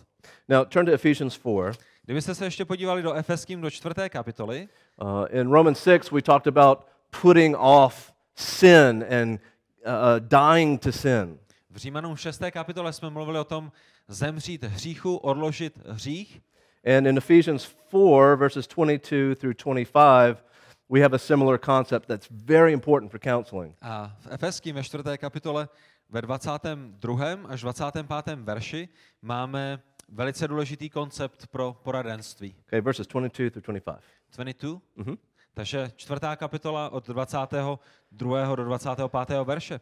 Now, 0.49 0.65
turn 0.65 0.85
to 0.85 0.91
Ephesians 0.91 1.33
4. 1.33 1.79
Kdybyste 2.03 2.35
se 2.35 2.45
ještě 2.45 2.65
podívali 2.65 3.01
do 3.01 3.13
Efeským 3.13 3.61
do 3.61 3.69
čtvrté 3.69 4.09
kapitoly, 4.09 4.67
Uh, 5.01 5.25
in 5.29 5.51
Romans 5.51 5.83
6, 5.83 6.11
we 6.11 6.21
talked 6.21 6.47
about 6.57 6.79
putting 7.21 7.55
off 7.59 8.13
sin 8.35 9.05
and 9.21 9.39
uh, 9.85 9.91
uh, 9.91 10.19
dying 10.19 10.81
to 10.81 10.91
sin. 10.91 11.39
v 11.69 11.77
Římanům 11.77 12.15
6. 12.15 12.41
kapitole 12.51 12.93
jsme 12.93 13.09
mluvili 13.09 13.39
o 13.39 13.43
tom 13.43 13.71
zemřít 14.07 14.63
hříchu, 14.63 15.15
odložit 15.17 15.79
hřích. 15.87 16.41
And 16.87 17.07
in 17.07 17.17
Ephesians 17.17 17.75
4, 17.91 18.37
verses 18.37 18.67
22 18.67 19.35
through 19.35 19.53
25, 19.53 20.43
we 20.89 21.01
have 21.01 21.13
a 21.15 21.19
similar 21.19 21.57
concept 21.57 22.07
that's 22.07 22.27
very 22.31 22.73
important 22.73 23.11
for 23.11 23.19
counseling. 23.19 23.75
A 23.81 24.15
v 24.19 24.27
Efeským 24.31 24.75
ve 24.75 24.83
čtvrté 24.83 25.17
kapitole 25.17 25.69
ve 26.09 26.21
22. 26.21 27.37
až 27.47 27.61
25. 27.61 28.35
verši 28.35 28.89
máme 29.21 29.79
velice 30.09 30.47
důležitý 30.47 30.89
koncept 30.89 31.47
pro 31.47 31.73
poradenství. 31.83 32.55
Okay, 32.67 32.81
verses 32.81 33.07
22 33.07 33.49
through 33.49 33.65
25. 33.65 33.95
22. 34.35 34.81
Mhm. 34.95 35.17
Takže 35.53 35.91
čtvrtá 35.95 36.35
kapitola 36.35 36.89
od 36.89 37.07
22. 37.07 37.79
do 38.55 38.63
25. 38.63 39.43
verše. 39.43 39.79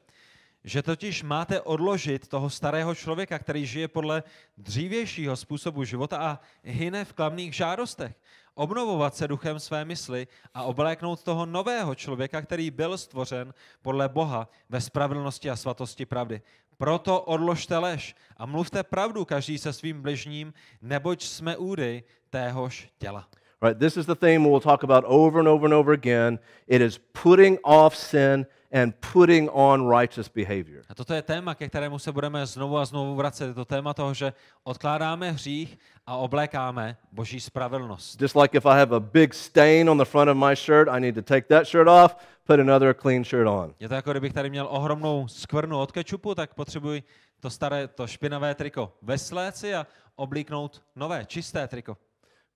Že 0.65 0.81
totiž 0.81 1.23
máte 1.23 1.61
odložit 1.61 2.27
toho 2.27 2.49
starého 2.49 2.95
člověka, 2.95 3.39
který 3.39 3.65
žije 3.65 3.87
podle 3.87 4.23
dřívějšího 4.57 5.35
způsobu 5.35 5.83
života 5.83 6.17
a 6.17 6.39
hyne 6.63 7.05
v 7.05 7.13
klamných 7.13 7.53
žádostech. 7.53 8.15
Obnovovat 8.55 9.15
se 9.15 9.27
duchem 9.27 9.59
své 9.59 9.85
mysli 9.85 10.27
a 10.53 10.63
obléknout 10.63 11.23
toho 11.23 11.45
nového 11.45 11.95
člověka, 11.95 12.41
který 12.41 12.71
byl 12.71 12.97
stvořen 12.97 13.53
podle 13.81 14.09
Boha 14.09 14.49
ve 14.69 14.81
spravedlnosti 14.81 15.49
a 15.49 15.55
svatosti 15.55 16.05
pravdy. 16.05 16.41
Proto 16.77 17.21
odložte 17.21 17.77
lež 17.77 18.15
a 18.37 18.45
mluvte 18.45 18.83
pravdu 18.83 19.25
každý 19.25 19.57
se 19.57 19.73
svým 19.73 20.01
bližním, 20.01 20.53
neboť 20.81 21.23
jsme 21.23 21.57
údy 21.57 22.03
téhož 22.29 22.89
těla. 22.97 23.27
Right, 23.61 23.79
this 23.79 23.97
is 23.97 24.05
the 24.05 24.15
theme 24.15 24.49
we'll 24.49 24.59
talk 24.59 24.83
about 24.83 25.03
over 25.07 25.39
and 25.39 25.47
over 25.47 25.65
and 25.65 25.73
over 25.73 25.93
again. 25.93 26.39
It 26.67 26.81
is 26.81 26.97
putting 27.23 27.59
off 27.63 27.95
sin 27.95 28.45
and 28.75 28.93
putting 29.13 29.49
on 29.53 29.87
righteous 29.87 30.27
behavior. 30.27 30.83
A 30.89 30.95
toto 30.95 31.13
je 31.13 31.21
téma, 31.21 31.55
ke 31.55 31.69
kterému 31.69 31.99
se 31.99 32.11
budeme 32.11 32.45
znovu 32.45 32.77
a 32.77 32.85
znovu 32.85 33.15
vracet. 33.15 33.47
Je 33.47 33.53
to 33.53 33.65
téma 33.65 33.93
toho, 33.93 34.13
že 34.13 34.33
odkládáme 34.63 35.31
hřích 35.31 35.79
a 36.07 36.15
oblékáme 36.15 36.97
boží 37.11 37.39
spravedlnost. 37.39 38.21
Just 38.21 38.35
like 38.35 38.57
if 38.57 38.65
I 38.65 38.79
have 38.79 38.95
a 38.95 38.99
big 38.99 39.33
stain 39.33 39.89
on 39.89 39.97
the 39.97 40.05
front 40.05 40.29
of 40.29 40.37
my 40.37 40.55
shirt, 40.55 40.89
I 40.91 40.99
need 40.99 41.15
to 41.15 41.21
take 41.21 41.47
that 41.47 41.67
shirt 41.67 41.87
off, 41.87 42.15
put 42.43 42.59
another 42.59 42.93
clean 42.93 43.23
shirt 43.23 43.47
on. 43.47 43.73
Je 43.79 43.89
to 43.89 43.95
jako 43.95 44.11
kdybych 44.11 44.33
tady 44.33 44.49
měl 44.49 44.67
ohromnou 44.69 45.27
skvrnu 45.27 45.79
od 45.79 45.91
kečupu, 45.91 46.35
tak 46.35 46.53
potřebuji 46.53 47.03
to 47.39 47.49
staré, 47.49 47.87
to 47.87 48.07
špinavé 48.07 48.55
triko 48.55 48.93
vesléci 49.01 49.75
a 49.75 49.87
oblíknout 50.15 50.83
nové, 50.95 51.25
čisté 51.25 51.67
triko. 51.67 51.97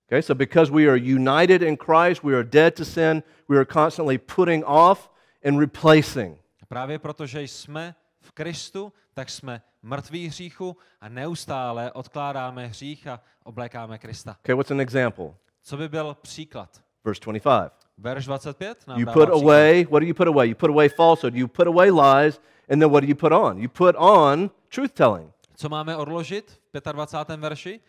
Okay, 0.08 0.22
so 0.22 0.34
because 0.34 0.72
we 0.72 0.86
are 0.86 0.98
united 0.98 1.62
in 1.62 1.76
Christ, 1.76 2.24
we 2.24 2.34
are 2.34 2.44
dead 2.44 2.74
to 2.74 2.84
sin, 2.84 3.22
we 3.48 3.56
are 3.56 3.64
constantly 3.64 4.18
putting 4.18 4.64
off 4.66 5.10
and 5.44 5.60
replacing. 5.60 6.38
Právě 6.68 6.98
proto, 6.98 7.26
že 7.26 7.42
jsme 7.42 7.94
v 8.20 8.32
Kristu, 8.32 8.92
tak 9.14 9.30
jsme 9.30 9.62
mrtví 9.82 10.28
hříchu 10.28 10.76
a 11.00 11.08
neustále 11.08 11.92
odkládáme 11.92 12.66
hřích 12.66 13.06
a 13.06 13.20
oblékáme 13.44 13.98
Krista. 13.98 14.36
Okay, 14.40 14.54
what's 14.54 14.70
an 14.70 14.80
example? 14.80 15.34
Co 15.62 15.76
by 15.76 15.88
byl 15.88 16.16
příklad? 16.22 16.80
Verse 17.04 17.20
25. 17.20 17.72
Verš 17.98 18.24
25 18.24 18.86
nám 18.86 18.98
You 18.98 19.06
put 19.06 19.12
příklad. 19.12 19.42
away, 19.42 19.84
what 19.84 20.00
do 20.00 20.06
you 20.06 20.14
put 20.14 20.28
away? 20.28 20.48
You 20.48 20.54
put 20.54 20.70
away 20.70 20.88
falsehood, 20.88 21.34
you 21.34 21.48
put 21.48 21.66
away 21.66 21.90
lies, 21.90 22.40
and 22.70 22.80
then 22.80 22.90
what 22.90 23.00
do 23.00 23.08
you 23.08 23.14
put 23.14 23.32
on? 23.32 23.58
You 23.58 23.68
put 23.68 23.96
on 23.98 24.50
truth 24.68 24.92
telling. 24.92 25.32
Co 25.56 25.68
máme 25.68 25.96
odložit 25.96 26.60
v 26.74 26.92
25. 26.92 27.40
verši? 27.40 27.80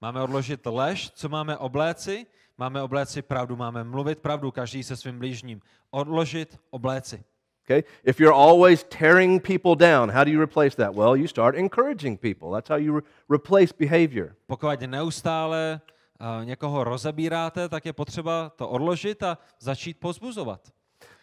Máme 0.00 0.22
odložit 0.22 0.66
lež, 0.66 1.10
co 1.10 1.28
máme 1.28 1.56
obléci? 1.56 2.26
Máme 2.58 2.82
obléci 2.82 3.22
pravdu, 3.22 3.56
máme 3.56 3.84
mluvit 3.84 4.18
pravdu 4.18 4.50
každý 4.50 4.82
se 4.82 4.96
svým 4.96 5.18
blížním. 5.18 5.60
Odložit 5.90 6.60
obléci. 6.70 7.24
Okay? 7.64 7.82
If 8.04 8.20
you're 8.20 8.36
always 8.36 8.84
tearing 8.84 9.42
people 9.42 9.76
down, 9.76 10.10
how 10.10 10.24
do 10.24 10.30
you 10.30 10.40
replace 10.40 10.76
that? 10.76 10.94
Well, 10.94 11.16
you 11.16 11.26
start 11.26 11.56
encouraging 11.56 12.20
people. 12.20 12.50
That's 12.52 12.68
how 12.68 12.76
you 12.76 12.94
re- 12.94 13.02
replace 13.28 13.74
behavior. 13.78 14.36
Pokud 14.46 14.80
neustále 14.80 15.80
uh, 16.20 16.44
někoho 16.44 16.84
rozebíráte, 16.84 17.68
tak 17.68 17.86
je 17.86 17.92
potřeba 17.92 18.50
to 18.56 18.68
odložit 18.68 19.22
a 19.22 19.38
začít 19.60 20.00
pozbuzovat. 20.00 20.60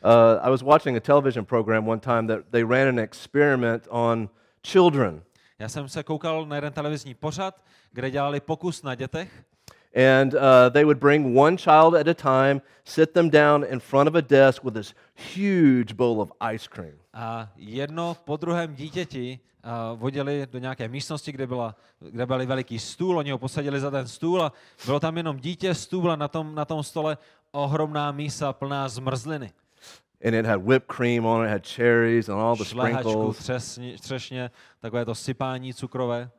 Uh, 0.03 0.47
I 0.47 0.49
was 0.49 0.61
watching 0.61 0.97
a 0.97 0.99
television 0.99 1.45
program 1.45 1.87
one 1.87 2.01
time 2.01 2.27
that 2.27 2.39
they 2.51 2.63
ran 2.63 2.87
an 2.87 2.99
experiment 2.99 3.87
on 3.89 4.29
children. 4.67 5.23
Já 5.59 5.69
jsem 5.69 5.89
se 5.89 6.03
koukal 6.03 6.45
na 6.45 6.55
jeden 6.55 6.73
televizní 6.73 7.13
pořad, 7.13 7.61
kde 7.91 8.11
dělali 8.11 8.39
pokus 8.39 8.83
na 8.83 8.95
dětech 8.95 9.43
And 9.95 10.33
uh, 10.33 10.69
they 10.71 10.85
would 10.85 10.99
bring 10.99 11.37
one 11.37 11.57
child 11.57 11.95
at 11.95 12.07
a 12.07 12.13
time, 12.13 12.61
sit 12.85 13.13
them 13.13 13.29
down 13.29 13.65
in 13.71 13.79
front 13.79 14.07
of 14.07 14.15
a 14.15 14.21
desk 14.21 14.63
with 14.63 14.73
this 14.73 14.93
huge 15.15 15.95
bowl 15.97 16.21
of 16.21 16.31
ice 16.53 16.67
cream. 16.67 16.95
a 17.13 17.49
jedno 17.55 18.17
po 18.25 18.37
druhém 18.37 18.75
dítěti 18.75 19.39
uh, 19.93 19.99
vodili 19.99 20.47
do 20.51 20.59
nějaké 20.59 20.87
místnosti, 20.87 21.31
kde, 21.31 21.47
byla, 21.47 21.75
kde 21.99 22.25
byl 22.25 22.45
veliký 22.45 22.79
stůl, 22.79 23.17
oni 23.17 23.31
ho 23.31 23.37
posadili 23.37 23.79
za 23.79 23.91
ten 23.91 24.07
stůl 24.07 24.43
a 24.43 24.53
bylo 24.85 24.99
tam 24.99 25.17
jenom 25.17 25.37
dítě, 25.37 25.75
stůl 25.75 26.11
a 26.11 26.15
na 26.15 26.27
tom, 26.27 26.55
na 26.55 26.65
tom 26.65 26.83
stole 26.83 27.17
ohromná 27.51 28.11
mísa 28.11 28.53
plná 28.53 28.89
zmrzliny. 28.89 29.51
And 30.25 30.35
it 30.35 30.45
had 30.45 30.61
whipped 30.63 30.87
cream 30.87 31.25
on 31.25 31.45
it, 31.45 31.49
had 31.49 31.67
cherries 31.67 32.29
and 32.29 32.39
all 32.39 32.55
the 32.55 32.63
sprinkles. 32.63 33.37
třesně, 33.37 33.97
třešně, 33.97 34.51
takové 34.79 35.05
to 35.05 35.15
sypání 35.15 35.73
cukrové. 35.73 36.29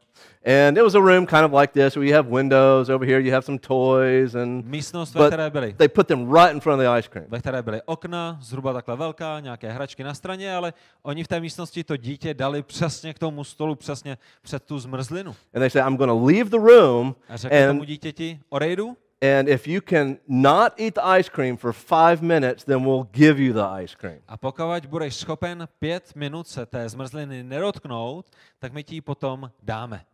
And 0.45 0.77
it 0.77 0.83
was 0.83 0.95
a 0.95 1.01
room 1.01 1.27
kind 1.27 1.45
of 1.45 1.53
like 1.53 1.73
this 1.73 1.97
where 1.97 2.09
you 2.09 2.15
have 2.17 2.29
windows. 2.29 2.89
Over 2.89 3.07
here, 3.07 3.21
you 3.21 3.33
have 3.33 3.43
some 3.43 3.59
toys. 3.59 4.35
And 4.35 4.65
Místnost, 4.65 5.15
ve 5.15 5.21
but 5.21 5.29
které 5.29 5.51
byly 5.51 5.73
they 5.73 5.89
put 5.89 6.09
them 6.09 6.33
right 6.33 6.55
in 6.55 6.61
front 6.61 6.81
of 6.81 6.87
the 6.87 6.99
ice 6.99 7.09
cream. 7.09 7.27
ve 7.29 7.39
které 7.39 7.63
byly 7.63 7.83
okna, 7.85 8.39
zhruba 8.43 8.73
takhle 8.73 8.97
velká, 8.97 9.41
nějaké 9.41 9.73
hračky 9.73 10.05
na 10.05 10.15
straně, 10.15 10.55
ale 10.55 10.73
oni 11.03 11.25
v 11.25 11.29
té 11.29 11.41
místnosti 11.41 11.85
to 11.85 11.97
dítě 11.97 12.35
dali 12.35 12.63
přesně 12.63 13.15
k 13.15 13.19
tomu 13.19 13.45
stolu, 13.45 13.75
přesně 13.75 14.19
před 14.43 14.63
tu 14.63 14.79
zmrzlinu. 14.79 15.31
And 15.31 15.61
they 15.61 15.71
say, 15.71 15.83
I'm 15.83 15.97
going 15.97 16.11
to 16.11 16.27
leave 16.27 16.51
the 16.51 16.59
room. 16.59 17.15
A 17.29 17.37
řekli 17.37 17.67
tomu 17.67 17.81
And, 17.81 17.89
dítěti, 17.89 18.41
odejdu 18.49 18.97
and 19.23 19.49
if 19.49 19.69
you 19.69 19.81
can 19.81 20.19
not 20.29 20.73
eat 20.77 20.95
the 20.95 21.19
ice 21.19 21.29
cream 21.29 21.57
for 21.57 21.73
five 21.73 22.23
minutes, 22.23 22.65
then 22.65 22.85
we'll 22.85 23.09
give 23.13 23.39
you 23.39 23.53
the 23.53 23.83
ice 23.83 23.95
cream. 23.95 24.19
a 24.29 24.37
pokud 24.37 24.87
budeš 24.87 25.15
schopen 25.15 25.69
pět 25.79 26.15
minut 26.17 26.49
se 26.49 26.67
té 26.67 26.89
zmrzliny 26.89 27.43
nedotknout, 27.43 28.31
tak 28.59 28.73
my 28.73 28.85
ti 28.85 28.95
ji 28.95 29.01
potom 29.01 29.51
dáme. 29.63 30.05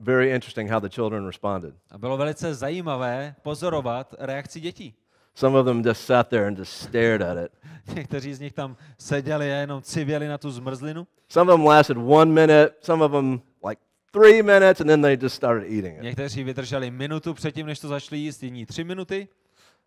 Very 0.00 0.30
interesting 0.30 0.70
how 0.70 0.80
the 0.80 0.88
children 0.88 1.26
responded. 1.26 1.74
A 1.90 1.98
bylo 1.98 2.16
velice 2.16 2.54
zajímavé 2.54 3.34
pozorovat 3.42 4.14
reakci 4.18 4.60
dětí. 4.60 4.94
Some 5.34 5.58
of 5.58 5.66
them 5.66 5.82
just 5.86 6.06
sat 6.06 6.28
there 6.28 6.46
and 6.46 6.58
just 6.58 6.72
stared 6.72 7.22
at 7.22 7.38
it. 7.38 7.52
Někteří 7.94 8.34
z 8.34 8.40
nich 8.40 8.52
tam 8.52 8.76
seděli 8.98 9.52
a 9.52 9.56
jenom 9.56 9.82
civěli 9.82 10.28
na 10.28 10.38
tu 10.38 10.50
zmrzlinu. 10.50 11.06
Some 11.28 11.52
of 11.52 11.58
them 11.58 11.66
lasted 11.66 11.96
one 11.96 12.32
minute, 12.32 12.70
some 12.80 13.04
of 13.04 13.12
them 13.12 13.40
three 14.12 14.42
minutes, 14.42 14.80
and 14.80 14.88
then 14.88 15.02
they 15.02 15.16
just 15.20 15.36
started 15.36 15.64
eating 15.72 15.96
it. 15.96 16.02
Někteří 16.02 16.44
vydrželi 16.44 16.90
minutu 16.90 17.34
předtím, 17.34 17.66
než 17.66 17.78
to 17.78 17.88
začali 17.88 18.20
jíst, 18.20 18.42
jiní 18.42 18.66
tři 18.66 18.84
minuty. 18.84 19.28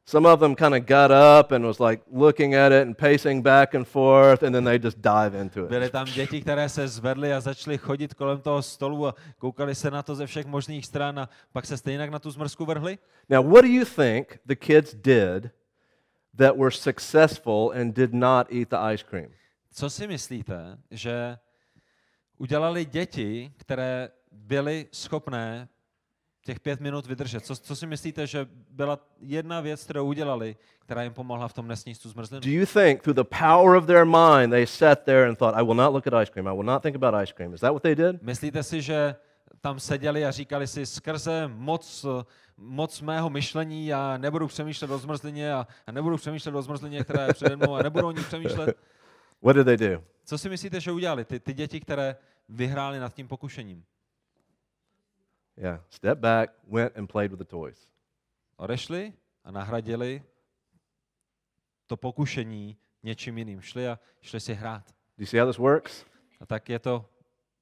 Some 0.05 0.27
of 0.33 0.39
them 0.39 0.55
kind 0.55 0.73
of 0.73 0.79
got 0.85 1.11
up 1.39 1.51
and 1.51 1.65
was 1.65 1.79
like 1.79 2.03
looking 2.11 2.55
at 2.55 2.71
it 2.71 2.87
and 2.87 2.97
pacing 2.97 3.43
back 3.43 3.75
and 3.75 3.87
forth, 3.87 4.43
and 4.43 4.53
then 4.53 4.63
they 4.65 4.79
just 4.83 4.97
dive 4.97 5.41
into 5.41 5.67
Byly 5.67 5.85
it. 5.85 5.91
tam 5.91 6.07
děti, 6.07 6.41
které 6.41 6.69
se 6.69 6.87
zvedly 6.87 7.33
a 7.33 7.39
začaly 7.41 7.77
chodit 7.77 8.13
kolem 8.13 8.41
toho 8.41 8.61
stolu 8.61 9.07
a 9.07 9.15
koukali 9.37 9.75
se 9.75 9.91
na 9.91 10.03
to 10.03 10.15
ze 10.15 10.25
všech 10.27 10.45
možných 10.45 10.85
stran 10.85 11.19
a 11.19 11.29
pak 11.51 11.65
se 11.65 11.77
stejně 11.77 12.07
na 12.11 12.19
tu 12.19 12.31
zmrzku 12.31 12.65
vrhli. 12.65 12.97
Now, 13.29 13.45
what 13.51 13.61
do 13.65 13.71
you 13.71 13.85
think 13.85 14.39
the 14.45 14.55
kids 14.55 14.93
did 14.93 15.51
that 16.37 16.57
were 16.57 16.71
successful 16.71 17.71
and 17.75 17.95
did 17.95 18.13
not 18.13 18.47
eat 18.51 18.69
the 18.69 18.93
ice 18.93 19.03
cream? 19.09 19.29
Co 19.71 19.89
si 19.89 20.07
myslíte, 20.07 20.77
že 20.91 21.37
udělali 22.43 22.85
děti, 22.85 23.53
které 23.57 24.09
byly 24.31 24.87
schopné 24.91 25.67
těch 26.45 26.59
pět 26.59 26.79
minut 26.79 27.07
vydržet? 27.07 27.45
Co, 27.45 27.55
co 27.55 27.75
si 27.75 27.87
myslíte, 27.87 28.27
že 28.27 28.47
byla 28.69 28.99
jedna 29.19 29.61
věc, 29.61 29.83
kterou 29.83 30.05
udělali, 30.05 30.55
která 30.79 31.03
jim 31.03 31.13
pomohla 31.13 31.47
v 31.47 31.53
tom 31.53 31.67
nesníst 31.67 32.03
tu 32.03 32.09
zmrzlinu? 32.09 32.41
Do 32.41 32.51
you 32.51 32.65
think 32.65 33.01
through 33.01 33.15
the 33.15 33.35
power 33.39 33.75
of 33.75 33.85
their 33.85 34.05
mind 34.05 34.51
they 34.51 34.67
sat 34.67 35.03
there 35.03 35.27
and 35.27 35.35
thought, 35.37 35.55
I 35.59 35.63
will 35.65 35.75
not 35.75 35.93
look 35.93 36.07
at 36.07 36.13
ice 36.23 36.31
cream, 36.31 36.47
I 36.47 36.51
will 36.51 36.63
not 36.63 36.81
think 36.81 36.95
about 36.95 37.23
ice 37.23 37.33
cream? 37.33 37.53
Is 37.53 37.61
that 37.61 37.71
what 37.71 37.83
they 37.83 37.95
did? 37.95 38.21
Myslíte 38.21 38.63
si, 38.63 38.81
že 38.81 39.15
tam 39.61 39.79
seděli 39.79 40.25
a 40.25 40.31
říkali 40.31 40.67
si 40.67 40.85
skrze 40.85 41.47
moc, 41.47 42.05
moc 42.57 43.01
mého 43.01 43.29
myšlení 43.29 43.87
já 43.87 44.17
nebudu 44.17 44.47
přemýšlet 44.47 44.91
o 44.91 44.97
zmrzlině 44.97 45.53
a, 45.53 45.67
a 45.87 45.91
nebudu 45.91 46.17
přemýšlet 46.17 46.55
o 46.55 46.61
zmrzlině, 46.61 47.03
která 47.03 47.25
je 47.25 47.33
přede 47.33 47.55
mnou 47.55 47.75
a 47.75 47.83
nebudu 47.83 48.07
o 48.07 48.11
ní 48.11 48.23
přemýšlet? 48.23 48.77
What 49.43 49.55
did 49.55 49.65
they 49.65 49.77
do? 49.77 50.03
Co 50.25 50.37
si 50.37 50.49
myslíte, 50.49 50.79
že 50.79 50.91
udělali 50.91 51.25
ty, 51.25 51.39
ty 51.39 51.53
děti, 51.53 51.79
které 51.79 52.15
vyhrály 52.49 52.99
nad 52.99 53.13
tím 53.13 53.27
pokušením? 53.27 53.85
Yeah, 55.57 55.81
step 55.89 56.19
back, 56.19 56.51
went 56.67 56.97
and 56.97 57.07
played 57.07 57.31
with 57.31 57.39
the 57.39 57.45
toys. 57.45 57.87
Odešli 58.57 59.13
a 59.43 59.51
nahradili 59.51 60.23
to 61.87 61.97
pokušení 61.97 62.77
něčím 63.03 63.37
jiným. 63.37 63.61
Šli 63.61 63.87
a 63.87 63.99
šli 64.21 64.39
si 64.39 64.53
hrát. 64.53 64.87
Do 65.17 65.21
you 65.21 65.25
see 65.25 65.39
how 65.39 65.47
this 65.47 65.57
works? 65.57 66.05
A 66.39 66.45
tak 66.45 66.69
je 66.69 66.79
to 66.79 67.05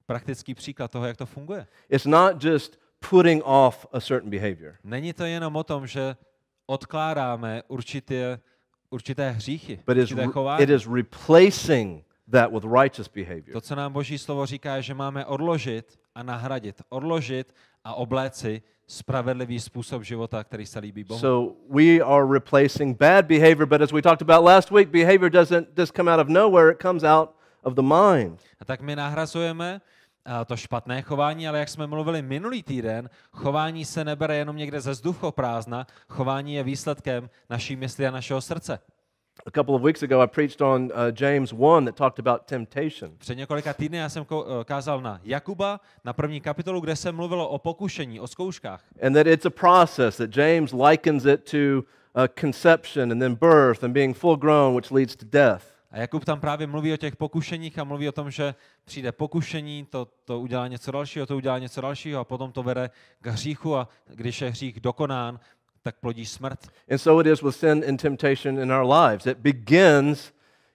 praktický 0.05 0.53
příklad 0.53 0.91
toho, 0.91 1.05
jak 1.05 1.17
to 1.17 1.25
funguje. 1.25 1.67
It's 1.89 2.05
not 2.05 2.43
just 2.43 2.79
putting 3.09 3.43
off 3.45 3.85
a 3.91 3.99
certain 3.99 4.29
behavior. 4.29 4.77
Není 4.83 5.13
to 5.13 5.25
jenom 5.25 5.55
o 5.55 5.63
tom, 5.63 5.87
že 5.87 6.15
odkládáme 6.65 7.63
určité, 7.67 8.39
určité 8.89 9.29
hříchy, 9.31 9.79
but 9.87 9.97
určité 9.97 10.25
chování. 10.25 10.63
it 10.63 10.69
is 10.69 10.87
replacing 10.87 12.05
that 12.31 12.51
with 12.51 12.63
righteous 12.63 13.07
behavior. 13.07 13.53
To, 13.53 13.61
co 13.61 13.75
nám 13.75 13.93
Boží 13.93 14.17
slovo 14.17 14.45
říká, 14.45 14.75
je, 14.75 14.81
že 14.81 14.93
máme 14.93 15.25
odložit 15.25 15.99
a 16.15 16.23
nahradit. 16.23 16.81
Odložit 16.89 17.55
a 17.83 17.93
obléci 17.93 18.61
spravedlivý 18.87 19.59
způsob 19.59 20.03
života, 20.03 20.43
který 20.43 20.65
se 20.65 20.79
líbí 20.79 21.03
Bohu. 21.03 21.19
So 21.19 21.55
we 21.69 21.99
are 21.99 22.25
replacing 22.33 22.97
bad 22.97 23.25
behavior, 23.25 23.65
but 23.65 23.81
as 23.81 23.91
we 23.91 24.01
talked 24.01 24.21
about 24.21 24.45
last 24.45 24.71
week, 24.71 24.89
behavior 24.89 25.29
doesn't 25.29 25.67
just 25.77 25.95
come 25.95 26.11
out 26.13 26.19
of 26.19 26.27
nowhere, 26.27 26.71
it 26.71 26.81
comes 26.81 27.03
out 27.03 27.29
of 27.63 27.73
the 27.73 27.81
mind. 27.81 28.39
A 28.59 28.65
tak 28.65 28.81
my 28.81 28.95
nahrazujeme 28.95 29.81
a, 30.25 30.45
to 30.45 30.57
špatné 30.57 31.01
chování, 31.01 31.47
ale 31.47 31.59
jak 31.59 31.69
jsme 31.69 31.87
mluvili 31.87 32.21
minulý 32.21 32.63
týden, 32.63 33.09
chování 33.31 33.85
se 33.85 34.05
nebere 34.05 34.35
jenom 34.35 34.57
někde 34.57 34.81
ze 34.81 34.91
vzduchoprázdna, 34.91 35.87
chování 36.09 36.53
je 36.53 36.63
výsledkem 36.63 37.29
naší 37.49 37.75
mysli 37.75 38.07
a 38.07 38.11
našeho 38.11 38.41
srdce. 38.41 38.79
A 39.45 39.51
couple 39.51 39.75
of 39.75 39.81
weeks 39.81 40.03
ago, 40.03 40.21
I 40.21 40.27
preached 40.27 40.61
on 40.61 40.91
uh, 40.93 41.11
James 41.21 41.53
1 41.53 41.85
that 41.85 41.95
talked 41.95 42.19
about 42.19 42.47
temptation. 42.47 43.11
Před 43.17 43.35
několika 43.35 43.73
týdny 43.73 43.97
já 43.97 44.09
jsem 44.09 44.25
eh, 44.31 44.63
kázal 44.63 45.01
na 45.01 45.19
Jakuba, 45.23 45.79
na 46.03 46.13
první 46.13 46.41
kapitolu, 46.41 46.79
kde 46.79 46.95
se 46.95 47.11
mluvilo 47.11 47.49
o 47.49 47.57
pokušení, 47.57 48.19
o 48.19 48.27
zkouškách. 48.27 48.83
And 49.01 49.13
that 49.13 49.27
it's 49.27 49.45
a 49.45 49.49
process, 49.49 50.17
that 50.17 50.37
James 50.37 50.73
likens 50.73 51.25
it 51.25 51.51
to 51.51 51.57
uh, 51.57 52.27
conception 52.39 53.11
and 53.11 53.19
then 53.19 53.35
birth 53.35 53.83
and 53.83 53.93
being 53.93 54.17
full 54.17 54.37
grown, 54.37 54.75
which 54.75 54.91
leads 54.91 55.15
to 55.15 55.25
death. 55.25 55.63
A 55.91 55.97
Jakub 55.97 56.25
tam 56.25 56.39
právě 56.39 56.67
mluví 56.67 56.93
o 56.93 56.97
těch 56.97 57.15
pokušeních 57.15 57.79
a 57.79 57.83
mluví 57.83 58.09
o 58.09 58.11
tom, 58.11 58.31
že 58.31 58.55
přijde 58.85 59.11
pokušení, 59.11 59.87
to, 59.89 60.07
to 60.25 60.39
udělá 60.39 60.67
něco 60.67 60.91
dalšího, 60.91 61.25
to 61.25 61.35
udělá 61.35 61.59
něco 61.59 61.81
dalšího 61.81 62.19
a 62.19 62.23
potom 62.23 62.51
to 62.51 62.63
vede 62.63 62.89
k 63.21 63.27
hříchu 63.27 63.75
a 63.75 63.87
když 64.07 64.41
je 64.41 64.49
hřích 64.49 64.79
dokonán, 64.79 65.39
tak 65.83 65.95
plodí 65.99 66.25
smrt. 66.25 66.69
And 66.89 67.01
so 67.01 67.19
it 67.19 67.27
is 67.27 67.41
with 67.41 67.55
sin 67.55 67.83
and 67.87 67.99
temptation 67.99 68.57
in 68.57 68.71
our 68.71 68.85
lives. 68.85 69.25
It 69.25 69.41
begins 69.41 70.31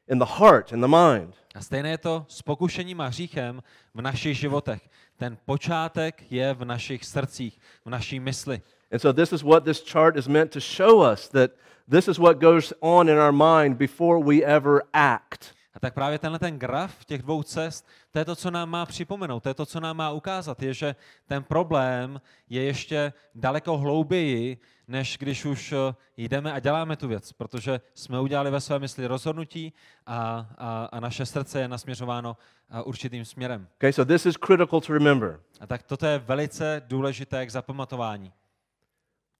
in 0.08 0.18
the 0.18 0.38
heart, 0.38 0.72
in 0.72 0.80
the 0.80 0.88
mind. 0.88 1.34
A 1.54 1.60
stejné 1.60 1.90
je 1.90 1.98
to 1.98 2.26
s 2.28 2.42
pokušením 2.42 3.00
a 3.00 3.06
hříchem 3.06 3.62
v 3.94 4.02
našich 4.02 4.38
životech. 4.38 4.88
Ten 5.16 5.38
počátek 5.44 6.22
je 6.30 6.54
v 6.54 6.64
našich 6.64 7.04
srdcích, 7.04 7.58
v 7.84 7.90
naší 7.90 8.20
mysli. 8.20 8.62
And 8.92 9.00
so 9.00 9.12
this 9.12 9.32
is 9.32 9.42
what 9.42 9.64
this 9.64 9.82
chart 9.92 10.16
is 10.16 10.28
meant 10.28 10.52
to 10.52 10.60
show 10.60 11.12
us 11.12 11.28
that 11.28 11.50
this 11.88 12.08
is 12.08 12.18
what 12.18 12.38
goes 12.40 12.72
on 12.80 13.08
in 13.08 13.18
our 13.18 13.32
mind 13.32 13.78
before 13.78 14.20
we 14.20 14.44
ever 14.44 14.82
act. 14.92 15.55
A 15.76 15.80
tak 15.80 15.94
právě 15.94 16.18
tenhle 16.18 16.38
ten 16.38 16.58
graf 16.58 17.04
těch 17.04 17.22
dvou 17.22 17.42
cest, 17.42 17.88
to 18.10 18.18
je 18.18 18.24
to, 18.24 18.36
co 18.36 18.50
nám 18.50 18.70
má 18.70 18.86
připomenout, 18.86 19.42
to 19.42 19.48
je 19.48 19.54
to, 19.54 19.66
co 19.66 19.80
nám 19.80 19.96
má 19.96 20.10
ukázat, 20.10 20.62
je, 20.62 20.74
že 20.74 20.96
ten 21.26 21.42
problém 21.42 22.20
je 22.48 22.62
ještě 22.62 23.12
daleko 23.34 23.78
hlouběji, 23.78 24.58
než 24.88 25.18
když 25.18 25.44
už 25.44 25.72
eh, 25.72 25.94
jdeme 26.16 26.52
a 26.52 26.58
děláme 26.58 26.96
tu 26.96 27.08
věc, 27.08 27.32
protože 27.32 27.80
jsme 27.94 28.20
udělali 28.20 28.50
ve 28.50 28.60
své 28.60 28.78
mysli 28.78 29.06
rozhodnutí 29.06 29.72
a, 30.06 30.48
a, 30.58 30.84
a 30.92 31.00
naše 31.00 31.26
srdce 31.26 31.60
je 31.60 31.68
nasměřováno 31.68 32.36
eh, 32.70 32.82
určitým 32.82 33.24
směrem. 33.24 33.68
Okay, 33.74 33.92
so 33.92 34.12
this 34.12 34.26
is 34.26 34.36
critical 34.46 34.80
to 34.80 34.92
remember. 34.92 35.40
A 35.60 35.66
tak 35.66 35.82
toto 35.82 36.06
je 36.06 36.18
velice 36.18 36.82
důležité 36.86 37.46
k 37.46 37.50
zapamatování. 37.50 38.32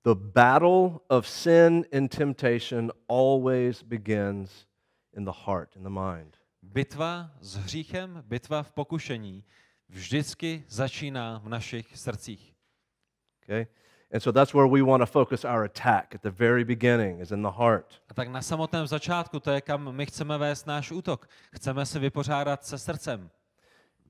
The 0.04 0.14
battle 0.14 0.98
of 1.08 1.28
sin 1.28 1.84
and 1.96 2.16
temptation 2.16 2.92
always 3.08 3.82
begins 3.82 4.66
in 5.16 5.24
the 5.24 5.32
heart, 5.46 5.76
in 5.76 5.82
the 5.82 5.90
mind. 5.90 6.36
Bitva 6.62 7.30
s 7.40 7.56
hříchem, 7.56 8.22
bitva 8.26 8.62
v 8.62 8.72
pokušení 8.72 9.44
vždycky 9.88 10.64
začíná 10.68 11.38
v 11.44 11.48
našich 11.48 11.96
srdcích. 11.96 12.54
Okay? 13.42 13.66
And 14.12 14.20
so 14.20 14.32
that's 14.32 14.54
where 14.54 14.68
we 14.68 14.82
want 14.82 15.02
to 15.02 15.06
focus 15.06 15.44
our 15.44 15.64
attack 15.64 16.14
at 16.14 16.22
the 16.22 16.30
very 16.30 16.64
beginning, 16.64 17.20
is 17.20 17.30
in 17.30 17.42
the 17.42 17.50
heart. 17.50 18.02
A 18.08 18.14
tak 18.14 18.28
na 18.28 18.42
samotném 18.42 18.86
začátku 18.86 19.40
to 19.40 19.50
je, 19.50 19.60
kam 19.60 19.92
my 19.92 20.06
chceme 20.06 20.38
vést 20.38 20.66
náš 20.66 20.90
útok. 20.90 21.28
Chceme 21.52 21.86
se 21.86 21.98
vypořádat 21.98 22.64
se 22.64 22.78
srdcem. 22.78 23.30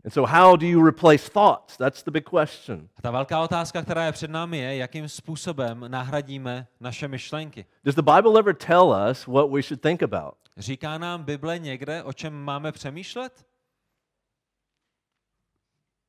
And 0.04 0.12
so, 0.12 0.26
how 0.26 0.56
do 0.56 0.66
you 0.66 0.88
replace 0.88 1.28
thoughts? 1.30 1.76
That's 1.76 2.02
the 2.02 2.10
big 2.10 2.24
question. 2.24 2.88
A 2.96 3.02
ta 3.02 3.10
velká 3.10 3.40
otázka, 3.42 3.82
která 3.82 4.04
je 4.04 4.12
před 4.12 4.30
námi, 4.30 4.58
je, 4.58 4.76
jakým 4.76 5.08
způsobem 5.08 5.84
nahradíme 5.88 6.66
naše 6.80 7.08
myšlenky. 7.08 7.66
Does 7.84 7.94
the 7.94 8.02
Bible 8.02 8.38
ever 8.38 8.54
tell 8.54 8.94
us 9.10 9.26
what 9.26 9.50
we 9.50 9.62
should 9.62 9.80
think 9.80 10.02
about? 10.02 10.34
Říká 10.56 10.98
nám 10.98 11.22
Bible 11.24 11.58
někde, 11.58 12.02
o 12.02 12.12
čem 12.12 12.34
máme 12.34 12.72
přemýšlet? 12.72 13.46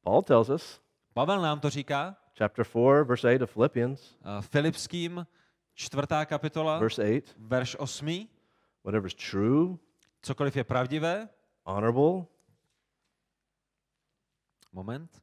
Paul 0.03 0.21
tells 0.21 0.49
us, 0.49 0.81
Pavel 1.13 1.41
nám 1.41 1.59
to 1.59 1.69
říká. 1.69 2.15
chapter 2.37 2.65
4, 2.65 3.03
verse 3.03 3.27
8 3.27 3.43
of 3.43 3.53
Philippians, 3.53 4.15
Eh, 4.21 4.41
Filipským, 4.41 5.27
čtvrtá 5.73 6.25
kapitola, 6.25 6.79
verse 6.79 7.01
8 7.03 7.21
verš 7.37 7.75
8. 7.79 8.27
whatever 8.83 9.07
is 9.07 9.13
true, 9.31 9.77
Cokoliv 10.21 10.55
je 10.55 10.63
pravdivé, 10.63 11.29
honorable, 11.63 12.25
moment. 14.77 15.21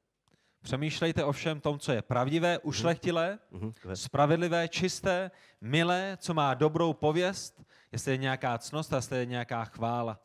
Přemýšlejte 0.62 1.24
o 1.24 1.32
všem 1.32 1.60
tom, 1.60 1.78
co 1.78 1.92
je 1.92 2.02
pravdivé, 2.02 2.58
ušlechtilé, 2.58 3.38
mhm, 3.50 3.72
ahead. 3.84 3.98
spravedlivé, 3.98 4.68
čisté, 4.68 5.30
milé, 5.60 6.16
co 6.20 6.34
má 6.34 6.54
dobrou 6.54 6.92
pověst, 6.92 7.62
jestli 7.92 8.12
je 8.12 8.16
nějaká 8.16 8.58
cnost 8.58 8.92
a 8.92 8.96
jestli 8.96 9.18
je 9.18 9.26
nějaká 9.26 9.64
chvála. 9.64 10.20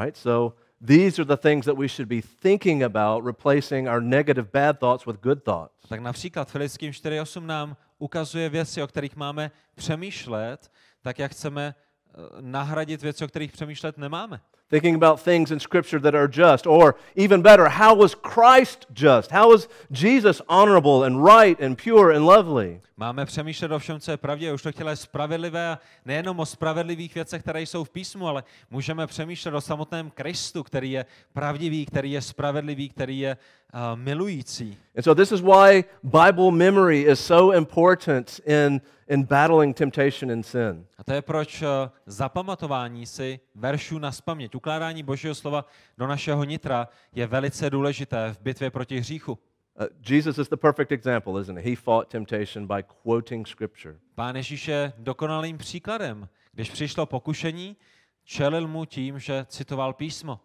Right? 0.00 0.16
So 0.16 0.56
these 0.86 1.22
are 1.22 1.36
the 1.36 1.36
things 1.36 1.66
that 1.66 1.78
we 1.78 1.88
should 1.88 2.08
be 2.08 2.20
thinking 2.42 2.82
about, 2.82 3.26
replacing 3.26 3.88
our 3.88 4.02
negative 4.02 4.48
bad 4.52 4.78
thoughts 4.78 5.06
with 5.06 5.20
good 5.20 5.42
thoughts. 5.44 5.88
Tak 5.88 6.00
například 6.00 6.50
Filickým 6.50 6.90
4.8 6.90 7.46
nám 7.46 7.76
ukazuje 7.98 8.48
věci, 8.48 8.82
o 8.82 8.86
kterých 8.86 9.16
máme 9.16 9.50
přemýšlet, 9.74 10.70
tak 11.02 11.18
jak 11.18 11.32
chceme 11.32 11.74
eh, 11.74 12.12
nahradit 12.40 13.02
věci, 13.02 13.24
o 13.24 13.28
kterých 13.28 13.52
přemýšlet 13.52 13.98
nemáme. 13.98 14.40
Thinking 14.72 14.94
about 14.94 15.20
things 15.20 15.50
in 15.50 15.60
Scripture 15.60 16.00
that 16.00 16.14
are 16.14 16.26
just, 16.26 16.66
or 16.66 16.94
even 17.14 17.42
better, 17.42 17.68
how 17.68 17.94
was 17.94 18.14
Christ 18.14 18.86
just? 18.94 19.30
How 19.30 19.50
was 19.50 19.68
Jesus 19.90 20.40
honorable 20.48 21.04
and 21.04 21.22
right 21.22 21.60
and 21.60 21.76
pure 21.76 22.10
and 22.10 22.24
lovely? 22.24 22.80
Máme 22.96 23.26
přemýšlet 23.26 23.72
o 23.72 23.78
všem, 23.78 24.00
co 24.00 24.10
je 24.10 24.16
pravdě, 24.16 24.52
už 24.52 24.62
to 24.62 24.72
chtěla 24.72 24.90
je 24.90 24.96
spravedlivé 24.96 25.78
nejenom 26.04 26.40
o 26.40 26.46
spravedlivých 26.46 27.14
věcech, 27.14 27.42
které 27.42 27.62
jsou 27.62 27.84
v 27.84 27.90
písmu, 27.90 28.28
ale 28.28 28.44
můžeme 28.70 29.06
přemýšlet 29.06 29.54
o 29.54 29.60
samotném 29.60 30.10
Kristu, 30.10 30.62
který 30.62 30.92
je 30.92 31.06
pravdivý, 31.32 31.86
který 31.86 32.12
je 32.12 32.22
spravedlivý, 32.22 32.88
který 32.88 33.20
je 33.20 33.36
uh, 33.74 33.80
milující. 34.00 34.76
And 34.96 35.02
so, 35.02 35.22
this 35.22 35.32
is 35.32 35.40
why 35.40 35.84
Bible 36.02 36.50
memory 36.50 37.00
is 37.00 37.20
so 37.20 37.56
important 37.56 38.40
in, 38.46 38.80
in 39.08 39.24
battling 39.24 39.76
temptation 39.76 40.30
and 40.30 40.42
sin. 40.42 40.86
A 40.98 41.04
to 41.04 41.12
je 41.12 41.22
proč 41.22 41.62
uh, 41.62 41.68
zapamatování 42.06 43.06
si 43.06 43.40
veršů 43.54 43.98
na 43.98 44.12
spaměť, 44.12 44.54
ukládání 44.54 45.02
Božího 45.02 45.34
slova 45.34 45.64
do 45.98 46.06
našeho 46.06 46.44
nitra 46.44 46.88
je 47.14 47.26
velice 47.26 47.70
důležité 47.70 48.34
v 48.34 48.40
bitvě 48.40 48.70
proti 48.70 49.00
hříchu. 49.00 49.32
Uh, 49.32 49.86
Jesus 50.08 50.38
is 50.38 50.48
the 50.48 50.56
perfect 50.56 50.92
example, 50.92 51.40
isn't 51.40 51.58
he? 51.58 51.70
He 51.70 51.76
fought 51.76 52.08
temptation 52.08 52.66
by 52.66 52.84
quoting 53.02 53.48
Scripture. 53.48 53.98
Pán 54.14 54.36
Ježíš 54.36 54.68
je 54.68 54.92
dokonalým 54.98 55.58
příkladem. 55.58 56.28
Když 56.52 56.70
přišlo 56.70 57.06
pokušení, 57.06 57.76
čelil 58.24 58.68
mu 58.68 58.84
tím, 58.84 59.18
že 59.18 59.46
citoval 59.48 59.92
písmo. 59.92 60.40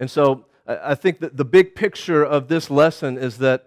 And 0.00 0.08
so, 0.08 0.44
I 0.66 0.92
I 0.92 0.96
think 0.96 1.18
that 1.18 1.32
the 1.32 1.44
big 1.44 1.74
picture 1.74 2.28
of 2.28 2.46
this 2.46 2.70
lesson 2.70 3.18
is 3.18 3.38
that 3.38 3.60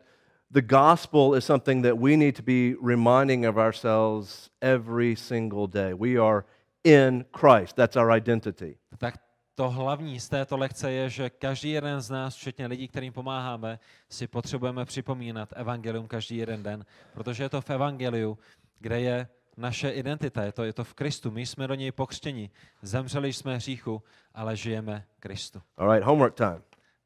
the 0.55 0.61
gospel 0.61 1.35
is 1.35 1.43
something 1.43 1.81
that 1.81 1.97
we 1.97 2.15
need 2.15 2.35
to 2.35 2.43
be 2.43 2.75
reminding 2.81 3.45
of 3.45 3.57
ourselves 3.57 4.49
every 4.61 5.15
single 5.15 5.67
day. 5.67 5.93
We 5.93 6.17
are 6.17 6.45
in 6.83 7.25
Christ, 7.31 7.75
that's 7.75 7.97
our 7.97 8.11
identity. 8.17 8.77
Tak 8.97 9.17
to 9.55 9.69
hlavní 9.69 10.19
z 10.19 10.29
této 10.29 10.57
lekce 10.57 10.91
je, 10.91 11.09
že 11.09 11.29
každý 11.29 11.71
jeden 11.71 12.01
z 12.01 12.09
nás, 12.09 12.35
včetně 12.35 12.67
lidí, 12.67 12.87
kterým 12.87 13.13
pomáháme, 13.13 13.79
si 14.09 14.27
potřebujeme 14.27 14.85
připomínat 14.85 15.49
evangelium 15.55 16.07
každý 16.07 16.37
jeden 16.37 16.63
den, 16.63 16.85
protože 17.13 17.43
je 17.43 17.49
to 17.49 17.61
v 17.61 17.69
evangeliu, 17.69 18.37
kde 18.79 19.01
je 19.01 19.27
naše 19.57 19.89
identita, 19.89 20.43
je 20.43 20.51
to, 20.51 20.63
je 20.63 20.73
to 20.73 20.83
v 20.83 20.93
Kristu. 20.93 21.31
My 21.31 21.45
jsme 21.45 21.67
do 21.67 21.73
něj 21.75 21.91
pokřtěni, 21.91 22.49
zemřeli 22.81 23.33
jsme 23.33 23.55
hříchu, 23.55 24.03
ale 24.33 24.55
žijeme 24.55 25.05
Kristu. 25.19 25.61
All 25.77 25.93
right, 25.93 26.07
homework 26.07 26.35
time. 26.35 26.61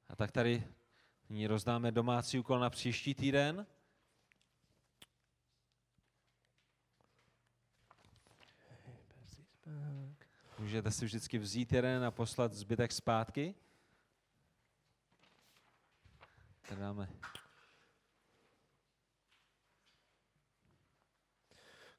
A 0.10 0.16
tak 0.16 0.32
tady 0.32 0.64
nyní 1.30 1.48
rozdáme 1.48 1.92
domácí 1.92 2.40
úkol 2.40 2.60
na 2.60 2.70
příští 2.70 3.14
týden. 3.14 3.66
Můžete 10.60 10.92
si 10.92 11.06
vždycky 11.06 11.38
vzít 11.38 11.74
jeden 11.74 12.04
a 12.04 12.12
poslat 12.12 12.54
zbytek 12.54 12.92
zpátky. 12.92 13.56
Tady 16.70 16.82
dáme 16.82 17.10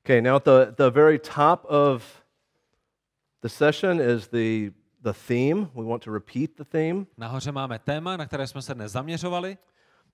Okay, 0.04 0.20
now 0.20 0.36
at 0.36 0.44
the, 0.44 0.72
the 0.76 0.90
very 0.90 1.18
top 1.18 1.64
of 1.68 2.24
the 3.42 3.48
session 3.48 4.00
is 4.00 4.28
the, 4.28 4.70
the 5.02 5.12
theme. 5.28 5.68
We 5.74 5.84
want 5.84 6.04
to 6.04 6.12
repeat 6.12 6.50
the 6.56 6.64
theme. 6.64 7.06
Nahoře 7.16 7.52
máme 7.52 7.78
téma, 7.78 8.16
na 8.16 8.26
které 8.26 8.46
jsme 8.46 8.62
se 8.62 8.74
dnes 8.74 8.92
zaměřovali. 8.92 9.58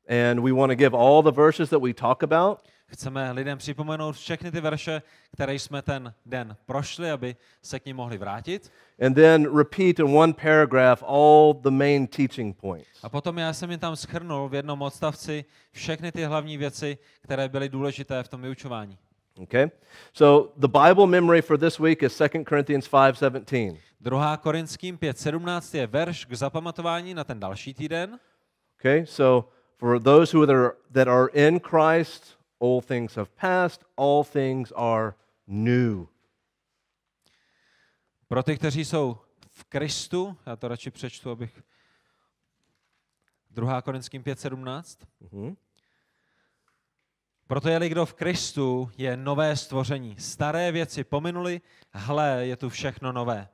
And 0.09 0.41
we 0.41 0.53
want 0.53 0.71
to 0.71 0.77
give 0.77 0.97
all 0.97 1.23
the 1.23 1.33
verses 1.33 1.71
that 1.71 1.83
we 1.83 1.95
talk 1.95 2.23
about. 2.23 2.59
Chceme 2.89 3.33
lidem 3.33 3.59
připomenout 3.59 4.17
všechny 4.17 4.51
ty 4.51 4.61
verše, 4.61 5.03
které 5.33 5.55
jsme 5.55 5.83
ten 5.83 6.15
den 6.27 6.57
prošli, 6.67 7.11
aby 7.11 7.37
se 7.63 7.81
k 7.81 7.87
ním 7.87 7.97
mohli 7.97 8.19
vrátit. 8.19 8.73
And 9.07 9.15
then 9.15 9.57
repeat 9.57 9.99
in 9.99 10.17
one 10.17 10.33
paragraph 10.33 11.03
all 11.07 11.55
the 11.55 11.71
main 11.71 12.07
teaching 12.07 12.57
points. 12.57 12.89
A 13.03 13.09
potom 13.09 13.39
já 13.39 13.53
jsem 13.53 13.71
jim 13.71 13.81
tam 13.81 13.97
schrnul 13.97 14.49
v 14.49 14.55
jednom 14.55 14.83
odstavci 14.83 15.45
všechny 15.73 16.13
ty 16.13 16.25
hlavní 16.25 16.57
věci, 16.57 16.99
které 17.21 17.49
byly 17.49 17.69
důležité 17.69 18.23
v 18.23 18.29
tom 18.29 18.43
vyučování. 18.43 18.99
Okay? 19.43 19.71
So 20.13 20.53
the 20.57 20.69
Bible 20.69 21.07
memory 21.07 21.43
for 21.43 21.59
this 21.59 21.79
week 21.81 22.03
is 22.03 22.17
2 22.17 22.45
Corinthians 22.45 22.89
5:17. 22.89 23.79
2. 24.01 24.37
Korinským 24.37 24.99
5.17 24.99 25.79
je 25.79 25.87
verš 25.87 26.25
k 26.25 26.33
zapamatování 26.33 27.15
na 27.15 27.25
ten 27.25 27.41
další 27.41 27.75
týden. 27.75 28.21
Okay? 28.79 29.07
So 29.07 29.49
for 29.77 30.01
those 30.03 30.37
who 30.37 30.43
are, 30.43 30.77
that 30.93 31.09
are 31.09 31.29
in 31.33 31.61
Christ, 31.61 32.39
all 32.61 32.81
things 32.81 33.17
have 33.17 33.31
passed, 33.41 33.85
all 33.97 34.25
things 34.25 34.73
are 34.77 35.15
new. 35.47 36.07
Pro 38.29 38.43
ty, 38.43 38.57
kteří 38.57 38.85
jsou 38.85 39.19
v 39.51 39.65
Kristu, 39.65 40.37
já 40.47 40.57
to 40.57 40.69
radši 40.69 40.91
přečtu, 40.91 41.31
abych... 41.31 41.63
2. 43.51 43.83
Korinským 43.83 44.23
5.17. 44.23 45.07
Mhm. 45.33 45.57
Proto 47.47 47.69
je 47.69 47.89
kdo 47.89 48.07
v 48.07 48.15
Kristu, 48.15 48.91
je 48.99 49.17
nové 49.17 49.57
stvoření. 49.57 50.17
Staré 50.19 50.73
věci 50.73 51.05
pominuli, 51.05 51.61
hle, 51.93 52.47
je 52.47 52.57
tu 52.57 52.69
všechno 52.69 53.13
nové. 53.13 53.49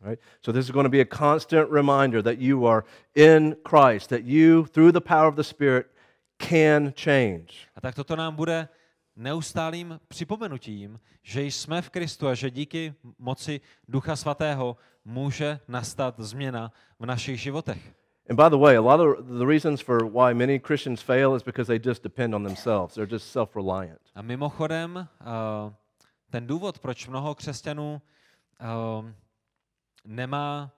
Right? 0.00 0.22
So 0.42 0.58
this 0.58 0.68
is 0.68 0.72
going 0.72 0.84
to 0.84 0.90
be 0.90 1.00
a 1.00 1.18
constant 1.18 1.70
reminder 1.70 2.22
that 2.22 2.38
you 2.38 2.66
are 2.66 2.82
in 3.14 3.56
Christ, 3.68 4.10
that 4.10 4.20
you, 4.24 4.66
through 4.66 4.92
the 4.92 5.00
power 5.00 5.28
of 5.28 5.34
the 5.34 5.42
Spirit, 5.42 5.86
can 6.38 6.92
change. 6.92 7.46
A 7.76 7.80
tak 7.80 7.94
toto 7.94 8.16
nám 8.16 8.36
bude 8.36 8.68
neustálým 9.16 10.00
připomenutím, 10.08 11.00
že 11.22 11.42
jsme 11.42 11.82
v 11.82 11.90
Kristu 11.90 12.28
a 12.28 12.34
že 12.34 12.50
díky 12.50 12.94
moci 13.18 13.60
Ducha 13.88 14.16
Svatého 14.16 14.76
může 15.04 15.60
nastat 15.68 16.14
změna 16.18 16.72
v 16.98 17.06
našich 17.06 17.40
životech. 17.40 17.94
And 18.28 18.36
by 18.36 18.48
the 18.48 18.58
way, 18.58 18.76
a 18.76 18.82
lot 18.82 19.00
of 19.00 19.28
the 19.38 19.46
reasons 19.46 19.80
for 19.80 20.04
why 20.04 20.34
many 20.34 20.58
Christians 20.58 21.02
fail 21.02 21.34
is 21.36 21.42
because 21.42 21.68
they 21.68 21.78
just 21.78 22.02
depend 22.02 22.34
on 22.34 22.42
themselves. 22.42 22.94
They're 22.94 23.10
just 23.10 23.30
self 23.30 23.54
reliant. 23.56 24.00
A 24.14 24.22
mimochodem, 24.22 25.08
uh, 25.20 25.72
ten 26.30 26.46
důvod, 26.46 26.78
proč 26.78 27.06
mnoho 27.06 27.34
křesťanů 27.34 28.02
uh, 28.60 29.06
nemá 30.04 30.70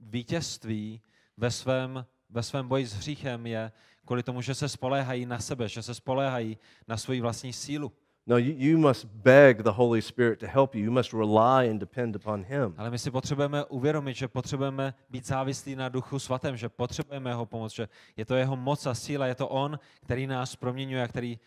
vítězství 0.00 1.00
ve 1.36 1.50
svém, 1.50 2.06
ve 2.30 2.42
svém 2.42 2.68
boji 2.68 2.86
s 2.86 2.94
hříchem, 2.94 3.46
je 3.46 3.72
kvůli 4.04 4.22
tomu, 4.22 4.42
že 4.42 4.54
se 4.54 4.68
spoléhají 4.68 5.26
na 5.26 5.38
sebe, 5.38 5.68
že 5.68 5.82
se 5.82 5.94
spoléhají 5.94 6.58
na 6.88 6.96
svoji 6.96 7.20
vlastní 7.20 7.52
sílu. 7.52 7.92
No, 8.28 8.36
you, 8.36 8.54
you 8.58 8.78
must 8.78 9.06
beg 9.06 9.62
the 9.62 9.72
Holy 9.72 10.02
Spirit 10.02 10.38
to 10.40 10.46
help 10.46 10.74
you. 10.74 10.84
You 10.84 10.90
must 10.90 11.14
rely 11.14 11.64
and 11.64 11.80
depend 11.80 12.16
upon 12.16 12.44
Him. 12.44 12.74
Ale 12.76 12.90
my 12.90 12.98
si 12.98 13.10
potřebujeme 13.10 13.64
uvědomit, 13.64 14.16
že 14.16 14.28
potřebujeme 14.28 14.94
být 15.10 15.26
závislí 15.26 15.76
na 15.76 15.88
Duchu 15.88 16.18
Svatém, 16.18 16.56
že 16.56 16.68
potřebujeme 16.68 17.30
jeho 17.30 17.46
pomoc, 17.46 17.74
že 17.74 17.88
je 18.16 18.24
to 18.24 18.34
jeho 18.34 18.56
moc 18.56 18.86
a 18.86 18.94
síla, 18.94 19.26
je 19.26 19.34
to 19.34 19.48
on, 19.48 19.78
který 20.04 20.26
nás 20.26 20.56
proměňuje 20.56 21.02
a 21.02 21.08
který, 21.08 21.38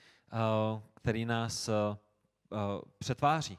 uh, 0.73 0.79
který 0.93 1.25
nás 1.25 1.69
uh, 1.69 1.75
uh, 2.49 2.82
přetváří. 2.99 3.57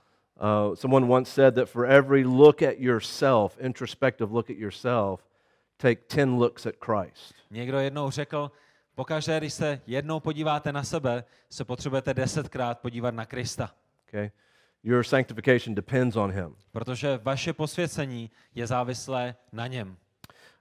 Uh, 0.69 0.75
someone 0.75 1.07
once 1.07 1.33
said 1.33 1.55
that 1.55 1.69
for 1.69 1.87
every 1.87 2.25
look 2.25 2.63
at 2.63 2.79
yourself, 2.79 3.59
introspective 3.61 4.33
look 4.33 4.51
at 4.51 4.57
yourself, 4.57 5.29
take 5.77 6.03
10 6.17 6.39
looks 6.39 6.67
at 6.67 6.75
Christ. 6.85 7.35
Někdo 7.51 7.79
jednou 7.79 8.11
řekl, 8.11 8.51
pokaždé, 8.95 9.39
když 9.39 9.53
se 9.53 9.81
jednou 9.87 10.21
podíváte 10.21 10.73
na 10.73 10.85
sebe, 10.85 11.25
se 11.51 11.65
potřebujete 11.65 12.15
desetkrát 12.15 12.81
podívat 12.81 13.15
na 13.15 13.27
Krista. 13.27 13.71
Okay? 14.09 14.31
Your 14.83 15.05
sanctification 15.05 15.75
depends 15.75 16.17
on 16.17 16.33
Him. 16.33 16.57
Protože 16.73 17.21
vaše 17.23 17.53
posvěcení 17.53 18.31
je 18.55 18.67
závislé 18.67 19.35
na 19.53 19.67
něm. 19.67 19.97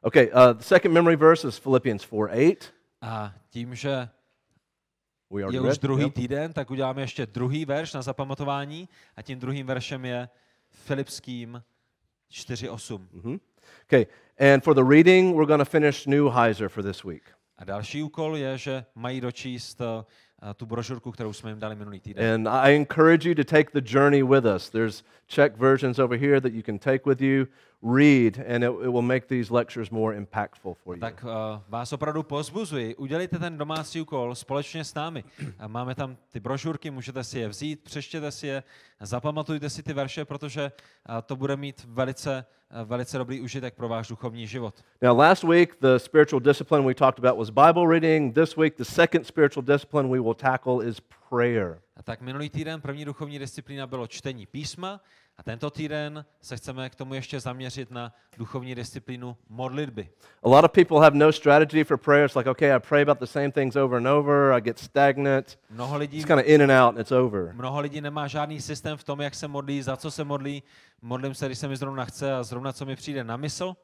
Okay, 0.01 0.27
uh, 0.27 0.53
the 0.53 0.63
second 0.63 0.93
memory 0.93 1.15
verse 1.15 1.47
is 1.47 1.59
Philippians 1.59 2.01
4 2.01 2.15
8. 2.31 2.55
A 3.01 3.33
tím, 3.49 3.75
že 3.75 4.09
We 5.31 5.41
je 5.41 5.61
už 5.61 5.77
druhý 5.77 6.03
Yep. 6.03 6.13
týden, 6.13 6.53
tak 6.53 6.71
uděláme 6.71 7.01
ještě 7.01 7.25
druhý 7.25 7.65
verš 7.65 7.93
na 7.93 8.01
zapamatování 8.01 8.89
a 9.15 9.21
tím 9.21 9.39
druhým 9.39 9.67
veršem 9.67 10.05
je 10.05 10.29
Filipským 10.69 11.63
4.8. 12.31 13.07
Mhm. 13.11 13.39
Okay, 13.83 14.05
and 14.53 14.63
for 14.63 14.75
the 14.75 14.83
reading, 14.83 15.35
we're 15.35 15.45
going 15.47 15.61
to 15.61 15.65
finish 15.71 16.05
Neuheiser 16.05 16.69
for 16.69 16.83
this 16.83 17.03
week. 17.03 17.23
A 17.61 17.65
další 17.65 18.03
úkol 18.03 18.37
je, 18.37 18.57
že 18.57 18.85
mají 18.95 19.21
dočíst 19.21 19.81
uh, 19.81 19.87
tu 20.53 20.65
brožurku, 20.65 21.11
kterou 21.11 21.33
jsme 21.33 21.51
jim 21.51 21.59
dali 21.59 21.75
minulý 21.75 21.99
týden. 21.99 22.33
And 22.33 22.47
I 22.47 22.75
encourage 22.75 23.29
you 23.29 23.35
to 23.35 23.43
take 23.43 23.81
the 23.81 23.93
journey 23.93 24.23
with 24.23 24.45
us. 24.55 24.69
There's 24.69 25.03
Czech 25.27 25.57
versions 25.57 25.99
over 25.99 26.19
here 26.19 26.41
that 26.41 26.53
you 26.53 26.63
can 26.65 26.79
take 26.79 27.09
with 27.09 27.21
you. 27.21 27.45
Read, 27.83 28.37
and 28.47 28.63
it, 28.63 28.71
it 28.83 28.89
will 28.89 29.01
make 29.01 29.27
these 29.27 29.53
lectures 29.53 29.91
more 29.91 30.13
impactful 30.13 30.75
for 30.83 30.95
you. 30.95 31.01
Tak 31.01 31.23
uh, 31.23 31.61
vás 31.69 31.93
opravdu 31.93 32.23
pozbuzuji, 32.23 32.95
udělejte 32.95 33.39
ten 33.39 33.57
domácí 33.57 34.01
úkol 34.01 34.35
společně 34.35 34.83
s 34.83 34.93
námi. 34.93 35.23
A 35.59 35.67
Máme 35.67 35.95
tam 35.95 36.17
ty 36.31 36.39
brožurky, 36.39 36.91
můžete 36.91 37.23
si 37.23 37.39
je 37.39 37.47
vzít, 37.47 37.83
přečtěte 37.83 38.31
si 38.31 38.47
je, 38.47 38.63
zapamatujte 38.99 39.69
si 39.69 39.83
ty 39.83 39.93
verše, 39.93 40.25
protože 40.25 40.71
uh, 41.09 41.15
to 41.25 41.35
bude 41.35 41.57
mít 41.57 41.87
velice, 41.89 42.45
uh, 42.81 42.87
velice 42.87 43.17
dobrý 43.17 43.41
užitek 43.41 43.73
pro 43.73 43.87
váš 43.89 44.07
duchovní 44.07 44.47
život. 44.47 44.75
Now, 45.01 45.17
last 45.17 45.43
week, 45.43 45.77
the 45.81 45.97
spiritual 45.97 46.39
discipline 46.39 46.87
we 46.87 46.93
talked 46.93 47.25
about 47.25 47.37
was 47.37 47.49
Bible 47.49 47.87
reading. 47.87 48.35
This 48.35 48.57
week, 48.57 48.77
the 48.77 48.83
second 48.83 49.25
spiritual 49.25 49.65
discipline 49.65 50.09
we 50.09 50.19
will 50.19 50.33
tackle 50.35 50.87
is 50.87 50.99
prayer. 51.29 51.81
A 51.95 52.03
tak 52.03 52.21
minulý 52.21 52.49
týden 52.49 52.81
první 52.81 53.05
duchovní 53.05 53.39
disciplína 53.39 53.87
bylo 53.87 54.07
čtení 54.07 54.45
písma 54.45 55.01
a 55.41 55.43
tento 55.43 55.69
týden 55.69 56.25
se 56.41 56.57
chceme 56.57 56.89
k 56.89 56.95
tomu 56.95 57.13
ještě 57.13 57.39
zaměřit 57.39 57.91
na 57.91 58.13
duchovní 58.37 58.75
disciplínu 58.75 59.37
modlitby. 59.49 60.09
A 60.43 60.49
lot 60.49 60.65
of 60.65 60.71
people 60.71 60.99
have 60.99 61.17
no 61.17 61.31
strategy 61.31 61.83
for 61.83 61.97
prayer. 61.97 62.25
It's 62.25 62.35
like, 62.35 62.49
okay, 62.49 62.75
I 62.75 62.79
pray 62.79 63.01
about 63.01 63.19
the 63.19 63.25
same 63.25 63.51
things 63.51 63.75
over 63.75 63.97
and 63.97 64.07
over, 64.07 64.53
I 64.57 64.61
get 64.61 64.79
stagnant. 64.79 65.59
Mnoho 65.69 65.97
lidí, 65.97 66.17
It's 66.17 66.27
kind 66.27 66.39
of 66.39 66.45
in 66.45 66.61
and 66.61 66.71
out, 66.71 66.89
and 66.89 66.99
it's 66.99 67.11
over. 67.11 67.53
mnoho 67.53 67.79
lidí 67.81 68.01
nemá 68.01 68.27
žádný 68.27 68.61
systém 68.61 68.97
v 68.97 69.03
tom, 69.03 69.21
jak 69.21 69.35
se 69.35 69.47
modlí, 69.47 69.81
za 69.81 69.97
co 69.97 70.11
se 70.11 70.23
modlí. 70.23 70.63
Modlím 71.01 71.33
se, 71.35 71.45
když 71.45 71.57
se 71.57 71.67
mi 71.67 71.75
zrovna 71.77 72.05
chce 72.05 72.33
a 72.33 72.43
zrovna 72.43 72.73
co 72.73 72.85
mi 72.85 72.95
přijde 72.95 73.23
na 73.23 73.37
mysl. 73.37 73.75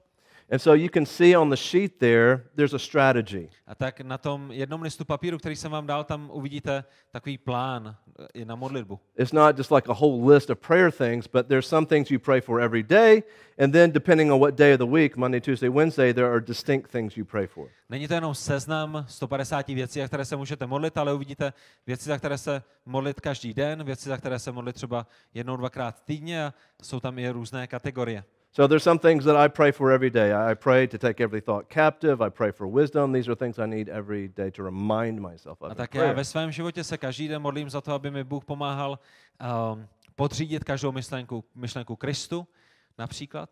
And 0.50 0.62
so 0.62 0.76
you 0.76 0.90
can 0.90 1.06
see 1.06 1.36
on 1.36 1.50
the 1.50 1.58
sheet 1.58 2.00
there, 2.00 2.44
there's 2.56 2.74
a 2.74 2.80
strategy. 2.80 3.50
A 3.68 3.76
tak 3.76 4.02
na 4.02 4.18
tom 4.18 4.52
jednom 4.52 4.82
listu 4.82 5.06
papíru, 5.06 5.38
který 5.38 5.56
jsem 5.56 5.72
vám 5.72 5.88
dal, 5.88 6.04
tam 6.04 6.30
uvidíte 6.34 6.84
takový 7.12 7.38
plán 7.38 7.96
eh, 8.20 8.28
i 8.34 8.46
na 8.46 8.56
modlitbu. 8.56 9.00
It's 9.18 9.34
not 9.34 9.58
just 9.58 9.72
like 9.72 9.92
a 9.92 9.94
whole 9.94 10.34
list 10.34 10.50
of 10.50 10.60
prayer 10.60 10.92
things, 10.92 11.28
but 11.28 11.48
there's 11.48 11.68
some 11.68 11.88
things 11.88 12.12
you 12.12 12.20
pray 12.20 12.42
for 12.42 12.62
every 12.62 12.84
day. 12.84 13.24
And 13.60 13.74
then, 13.74 13.92
depending 13.92 14.32
on 14.32 14.40
what 14.40 14.56
day 14.56 14.74
of 14.74 14.80
the 14.80 14.86
week, 14.86 15.18
Monday, 15.18 15.42
Tuesday, 15.42 15.70
Wednesday, 15.70 16.14
there 16.14 16.32
are 16.32 16.40
distinct 16.40 16.92
things 16.92 17.18
you 17.18 17.26
pray 17.26 17.48
for. 17.48 17.70
Není 17.90 18.08
to 18.08 18.14
jenom 18.14 18.36
seznam 18.36 19.06
150 19.08 19.68
věcí, 19.68 20.00
za 20.00 20.08
které 20.08 20.26
se 20.26 20.36
můžete 20.36 20.68
modlit, 20.68 20.98
ale 20.98 21.14
uvidíte 21.14 21.54
věci, 21.88 22.10
za 22.10 22.18
které 22.18 22.38
se 22.38 22.64
modlit 22.86 23.22
každý 23.22 23.54
den, 23.54 23.84
věci, 23.84 24.10
za 24.10 24.18
které 24.18 24.40
se 24.40 24.52
modlit 24.52 24.76
třeba 24.76 25.08
jednou, 25.34 25.58
dvakrát 25.58 26.04
týdně 26.06 26.46
a 26.46 26.54
jsou 26.84 27.00
tam 27.00 27.20
i 27.20 27.30
různé 27.30 27.68
kategorie. 27.68 28.24
So 28.58 28.66
there's 28.66 28.82
some 28.82 28.98
things 28.98 29.24
that 29.26 29.36
I 29.36 29.50
pray 29.50 29.70
for 29.70 29.92
every 29.92 30.10
day. 30.10 30.34
I 30.34 30.56
pray 30.56 30.88
to 30.88 30.98
take 30.98 31.22
every 31.22 31.42
thought 31.42 31.70
captive. 31.70 32.24
I 32.24 32.30
pray 32.30 32.50
for 32.50 32.66
wisdom. 32.66 33.12
These 33.12 33.30
are 33.30 33.36
things 33.36 33.60
I 33.60 33.68
need 33.68 33.88
every 33.88 34.30
day 34.30 34.50
to 34.50 34.64
remind 34.64 35.22
myself 35.22 35.62
of. 35.62 35.70
A 35.70 35.74
in 35.74 35.76
tak 35.76 35.96
já 35.96 36.14
ve 36.14 36.24
svém 36.24 36.52
životě 36.52 36.84
se 36.84 36.98
každý 36.98 37.28
den 37.28 37.42
modlím 37.42 37.70
za 37.70 37.82
to, 37.82 37.94
aby 37.94 38.12
mi 38.12 38.24
Bůh 38.24 38.46
pomáhal 38.46 39.00
um, 39.72 39.88
podřídit 40.16 40.64
každou 40.64 40.92
myšlenku, 40.92 41.44
myšlenku 41.56 41.96
Kristu, 41.96 42.48
například. 42.98 43.50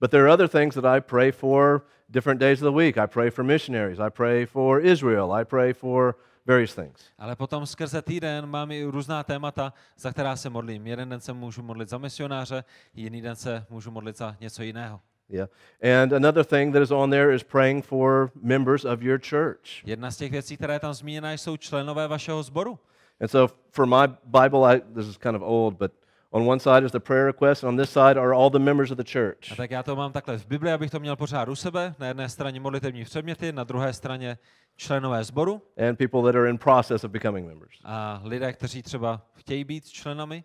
But 0.00 0.10
there 0.10 0.24
are 0.24 0.34
other 0.34 0.48
things 0.48 0.74
that 0.74 0.84
I 0.84 1.00
pray 1.00 1.32
for 1.32 1.86
different 2.08 2.40
days 2.40 2.62
of 2.62 2.72
the 2.72 2.76
week. 2.76 2.98
I 2.98 3.06
pray 3.06 3.30
for 3.30 3.44
missionaries. 3.44 3.98
I 3.98 4.10
pray 4.10 4.46
for 4.46 4.80
Israel. 4.80 5.32
I 5.40 5.44
pray 5.44 5.72
for 5.72 6.14
various 6.46 6.74
things. 6.74 7.00
Ale 7.18 7.36
potom 7.36 7.66
skrze 7.66 8.02
týden 8.02 8.46
mám 8.46 8.70
i 8.70 8.84
různá 8.84 9.22
témata, 9.22 9.72
za 9.98 10.12
která 10.12 10.36
se 10.36 10.50
modlím. 10.50 10.86
Jeden 10.86 11.08
den 11.08 11.20
se 11.20 11.32
můžu 11.32 11.62
modlit 11.62 11.88
za 11.88 11.98
misionáře, 11.98 12.64
jiný 12.94 13.22
den 13.22 13.36
se 13.36 13.66
můžu 13.70 13.90
modlit 13.90 14.16
za 14.18 14.36
něco 14.40 14.62
jiného. 14.62 15.00
Yeah. 15.28 15.48
And 15.82 16.12
another 16.12 16.44
thing 16.44 16.74
that 16.74 16.82
is 16.82 16.90
on 16.90 17.10
there 17.10 17.34
is 17.34 17.42
praying 17.42 17.84
for 17.84 18.30
members 18.42 18.84
of 18.84 19.02
your 19.02 19.18
church. 19.18 19.84
Jedna 19.84 20.10
z 20.10 20.16
těch 20.16 20.32
věcí, 20.32 20.56
která 20.56 20.74
je 20.74 20.80
tam 20.80 20.94
zmíněna, 20.94 21.32
jsou 21.32 21.56
členové 21.56 22.08
vašeho 22.08 22.42
sboru. 22.42 22.78
And 23.20 23.28
so 23.28 23.54
for 23.70 23.86
my 23.86 24.08
Bible, 24.24 24.76
I, 24.76 24.80
this 24.94 25.06
is 25.06 25.16
kind 25.16 25.36
of 25.36 25.42
old, 25.42 25.74
but 25.78 25.92
on 26.32 26.48
one 26.48 26.60
side 26.60 26.86
is 26.86 26.92
the 26.92 27.00
prayer 27.00 27.26
request, 27.26 27.64
and 27.64 27.68
on 27.68 27.76
this 27.76 27.90
side 27.90 28.18
are 28.20 28.34
all 28.34 28.50
the 28.50 28.58
members 28.58 28.90
of 28.90 28.96
the 28.98 29.04
church. 29.12 29.52
A 29.52 29.56
tak 29.56 29.70
já 29.70 29.82
to 29.82 29.96
mám 29.96 30.12
takhle 30.12 30.38
v 30.38 30.46
Bibli, 30.46 30.72
abych 30.72 30.90
to 30.90 31.00
měl 31.00 31.16
pořád 31.16 31.48
u 31.48 31.54
sebe. 31.56 31.94
Na 31.98 32.06
jedné 32.06 32.28
straně 32.28 32.60
modlitevní 32.60 33.04
předměty, 33.04 33.52
na 33.52 33.64
druhé 33.64 33.92
straně 33.92 34.38
členové 34.76 35.24
sboru 35.24 35.62
and 35.88 35.96
people 35.96 36.22
that 36.22 36.36
are 36.40 36.50
in 36.50 36.58
process 36.58 37.04
of 37.04 37.10
becoming 37.10 37.46
members. 37.46 37.78
a 37.84 38.20
lidé, 38.24 38.52
kteří 38.52 38.82
třeba 38.82 39.20
chtějí 39.32 39.64
být 39.64 39.88
členami. 39.88 40.44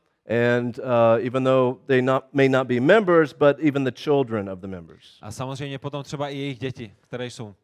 And 0.55 0.79
uh, 0.79 1.25
even 1.25 1.43
though 1.43 1.79
they 1.85 2.01
not, 2.01 2.23
may 2.33 2.49
not 2.49 2.67
be 2.67 2.79
members, 2.79 3.33
but 3.33 3.57
even 3.67 3.83
the 3.83 3.91
children 3.91 4.49
of 4.49 4.59
the 4.59 4.67
members. 4.67 5.19
A 5.21 5.31
samozřejmě 5.31 5.79
potom 5.79 6.03
třeba 6.03 6.29
i 6.29 6.37
jejich 6.37 6.59
děti, 6.59 6.93
které 7.01 7.25
jsou 7.25 7.55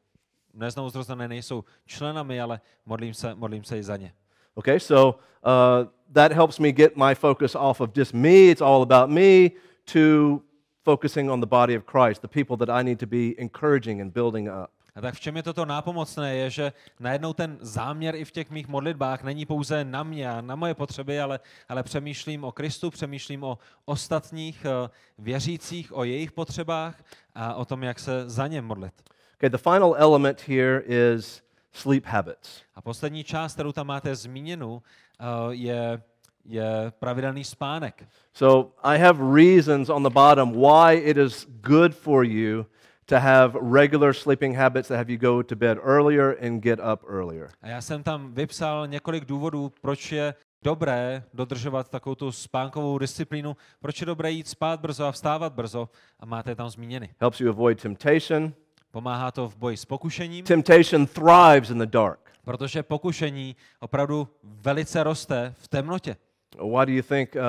neznouzrozené, 0.53 1.27
nejsou 1.27 1.63
členami, 1.85 2.41
ale 2.41 2.61
modlím 2.85 3.13
se, 3.13 3.35
modlím 3.35 3.63
se 3.63 3.77
i 3.77 3.83
za 3.83 3.97
ně. 3.97 4.13
Okay, 4.55 4.79
so 4.79 5.19
uh, 5.45 5.89
that 6.13 6.31
helps 6.31 6.59
me 6.59 6.71
get 6.71 6.95
my 6.95 7.15
focus 7.15 7.55
off 7.55 7.79
of 7.79 7.93
just 7.93 8.13
me, 8.13 8.49
it's 8.49 8.61
all 8.61 8.81
about 8.81 9.09
me, 9.09 9.51
to 9.85 10.41
focusing 10.83 11.29
on 11.29 11.39
the 11.39 11.47
body 11.47 11.75
of 11.75 11.85
Christ, 11.85 12.21
the 12.21 12.27
people 12.27 12.57
that 12.57 12.69
I 12.69 12.83
need 12.83 12.99
to 12.99 13.07
be 13.07 13.35
encouraging 13.39 14.01
and 14.01 14.13
building 14.13 14.47
up. 14.47 14.71
A 14.95 15.01
tak 15.01 15.15
v 15.15 15.19
čem 15.19 15.35
je 15.37 15.43
toto 15.43 15.65
nápomocné, 15.65 16.35
je, 16.35 16.49
že 16.49 16.73
najednou 16.99 17.33
ten 17.33 17.57
záměr 17.61 18.15
i 18.15 18.25
v 18.25 18.31
těch 18.31 18.49
mých 18.49 18.67
modlitbách 18.67 19.23
není 19.23 19.45
pouze 19.45 19.83
na 19.83 20.03
mě 20.03 20.29
a 20.29 20.41
na 20.41 20.55
moje 20.55 20.73
potřeby, 20.73 21.19
ale, 21.19 21.39
ale 21.69 21.83
přemýšlím 21.83 22.43
o 22.43 22.51
Kristu, 22.51 22.89
přemýšlím 22.89 23.43
o 23.43 23.57
ostatních 23.85 24.65
eh, 24.65 24.89
věřících, 25.17 25.97
o 25.97 26.03
jejich 26.03 26.31
potřebách 26.31 27.03
a 27.35 27.53
o 27.53 27.65
tom, 27.65 27.83
jak 27.83 27.99
se 27.99 28.29
za 28.29 28.47
ně 28.47 28.61
modlit. 28.61 28.93
Okay, 29.35 29.49
the 29.49 29.57
final 29.57 29.95
element 29.97 30.47
here 30.47 30.83
is 30.85 31.41
sleep 31.71 32.05
habits. 32.05 32.61
A 32.75 32.81
poslední 32.81 33.23
část, 33.23 33.53
kterou 33.53 33.71
tam 33.71 33.87
máte 33.87 34.15
zmíněnou, 34.15 34.81
eh, 34.81 35.12
je, 35.49 36.01
je 36.45 36.91
pravidelný 36.99 37.43
spánek. 37.43 38.03
So 38.33 38.71
I 38.83 38.97
have 38.97 39.19
reasons 39.33 39.89
on 39.89 40.03
the 40.03 40.09
bottom 40.09 40.51
why 40.51 40.93
it 40.93 41.17
is 41.17 41.47
good 41.61 41.95
for 41.95 42.25
you 42.25 42.65
to 43.05 43.19
have 43.19 43.57
regular 43.61 44.13
sleeping 44.13 44.55
habits 44.55 44.87
that 44.87 44.97
have 44.97 45.11
you 45.11 45.17
go 45.17 45.43
to 45.43 45.55
bed 45.55 45.77
earlier 45.83 46.37
and 46.41 46.63
get 46.63 46.79
up 46.79 47.03
earlier. 47.09 47.49
A 47.61 47.67
já 47.67 47.81
jsem 47.81 48.03
tam 48.03 48.33
vypsal 48.33 48.87
několik 48.87 49.25
důvodů, 49.25 49.71
proč 49.81 50.11
je 50.11 50.33
dobré 50.63 51.23
dodržovat 51.33 51.89
takovou 51.89 52.15
tu 52.15 52.31
spánkovou 52.31 52.97
disciplínu, 52.97 53.57
proč 53.79 53.99
je 53.99 54.05
dobré 54.05 54.31
jít 54.31 54.47
spát 54.47 54.79
brzo 54.79 55.05
a 55.05 55.11
vstávat 55.11 55.53
brzo 55.53 55.89
a 56.19 56.25
máte 56.25 56.51
je 56.51 56.55
tam 56.55 56.69
zmíněny. 56.69 57.09
Helps 57.19 57.41
you 57.41 57.49
avoid 57.49 57.81
temptation. 57.81 58.53
Pomáhá 58.91 59.31
to 59.31 59.49
v 59.49 59.55
boji 59.55 59.77
s 59.77 59.85
pokušením, 59.85 60.45
Temptation 60.45 61.07
thrives 61.07 61.69
in 61.69 61.77
the 61.77 61.85
dark. 61.85 62.22
Protože 62.43 62.83
pokušení 62.83 63.55
opravdu 63.79 64.27
velice 64.43 65.03
roste 65.03 65.53
v 65.57 65.67
temnotě. 65.67 66.15
Why 66.57 66.85
do 66.85 66.91
you 66.91 67.01
think 67.01 67.35
uh, 67.35 67.41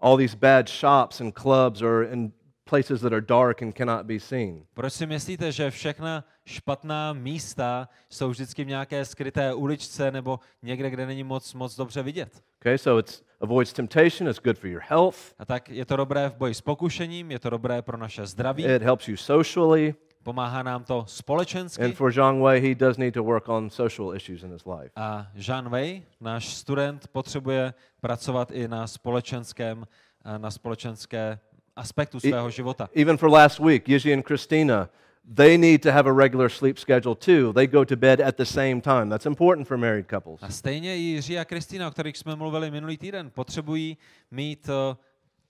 all 0.00 0.16
these 0.16 0.36
bad 0.36 0.68
shops 0.68 1.20
and 1.20 1.34
clubs 1.34 1.82
are 1.82 2.04
in 2.04 2.32
places 2.64 3.00
that 3.00 3.12
are 3.12 3.20
dark 3.20 3.62
and 3.62 3.72
cannot 3.72 4.06
be 4.06 4.20
seen? 4.20 4.64
Proč 4.74 4.92
si 4.92 5.06
myslíte, 5.06 5.52
že 5.52 5.70
všechna 5.70 6.24
špatná 6.46 7.12
místa 7.12 7.88
jsou 8.10 8.30
vždycky 8.30 8.64
v 8.64 8.68
nějaké 8.68 9.04
skryté 9.04 9.54
uličce 9.54 10.10
nebo 10.10 10.40
někde, 10.62 10.90
kde 10.90 11.06
není 11.06 11.24
moc, 11.24 11.54
moc 11.54 11.76
dobře 11.76 12.02
vidět? 12.02 12.42
Okay, 12.60 12.78
so 12.78 13.00
it 13.00 13.24
avoids 13.40 13.72
temptation, 13.72 14.28
it's 14.28 14.40
good 14.40 14.58
for 14.58 14.68
your 14.68 14.82
health, 14.88 15.34
A 15.38 15.44
tak 15.44 15.68
je 15.68 15.84
to 15.84 15.96
dobré 15.96 16.28
v 16.28 16.36
boji 16.36 16.54
s 16.54 16.60
pokušením, 16.60 17.30
je 17.30 17.38
to 17.38 17.50
dobré 17.50 17.82
pro 17.82 17.96
naše 17.96 18.26
zdraví, 18.26 18.64
it 18.64 18.82
helps 18.82 19.08
you 19.08 19.16
socially. 19.16 19.94
Pomáhá 20.22 20.62
nám 20.62 20.84
to 20.84 21.04
společensky. 21.08 21.84
And 21.84 21.94
for 21.94 22.12
Zhang 22.12 22.42
Wei, 22.42 22.60
he 22.60 22.74
does 22.74 22.98
need 22.98 23.14
to 23.14 23.22
work 23.22 23.48
on 23.48 23.70
social 23.70 24.16
issues 24.16 24.42
in 24.42 24.52
his 24.52 24.64
life. 24.66 24.90
A 24.96 25.26
Jean 25.34 25.68
Wei, 25.68 26.02
náš 26.20 26.48
student, 26.48 27.08
potřebuje 27.08 27.74
pracovat 28.00 28.50
i 28.50 28.68
na 28.68 28.86
společenském, 28.86 29.86
eh, 30.24 30.38
na 30.38 30.50
společenské 30.50 31.38
aspektu 31.76 32.20
svého 32.20 32.50
života. 32.50 32.88
Even 32.94 33.16
for 33.16 33.30
last 33.30 33.58
week, 33.58 33.88
Yizi 33.88 34.14
and 34.14 34.22
Christina, 34.26 34.88
they 35.34 35.58
need 35.58 35.82
to 35.82 35.92
have 35.92 36.10
a 36.10 36.12
regular 36.12 36.48
sleep 36.48 36.78
schedule 36.78 37.14
too. 37.14 37.52
They 37.52 37.66
go 37.66 37.84
to 37.84 37.96
bed 37.96 38.20
at 38.20 38.36
the 38.36 38.44
same 38.44 38.80
time. 38.80 39.08
That's 39.10 39.26
important 39.26 39.68
for 39.68 39.76
married 39.76 40.06
couples. 40.10 40.42
A 40.42 40.48
stejně 40.48 40.96
i 40.96 41.00
Jiří 41.00 41.38
a 41.38 41.44
Kristýna, 41.44 41.88
o 41.88 41.90
kterých 41.90 42.16
jsme 42.16 42.36
mluvili 42.36 42.70
minulý 42.70 42.98
týden, 42.98 43.30
potřebují 43.30 43.96
mít 44.30 44.68
eh, 44.68 44.96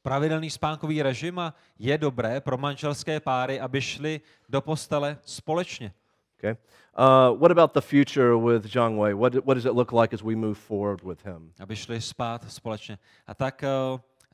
pravidelný 0.02 0.50
spánkový 0.50 1.02
režim 1.02 1.38
a 1.38 1.54
je 1.78 1.98
dobré 1.98 2.40
pro 2.40 2.58
manželské 2.58 3.20
páry, 3.20 3.60
aby 3.60 3.82
šli 3.82 4.20
do 4.48 4.60
postele 4.60 5.18
společně. 5.22 5.92
Okay. 6.38 6.56
Uh, 6.98 7.36
what 7.36 7.50
about 7.50 7.74
the 7.74 7.80
future 7.80 8.36
with 8.36 8.64
Zhang 8.64 8.98
Wei? 8.98 9.14
What, 9.14 9.34
what 9.44 9.54
does 9.54 9.66
it 9.66 9.74
look 9.74 9.92
like 9.92 10.14
as 10.14 10.22
we 10.22 10.34
move 10.34 10.58
forward 10.58 11.02
with 11.02 11.24
him? 11.26 11.52
Aby 11.60 11.76
šli 11.76 12.00
spát 12.00 12.50
společně. 12.50 12.98
A 13.26 13.34
tak, 13.34 13.62
eh, 13.62 13.68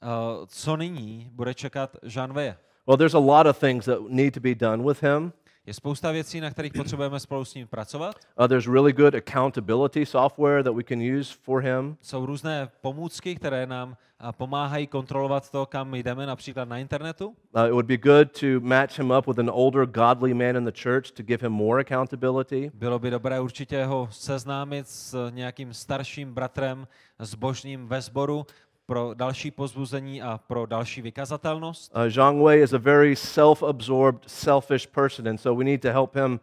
eh, 0.02 0.06
co 0.46 0.76
nyní 0.76 1.28
bude 1.32 1.54
čekat 1.54 1.96
Jean 2.02 2.32
Wei? 2.32 2.54
Well, 2.86 2.96
there's 2.96 3.14
a 3.14 3.18
lot 3.18 3.46
of 3.46 3.58
things 3.58 3.84
that 3.84 3.98
need 4.08 4.34
to 4.34 4.40
be 4.40 4.54
done 4.54 4.84
with 4.84 5.02
him. 5.02 5.32
Je 5.66 5.74
spousta 5.74 6.12
věcí, 6.12 6.40
na 6.40 6.50
kterých 6.50 6.72
potřebujeme 6.72 7.20
spolu 7.20 7.44
s 7.44 7.54
ním 7.54 7.66
pracovat. 7.66 8.14
Uh, 8.40 8.46
there's 8.48 8.66
really 8.66 8.92
good 8.92 9.14
accountability 9.14 10.06
software 10.06 10.62
that 10.62 10.74
we 10.74 10.82
can 10.82 11.00
use 11.18 11.34
for 11.42 11.62
him. 11.62 11.96
Jsou 12.02 12.26
různé 12.26 12.68
pomůcky, 12.80 13.34
které 13.34 13.66
nám 13.66 13.96
a, 14.18 14.32
pomáhají 14.32 14.86
kontrolovat 14.86 15.50
to, 15.50 15.66
kam 15.66 15.94
jdeme, 15.94 16.26
například 16.26 16.68
na 16.68 16.78
internetu. 16.78 17.26
Uh, 17.26 17.66
it 17.66 17.72
would 17.72 17.86
be 17.86 17.96
good 17.96 18.40
to 18.40 18.46
match 18.60 18.98
him 18.98 19.10
up 19.18 19.26
with 19.26 19.38
an 19.38 19.50
older, 19.52 19.86
godly 19.86 20.34
man 20.34 20.56
in 20.56 20.64
the 20.64 20.82
church 20.82 21.10
to 21.10 21.22
give 21.22 21.46
him 21.46 21.52
more 21.52 21.80
accountability. 21.80 22.70
Bylo 22.74 22.98
by 22.98 23.10
dobré 23.10 23.40
určitě 23.40 23.84
ho 23.84 24.08
seznámit 24.10 24.88
s 24.88 25.30
nějakým 25.30 25.74
starším 25.74 26.34
bratrem 26.34 26.86
zbožným 27.18 27.88
ve 27.88 28.00
sboru, 28.00 28.46
pro 28.87 29.14
další 29.14 29.51
pozbuzení 29.51 30.22
a 30.22 30.41
pro 30.47 30.66
další 30.66 31.03
vykazatelnost. 31.03 31.93
Uh, 31.97 32.03
Zhang 32.09 32.43
Wei 32.43 32.62
is 32.62 32.72
a 32.72 32.78
very 32.78 33.16
self 33.16 33.62
absorbed, 33.62 34.20
selfish 34.26 34.87
person, 34.87 35.28
and 35.28 35.41
so 35.41 35.59
we 35.59 35.64
need 35.64 35.82
to 35.82 35.93
help 35.93 36.16
him 36.16 36.41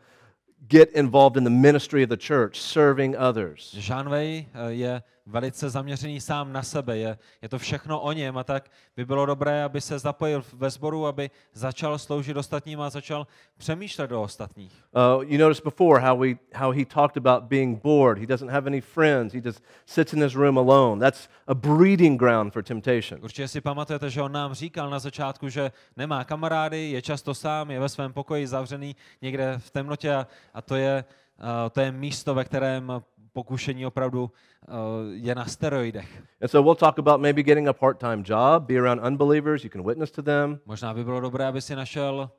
get 0.68 0.90
involved 0.92 1.38
in 1.38 1.44
the 1.44 1.50
ministry 1.50 2.04
of 2.04 2.10
the 2.10 2.18
church, 2.18 2.56
serving 2.56 3.16
others. 3.18 3.76
Jean 3.80 4.10
Wei 4.10 4.48
eh, 4.54 4.70
je 4.70 5.02
velice 5.26 5.70
zaměřený 5.70 6.22
sám 6.22 6.54
na 6.54 6.64
sebe, 6.64 6.98
je, 6.98 7.18
je 7.42 7.50
to 7.50 7.60
všechno 7.60 8.02
o 8.02 8.12
něm 8.12 8.38
a 8.38 8.44
tak 8.44 8.72
by 8.96 9.06
bylo 9.06 9.26
dobré, 9.26 9.64
aby 9.64 9.82
se 9.82 10.00
zapojil 10.00 10.44
ve 10.54 10.70
sboru, 10.70 11.08
aby 11.08 11.30
začal 11.54 12.00
sloužit 12.00 12.38
ostatním 12.38 12.82
a 12.82 12.90
začal 12.90 13.28
přemýšlet 13.58 14.12
o 14.12 14.22
ostatních. 14.22 14.84
Uh, 14.92 15.24
you 15.24 15.38
noticed 15.38 15.64
before 15.64 16.02
how, 16.02 16.18
we, 16.18 16.36
how 16.54 16.72
he 16.72 16.86
talked 16.86 17.18
about 17.18 17.44
being 17.44 17.82
bored. 17.84 18.18
He 18.18 18.26
doesn't 18.26 18.52
have 18.52 18.68
any 18.68 18.82
friends. 18.82 19.34
He 19.34 19.42
just 19.46 19.64
sits 19.86 20.14
in 20.14 20.24
his 20.24 20.36
room 20.36 20.58
alone. 20.58 21.00
That's 21.00 21.30
a 21.48 21.56
breeding 21.56 22.20
ground 22.20 22.54
for 22.54 22.64
temptation. 22.64 23.20
Určitě 23.24 23.48
si 23.48 23.62
pamatujete, 23.62 24.10
že 24.10 24.22
on 24.22 24.32
nám 24.32 24.54
říkal 24.54 24.90
na 24.90 25.00
začátku, 25.00 25.50
že 25.50 25.72
nemá 25.98 26.24
kamarády, 26.24 26.92
je 26.92 27.02
často 27.02 27.34
sám, 27.34 27.72
je 27.72 27.80
ve 27.80 27.90
svém 27.90 28.14
pokoji 28.14 28.48
zavřený 28.48 28.96
někde 29.22 29.56
v 29.58 29.70
temnotě 29.70 30.16
a, 30.16 30.28
a 30.54 30.62
to, 30.62 30.76
je, 30.76 31.04
uh, 31.40 31.46
to 31.72 31.82
je 31.82 31.92
místo, 31.92 32.36
ve 32.36 32.46
kterém 32.46 33.02
pokušení 33.34 33.86
opravdu 33.86 34.24
uh, 34.24 34.76
je 35.14 35.36
na 35.36 35.46
steroidech. 35.46 36.24
And 36.42 36.48
so 36.48 36.62
we'll 36.62 36.76
talk 36.76 37.00
about 37.00 37.22
maybe 37.22 37.44
getting 37.44 37.68
a 37.68 37.74
part 37.74 38.00
time 38.00 38.24
job, 38.26 38.64
be 38.64 38.78
around 38.78 39.02
unbelievers, 39.06 39.64
you 39.64 39.70
can 39.70 39.84
witness 39.88 40.12
to 40.12 40.22
them. 40.22 40.60
Možná 40.66 40.94
by 40.94 41.04
bylo 41.04 41.20
dobré, 41.20 41.46
aby 41.46 41.62
si 41.62 41.76
našel 41.76 42.30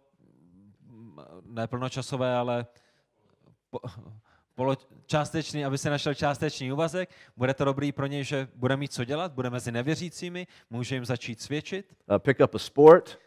mm, 0.90 1.18
ne 1.46 1.66
plnočasové, 1.66 2.36
ale 2.36 2.66
po, 3.70 3.78
polo, 4.54 4.76
částečný, 5.06 5.64
aby 5.64 5.78
si 5.78 5.90
našel 5.90 6.14
částečný 6.14 6.72
úvazek. 6.72 7.10
Bude 7.36 7.54
to 7.54 7.64
dobrý 7.64 7.92
pro 7.92 8.06
něj, 8.06 8.24
že 8.24 8.48
bude 8.54 8.76
mít 8.76 8.92
co 8.92 9.04
dělat, 9.04 9.32
bude 9.32 9.50
mezi 9.50 9.72
nevěřícími, 9.72 10.46
může 10.70 10.94
jim 10.94 11.04
začít 11.04 11.40
svědčit, 11.40 11.94
Uh, 12.10 12.18
pick 12.18 12.40
up 12.40 12.54
a 12.54 12.58
sport, 12.58 13.18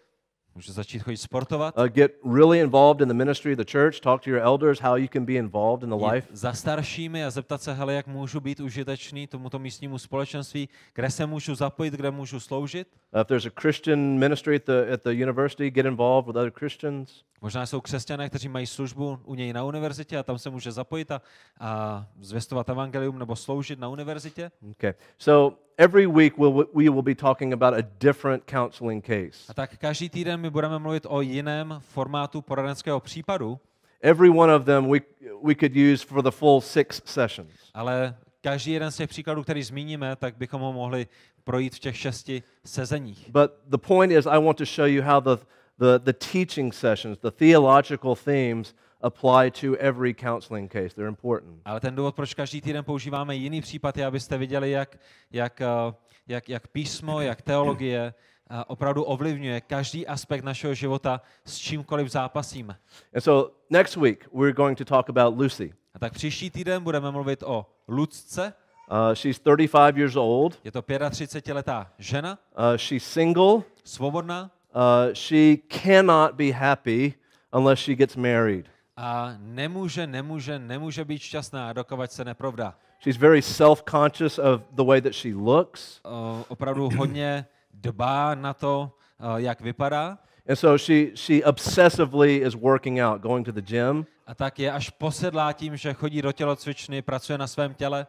může 0.58 0.74
začít 0.74 1.00
chodit 1.00 1.18
sportovat. 1.18 1.78
uh, 1.78 1.86
get 1.86 2.12
really 2.34 2.60
involved 2.60 3.02
in 3.02 3.08
the 3.08 3.14
ministry 3.14 3.54
of 3.54 3.58
the 3.58 3.72
church, 3.72 4.00
talk 4.00 4.22
to 4.24 4.30
your 4.30 4.42
elders 4.42 4.80
how 4.80 4.96
you 4.96 5.08
can 5.14 5.26
be 5.26 5.34
involved 5.34 5.84
in 5.84 5.90
the 5.90 6.06
jít 6.06 6.12
life. 6.12 6.28
za 6.32 6.54
staršími 6.54 7.26
a 7.26 7.30
zeptat 7.30 7.62
se, 7.62 7.74
hele, 7.74 7.94
jak 7.94 8.08
můžu 8.08 8.40
být 8.40 8.60
užitečný 8.60 9.28
tomuto 9.28 9.60
místnímu 9.60 9.98
společenství, 9.98 10.70
kde 10.94 11.10
se 11.12 11.26
můžu 11.26 11.56
zapojit, 11.56 11.94
kde 11.94 12.12
můžu 12.12 12.40
sloužit. 12.40 12.88
Uh, 13.14 13.22
if 13.22 13.28
there's 13.28 13.46
a 13.46 13.50
Christian 13.62 14.00
ministry 14.00 14.56
at 14.56 14.66
the, 14.66 14.94
at 14.94 15.04
the 15.04 15.10
university, 15.24 15.70
get 15.72 15.86
involved 15.86 16.28
with 16.28 16.36
other 16.36 16.52
Christians. 16.60 17.24
Možná 17.42 17.66
jsou 17.66 17.82
křesťané, 17.82 18.30
kteří 18.30 18.50
mají 18.50 18.68
službu 18.68 19.20
u 19.24 19.36
něj 19.36 19.54
na 19.54 19.64
univerzitě 19.64 20.18
a 20.18 20.24
tam 20.24 20.38
se 20.40 20.50
může 20.50 20.72
zapojit 20.72 21.12
a, 21.12 21.22
a 21.60 22.06
zvěstovat 22.22 22.70
evangelium 22.70 23.20
nebo 23.20 23.36
sloužit 23.36 23.80
na 23.80 23.88
univerzitě. 23.90 24.52
Okay. 24.72 24.94
So 25.18 25.58
every 25.78 26.08
week 26.08 26.38
we'll, 26.38 26.66
we 26.74 26.90
will 26.90 27.02
be 27.02 27.16
talking 27.16 27.54
about 27.54 27.74
a 27.74 27.82
different 28.00 28.44
counseling 28.46 29.02
case. 29.02 29.46
A 29.50 29.54
tak 29.54 29.78
každý 29.78 30.10
týden 30.10 30.40
my 30.40 30.50
budeme 30.50 30.80
mluvit 30.80 31.06
o 31.10 31.22
jiném 31.22 31.78
formátu 31.80 32.42
poradenského 32.42 33.00
případu, 33.00 33.60
Every 34.02 34.30
one 34.30 34.56
of 34.56 34.66
them 34.66 34.90
we, 34.90 35.00
we 35.42 35.56
could 35.56 35.76
use 35.76 36.06
for 36.06 36.22
the 36.22 36.32
full 36.32 36.62
six 36.62 37.02
sessions. 37.06 37.52
ale 37.74 38.16
každý 38.42 38.72
jeden 38.72 38.92
z 38.92 38.98
těch 38.98 39.10
příkladů, 39.10 39.44
který 39.44 39.64
zmíníme, 39.64 40.16
tak 40.16 40.38
bychom 40.38 40.62
ho 40.62 40.74
mohli 40.74 41.08
projít 41.44 41.76
v 41.76 41.80
těch 41.80 41.98
šesti 41.98 42.44
sezeních. 42.66 43.30
But 43.30 43.52
the 43.68 43.78
point 43.78 44.12
is, 44.12 44.26
I 44.26 44.40
want 44.44 44.58
to 44.58 44.66
show 44.66 44.86
you 44.88 45.04
how 45.04 45.22
the, 45.22 45.44
the, 45.80 46.00
the 46.04 46.14
teaching 46.14 46.74
sessions, 46.74 47.18
the 47.18 47.32
theological 47.32 48.16
themes, 48.16 48.76
apply 49.02 49.52
to 49.52 49.76
every 49.76 50.14
counseling 50.14 50.72
case. 50.72 50.96
They're 50.96 51.10
important. 51.10 51.62
Ale 51.66 51.80
ten 51.80 51.96
důvod, 51.96 52.16
proč 52.16 52.34
každý 52.34 52.62
týden 52.62 52.84
používáme 52.84 53.36
jiný 53.36 53.62
případ, 53.62 53.98
je, 53.98 54.06
abyste 54.06 54.38
viděli, 54.38 54.72
jak, 54.72 54.98
jak, 55.32 55.62
eh, 55.62 55.94
jak, 56.28 56.50
jak 56.50 56.68
písmo, 56.68 57.22
jak 57.22 57.42
teologie 57.42 58.14
eh, 58.50 58.64
opravdu 58.68 59.04
ovlivňuje 59.04 59.62
každý 59.62 60.08
aspekt 60.08 60.44
našeho 60.44 60.74
života, 60.74 61.22
s 61.46 61.58
čímkoliv 61.58 62.08
zápasíme. 62.12 62.76
And 63.14 63.22
so 63.22 63.56
next 63.70 63.98
week, 63.98 64.28
we're 64.34 64.54
going 64.54 64.78
to 64.78 64.86
talk 64.86 65.10
about 65.10 65.40
Lucy. 65.40 65.74
A 65.94 66.00
tak 66.00 66.14
příští 66.14 66.50
týden 66.50 66.84
budeme 66.84 67.12
mluvit 67.12 67.44
o 67.44 67.66
Lucce. 67.88 68.54
Uh, 68.92 69.14
she's 69.14 69.40
35 69.40 69.98
years 69.98 70.16
old. 70.16 70.60
Je 70.64 70.72
to 70.72 70.82
35-letá 70.82 71.92
žena, 71.98 72.40
Uh, 72.58 72.78
she's 72.78 73.04
single. 73.04 73.64
svobodná 73.84 74.52
Uh, 74.78 75.14
she 75.14 75.58
cannot 75.58 76.36
be 76.36 76.52
happy 76.52 77.16
unless 77.52 77.80
she 77.80 77.96
gets 77.96 78.16
married. 78.16 78.70
A 78.98 79.34
nemůže, 79.40 80.08
nemůže, 80.08 80.60
nemůže 80.60 81.06
být 81.06 81.22
šťastná, 81.22 81.74
dokovat 81.74 82.12
se 82.12 82.26
neprovdá. 82.26 82.76
She's 83.00 83.18
very 83.18 83.42
self 83.42 83.84
conscious 83.90 84.40
of 84.40 84.62
the 84.72 84.84
way 84.84 85.02
that 85.02 85.14
she 85.14 85.36
looks. 85.36 86.00
O, 86.04 86.46
opravdu 86.48 86.90
hodně 86.90 87.46
dbá 87.74 88.36
na 88.36 88.54
to, 88.54 88.92
o, 89.20 89.38
jak 89.38 89.62
vypadá 89.62 90.18
And 90.50 90.56
so 90.56 90.78
she, 90.78 91.16
she 91.16 91.44
obsessively 91.44 92.36
is 92.36 92.54
working 92.56 93.00
out, 93.02 93.22
going 93.22 93.46
to 93.46 93.52
the 93.52 93.62
gym. 93.62 94.06
a 94.28 94.36
tak 94.36 94.60
je 94.60 94.72
až 94.72 94.90
posedlá 94.90 95.54
tím, 95.54 95.78
že 95.78 95.94
chodí 95.94 96.22
do 96.22 96.32
tělocvičny, 96.32 97.02
pracuje 97.02 97.38
na 97.38 97.48
svém 97.48 97.74
těle 97.74 98.08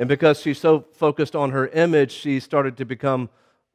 And 0.00 0.08
because 0.08 0.42
she's 0.42 0.58
so 0.60 0.84
focused 0.92 1.34
on 1.34 1.52
her 1.52 1.68
image, 1.72 2.10
she 2.12 2.40
started 2.40 2.76
to 2.76 2.84
become 2.84 3.28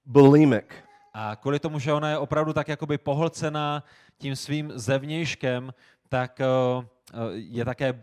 bulimic. 0.06 0.66
a 1.14 1.36
kvůli 1.36 1.60
tomu, 1.60 1.80
že 1.80 1.94
ona 1.94 2.10
je 2.10 2.18
opravdu 2.18 2.54
tak 2.54 2.68
jakoby 2.68 2.98
pohlcená 2.98 3.84
tím 4.18 4.36
svým 4.36 4.72
zevnějškem, 4.76 5.74
tak 6.10 6.40
o, 6.40 6.46
o, 6.46 6.86
je 7.34 7.66
také 7.66 7.94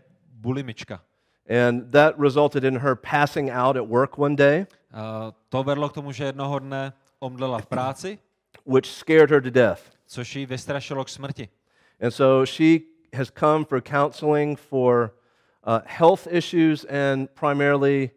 bulimička. 0.40 1.00
And 1.48 1.90
that 1.92 2.18
resulted 2.18 2.64
in 2.64 2.78
her 2.78 2.94
passing 2.94 3.50
out 3.50 3.76
at 3.76 3.86
work 3.88 4.18
one 4.18 4.36
day, 4.36 4.66
O, 4.92 5.32
to 5.48 5.62
vedlo 5.64 5.88
k 5.88 5.92
tomu, 5.92 6.12
že 6.12 6.24
jednoho 6.24 6.58
dne 6.58 6.92
omdlela 7.20 7.58
v 7.58 7.66
práci, 7.66 8.18
which 8.64 8.86
scared 8.86 9.30
her 9.30 9.40
to 9.40 9.50
death. 9.50 9.92
což 10.06 10.36
ji 10.36 10.46
vystrašilo 10.46 11.04
k 11.04 11.08
smrti. 11.08 11.48
And 12.00 12.10
so 12.14 12.44
she 12.44 12.80
has 13.14 13.30
come 13.30 13.64
for 13.64 13.80
counseling 13.80 14.58
for 14.58 15.14
uh, 15.64 15.80
health 15.86 16.26
issues 16.30 16.84
and 16.84 17.28
primarily 17.34 18.10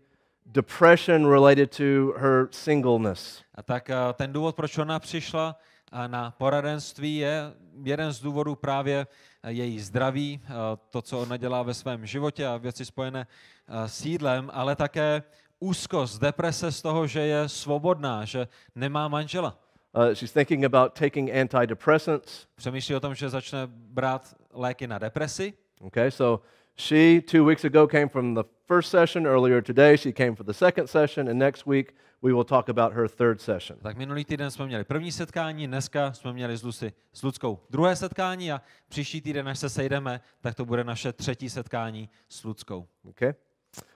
depression 0.51 1.27
related 1.27 1.71
to 1.71 2.13
her 2.17 2.47
singleness. 2.51 3.43
A 3.55 3.63
tak 3.63 3.89
eh, 3.89 3.95
ten 4.13 4.33
důvod, 4.33 4.55
proč 4.55 4.77
ona 4.77 4.99
přišla 4.99 5.55
eh, 5.91 6.07
na 6.07 6.31
poradenství, 6.31 7.15
je 7.17 7.53
jeden 7.83 8.13
z 8.13 8.21
důvodů 8.21 8.55
právě 8.55 8.99
eh, 8.99 9.07
její 9.49 9.79
zdraví, 9.79 10.39
eh, 10.43 10.49
to, 10.89 11.01
co 11.01 11.19
ona 11.19 11.37
dělá 11.37 11.63
ve 11.63 11.73
svém 11.73 12.05
životě 12.05 12.47
a 12.47 12.57
věci 12.57 12.85
spojené 12.85 13.27
eh, 13.67 13.89
s 13.89 14.05
jídlem, 14.05 14.49
ale 14.53 14.75
také 14.75 15.23
úzkost, 15.59 16.21
deprese 16.21 16.71
z 16.71 16.81
toho, 16.81 17.07
že 17.07 17.19
je 17.19 17.49
svobodná, 17.49 18.25
že 18.25 18.47
nemá 18.75 19.07
manžela. 19.07 19.57
Uh, 19.95 20.13
she's 20.13 20.31
thinking 20.31 20.65
about 20.65 20.93
taking 20.93 21.29
antidepressants. 21.31 22.47
Přemýšlí 22.55 22.95
o 22.95 22.99
tom, 22.99 23.15
že 23.15 23.29
začne 23.29 23.59
brát 23.67 24.35
léky 24.53 24.87
na 24.87 24.97
depresi. 24.97 25.53
Okay, 25.81 26.11
so 26.11 26.43
she 26.77 27.21
two 27.21 27.45
weeks 27.45 27.65
ago 27.65 27.87
came 27.87 28.09
from 28.09 28.33
the 28.35 28.43
first 28.67 28.89
session. 28.89 29.25
Earlier 29.25 29.61
today, 29.61 29.97
she 29.97 30.11
came 30.11 30.35
for 30.35 30.45
the 30.45 30.53
second 30.53 30.87
session, 30.87 31.29
and 31.29 31.39
next 31.39 31.65
week 31.65 31.95
we 32.21 32.33
will 32.33 32.43
talk 32.43 32.69
about 32.69 32.93
her 32.93 33.07
third 33.07 33.41
session. 33.41 33.79
Tak 33.79 33.97
minulý 33.97 34.25
týden 34.25 34.51
jsme 34.51 34.65
měli 34.65 34.83
první 34.83 35.11
setkání, 35.11 35.67
dneska 35.67 36.13
jsme 36.13 36.33
měli 36.33 36.57
s, 36.57 36.63
Lucy, 36.63 36.93
s 37.13 37.23
Luckou 37.23 37.59
druhé 37.69 37.95
setkání 37.95 38.51
a 38.51 38.61
příští 38.89 39.21
týden, 39.21 39.49
až 39.49 39.59
se 39.59 39.69
sejdeme, 39.69 40.21
tak 40.41 40.55
to 40.55 40.65
bude 40.65 40.83
naše 40.83 41.13
třetí 41.13 41.49
setkání 41.49 42.09
s 42.29 42.43
Luckou. 42.43 42.87
Okay? 43.03 43.33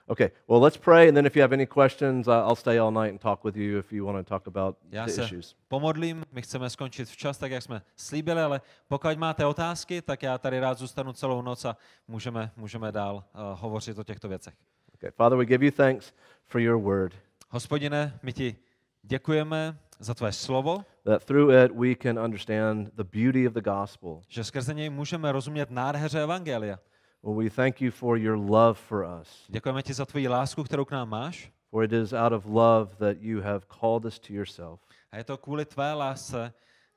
Okay, 0.07 0.31
well, 0.47 0.59
let's 0.61 0.77
pray, 0.77 1.07
and 1.07 1.15
then 1.15 1.25
if 1.25 1.35
you 1.35 1.41
have 1.43 1.53
any 1.53 1.67
questions, 1.67 2.27
uh, 2.27 2.31
I'll 2.31 2.55
stay 2.55 2.79
all 2.79 2.91
night 2.91 3.11
and 3.11 3.21
talk 3.21 3.43
with 3.45 3.55
you 3.55 3.79
if 3.79 3.91
you 3.93 4.05
want 4.05 4.27
to 4.27 4.29
talk 4.29 4.47
about 4.47 4.77
Já 4.91 5.05
the 5.05 5.11
se 5.11 5.23
issues. 5.23 5.55
pomodlím, 5.67 6.23
my 6.31 6.41
chceme 6.41 6.69
skončit 6.69 7.09
včas, 7.09 7.37
tak 7.37 7.51
jak 7.51 7.63
jsme 7.63 7.81
slíbili, 7.95 8.41
ale 8.41 8.61
pokud 8.87 9.17
máte 9.17 9.45
otázky, 9.45 10.01
tak 10.01 10.23
já 10.23 10.37
tady 10.37 10.59
rád 10.59 10.77
zůstanu 10.77 11.13
celou 11.13 11.41
noc 11.41 11.65
a 11.65 11.77
můžeme, 12.07 12.51
můžeme 12.57 12.91
dál 12.91 13.15
uh, 13.15 13.41
hovořit 13.59 13.99
o 13.99 14.03
těchto 14.03 14.27
věcech. 14.29 14.53
Okay, 14.93 15.11
Father, 15.11 15.37
we 15.37 15.45
give 15.45 15.65
you 15.65 15.71
thanks 15.71 16.13
for 16.45 16.61
your 16.61 16.81
word, 16.81 17.13
Hospodine, 17.49 18.19
my 18.23 18.33
ti 18.33 18.55
děkujeme 19.03 19.77
za 19.99 20.13
tvé 20.13 20.31
slovo, 20.31 20.85
that 21.03 21.25
through 21.25 21.51
it 21.65 21.71
we 21.71 21.95
can 21.95 22.19
understand 22.19 22.89
the 22.93 23.03
beauty 23.03 23.47
of 23.47 23.53
the 23.53 23.61
gospel. 23.61 24.21
že 24.27 24.43
skrze 24.43 24.73
něj 24.73 24.89
můžeme 24.89 25.31
rozumět 25.31 25.71
nádheře 25.71 26.21
Evangelia. 26.23 26.79
Well, 27.23 27.35
we 27.35 27.49
thank 27.49 27.81
you 27.81 27.91
for 27.91 28.17
your 28.17 28.37
love 28.37 28.73
for 28.73 29.05
us, 29.21 29.45
Děkujeme 29.47 29.83
ti 29.83 29.93
za 29.93 30.05
tvoji 30.05 30.27
lásku, 30.27 30.63
kterou 30.63 30.85
k 30.85 30.91
nám 30.91 31.09
máš. 31.09 31.51
for 31.71 31.83
it 31.83 31.93
is 31.93 32.13
out 32.13 32.33
of 32.33 32.45
love 32.45 32.95
that 32.97 33.17
you 33.21 33.41
have 33.41 33.59
called 33.79 34.05
us 34.05 34.19
to 34.19 34.33
yourself. 34.33 34.79
A 35.11 35.17
je 35.17 35.23
to 35.23 35.37
kvůli 35.37 35.65
tvé 35.65 35.93
lásce, 35.93 36.53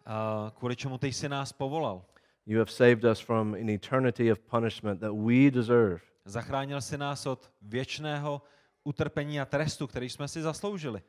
uh, 0.07 0.51
kvůli 0.51 0.77
čemu 0.77 0.99
ty 0.99 1.13
jsi 1.13 1.29
nás 1.29 1.53
povolal. 1.53 2.03
You 2.47 2.59
have 2.59 2.71
saved 2.71 3.05
us 3.05 3.21
from 3.21 3.55
an 3.55 3.69
eternity 3.71 4.33
of 4.33 4.39
punishment 4.39 5.01
that 5.01 5.13
we 5.13 5.51
deserve. 5.51 6.01
Zachránil 6.25 6.81
si 6.81 6.99
nás 6.99 7.27
od 7.27 7.51
věčného 7.63 8.43
utrpení 8.85 9.41
a 9.41 9.45
trestu, 9.45 9.87
který 9.87 10.11
jsme 10.11 10.29
si 10.29 10.43
zasloužili. 10.43 11.03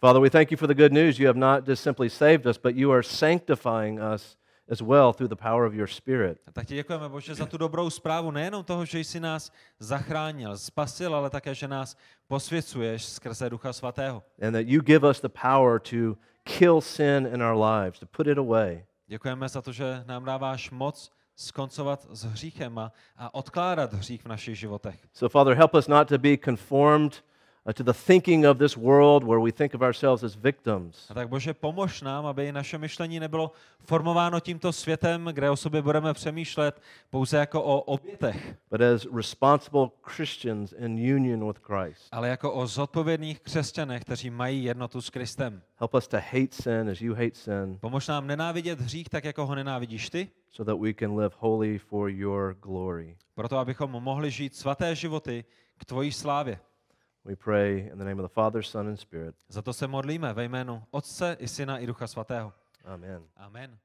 Father, 0.00 0.22
we 0.22 0.30
thank 0.30 0.50
you 0.50 0.56
for 0.56 0.68
the 0.68 0.74
good 0.82 0.92
news. 0.92 1.18
You 1.18 1.26
have 1.26 1.38
not 1.38 1.68
just 1.68 1.82
simply 1.82 2.10
saved 2.10 2.46
us, 2.46 2.58
but 2.58 2.76
you 2.76 2.92
are 2.92 3.02
sanctifying 3.02 4.00
us 4.14 4.36
as 4.68 4.82
well 4.82 5.12
through 5.12 5.28
the 5.28 5.42
power 5.42 5.66
of 5.66 5.74
your 5.74 5.88
Spirit. 5.88 6.38
A 6.46 6.52
tak 6.52 6.66
ti 6.66 6.74
děkujeme, 6.74 7.08
Bože, 7.08 7.34
za 7.34 7.46
tu 7.46 7.56
dobrou 7.58 7.90
zprávu, 7.90 8.30
nejenom 8.30 8.64
toho, 8.64 8.84
že 8.84 9.00
jsi 9.00 9.20
nás 9.20 9.52
zachránil, 9.78 10.58
spasil, 10.58 11.14
ale 11.14 11.30
také, 11.30 11.54
že 11.54 11.68
nás 11.68 11.96
posvěcuješ 12.28 13.04
skrze 13.04 13.50
Ducha 13.50 13.72
Svatého. 13.72 14.22
And 14.42 14.52
that 14.52 14.66
you 14.66 14.82
give 14.82 15.10
us 15.10 15.20
the 15.20 15.28
power 15.28 15.80
to 15.80 16.16
kill 16.44 16.80
sin 16.80 17.28
in 17.34 17.42
our 17.42 17.64
lives, 17.64 17.98
to 18.00 18.06
put 18.06 18.26
it 18.26 18.38
away. 18.38 18.86
Děkujeme 19.06 19.48
za 19.48 19.62
to, 19.62 19.72
že 19.72 20.04
nám 20.06 20.24
dáváš 20.24 20.70
moc 20.70 21.12
skoncovat 21.36 22.06
s 22.10 22.24
hříchem 22.24 22.78
a, 22.78 22.92
a 23.16 23.34
odkládat 23.34 23.92
hřích 23.92 24.22
v 24.22 24.28
našich 24.28 24.58
životech. 24.58 25.08
So, 25.12 25.32
Father, 25.32 25.56
help 25.56 25.74
us 25.74 25.88
not 25.88 26.08
to 26.08 26.18
be 26.18 26.38
conformed 26.44 27.24
to 27.74 27.82
the 27.82 27.92
thinking 27.92 28.46
of 28.46 28.58
this 28.58 28.76
world 28.76 29.24
where 29.24 29.40
we 29.40 29.52
think 29.52 29.74
of 29.74 29.82
ourselves 29.82 30.22
as 30.24 30.34
victims, 30.36 31.06
A 31.10 31.14
tak 31.14 31.28
Bože, 31.28 31.54
pomož 31.54 32.02
nám, 32.02 32.26
aby 32.26 32.52
naše 32.52 32.78
myšlení 32.78 33.20
nebylo 33.20 33.52
formováno 33.84 34.40
tímto 34.40 34.72
světem, 34.72 35.30
kde 35.32 35.50
o 35.50 35.56
sobě 35.56 35.82
budeme 35.82 36.14
přemýšlet 36.14 36.82
pouze 37.10 37.36
jako 37.36 37.62
o 37.62 37.80
obětech, 37.80 38.56
but 38.70 38.80
as 38.80 39.06
responsible 39.16 39.88
Christians 40.02 40.74
in 40.78 41.14
union 41.14 41.46
with 41.46 41.58
Christ. 41.62 42.08
ale 42.12 42.28
jako 42.28 42.52
o 42.52 42.66
zodpovědných 42.66 43.40
křesťanech, 43.40 44.02
kteří 44.02 44.30
mají 44.30 44.64
jednotu 44.64 45.00
s 45.00 45.10
Kristem. 45.10 45.62
Help 45.76 45.94
us 45.94 46.08
to 46.08 46.16
hate 46.16 46.52
sin 46.62 46.88
as 46.92 47.00
you 47.00 47.14
hate 47.14 47.34
sin 47.34 47.78
Pomož 47.80 48.08
nám 48.08 48.26
nenávidět 48.26 48.80
hřích 48.80 49.08
tak, 49.08 49.24
jako 49.24 49.46
ho 49.46 49.54
nenávidíš 49.54 50.10
ty, 50.10 50.28
so 50.50 50.72
that 50.72 50.80
we 50.82 50.94
can 50.94 51.16
live 51.18 51.34
holy 51.38 51.78
for 51.78 52.10
your 52.10 52.56
glory. 52.62 53.16
proto 53.34 53.58
abychom 53.58 53.90
mohli 53.90 54.30
žít 54.30 54.56
svaté 54.56 54.94
životy 54.94 55.44
k 55.78 55.84
tvojí 55.84 56.12
slávě. 56.12 56.58
We 57.26 57.34
pray 57.34 57.90
in 57.92 57.98
the 57.98 58.04
name 58.04 58.20
of 58.20 58.30
the 58.30 58.34
Father, 58.34 58.62
Son, 58.62 58.86
and 58.86 58.96
Spirit. 58.96 59.34
Za 59.48 59.62
to 59.62 59.72
se 59.72 59.86
modlíme 59.86 60.32
ve 60.32 60.44
jménu 60.44 60.82
Otce 60.90 61.36
i 61.38 61.48
Syna 61.48 61.78
i 61.78 61.86
Ducha 61.86 62.06
Svatého. 62.06 62.52
Amen. 62.84 63.22
Amen. 63.36 63.78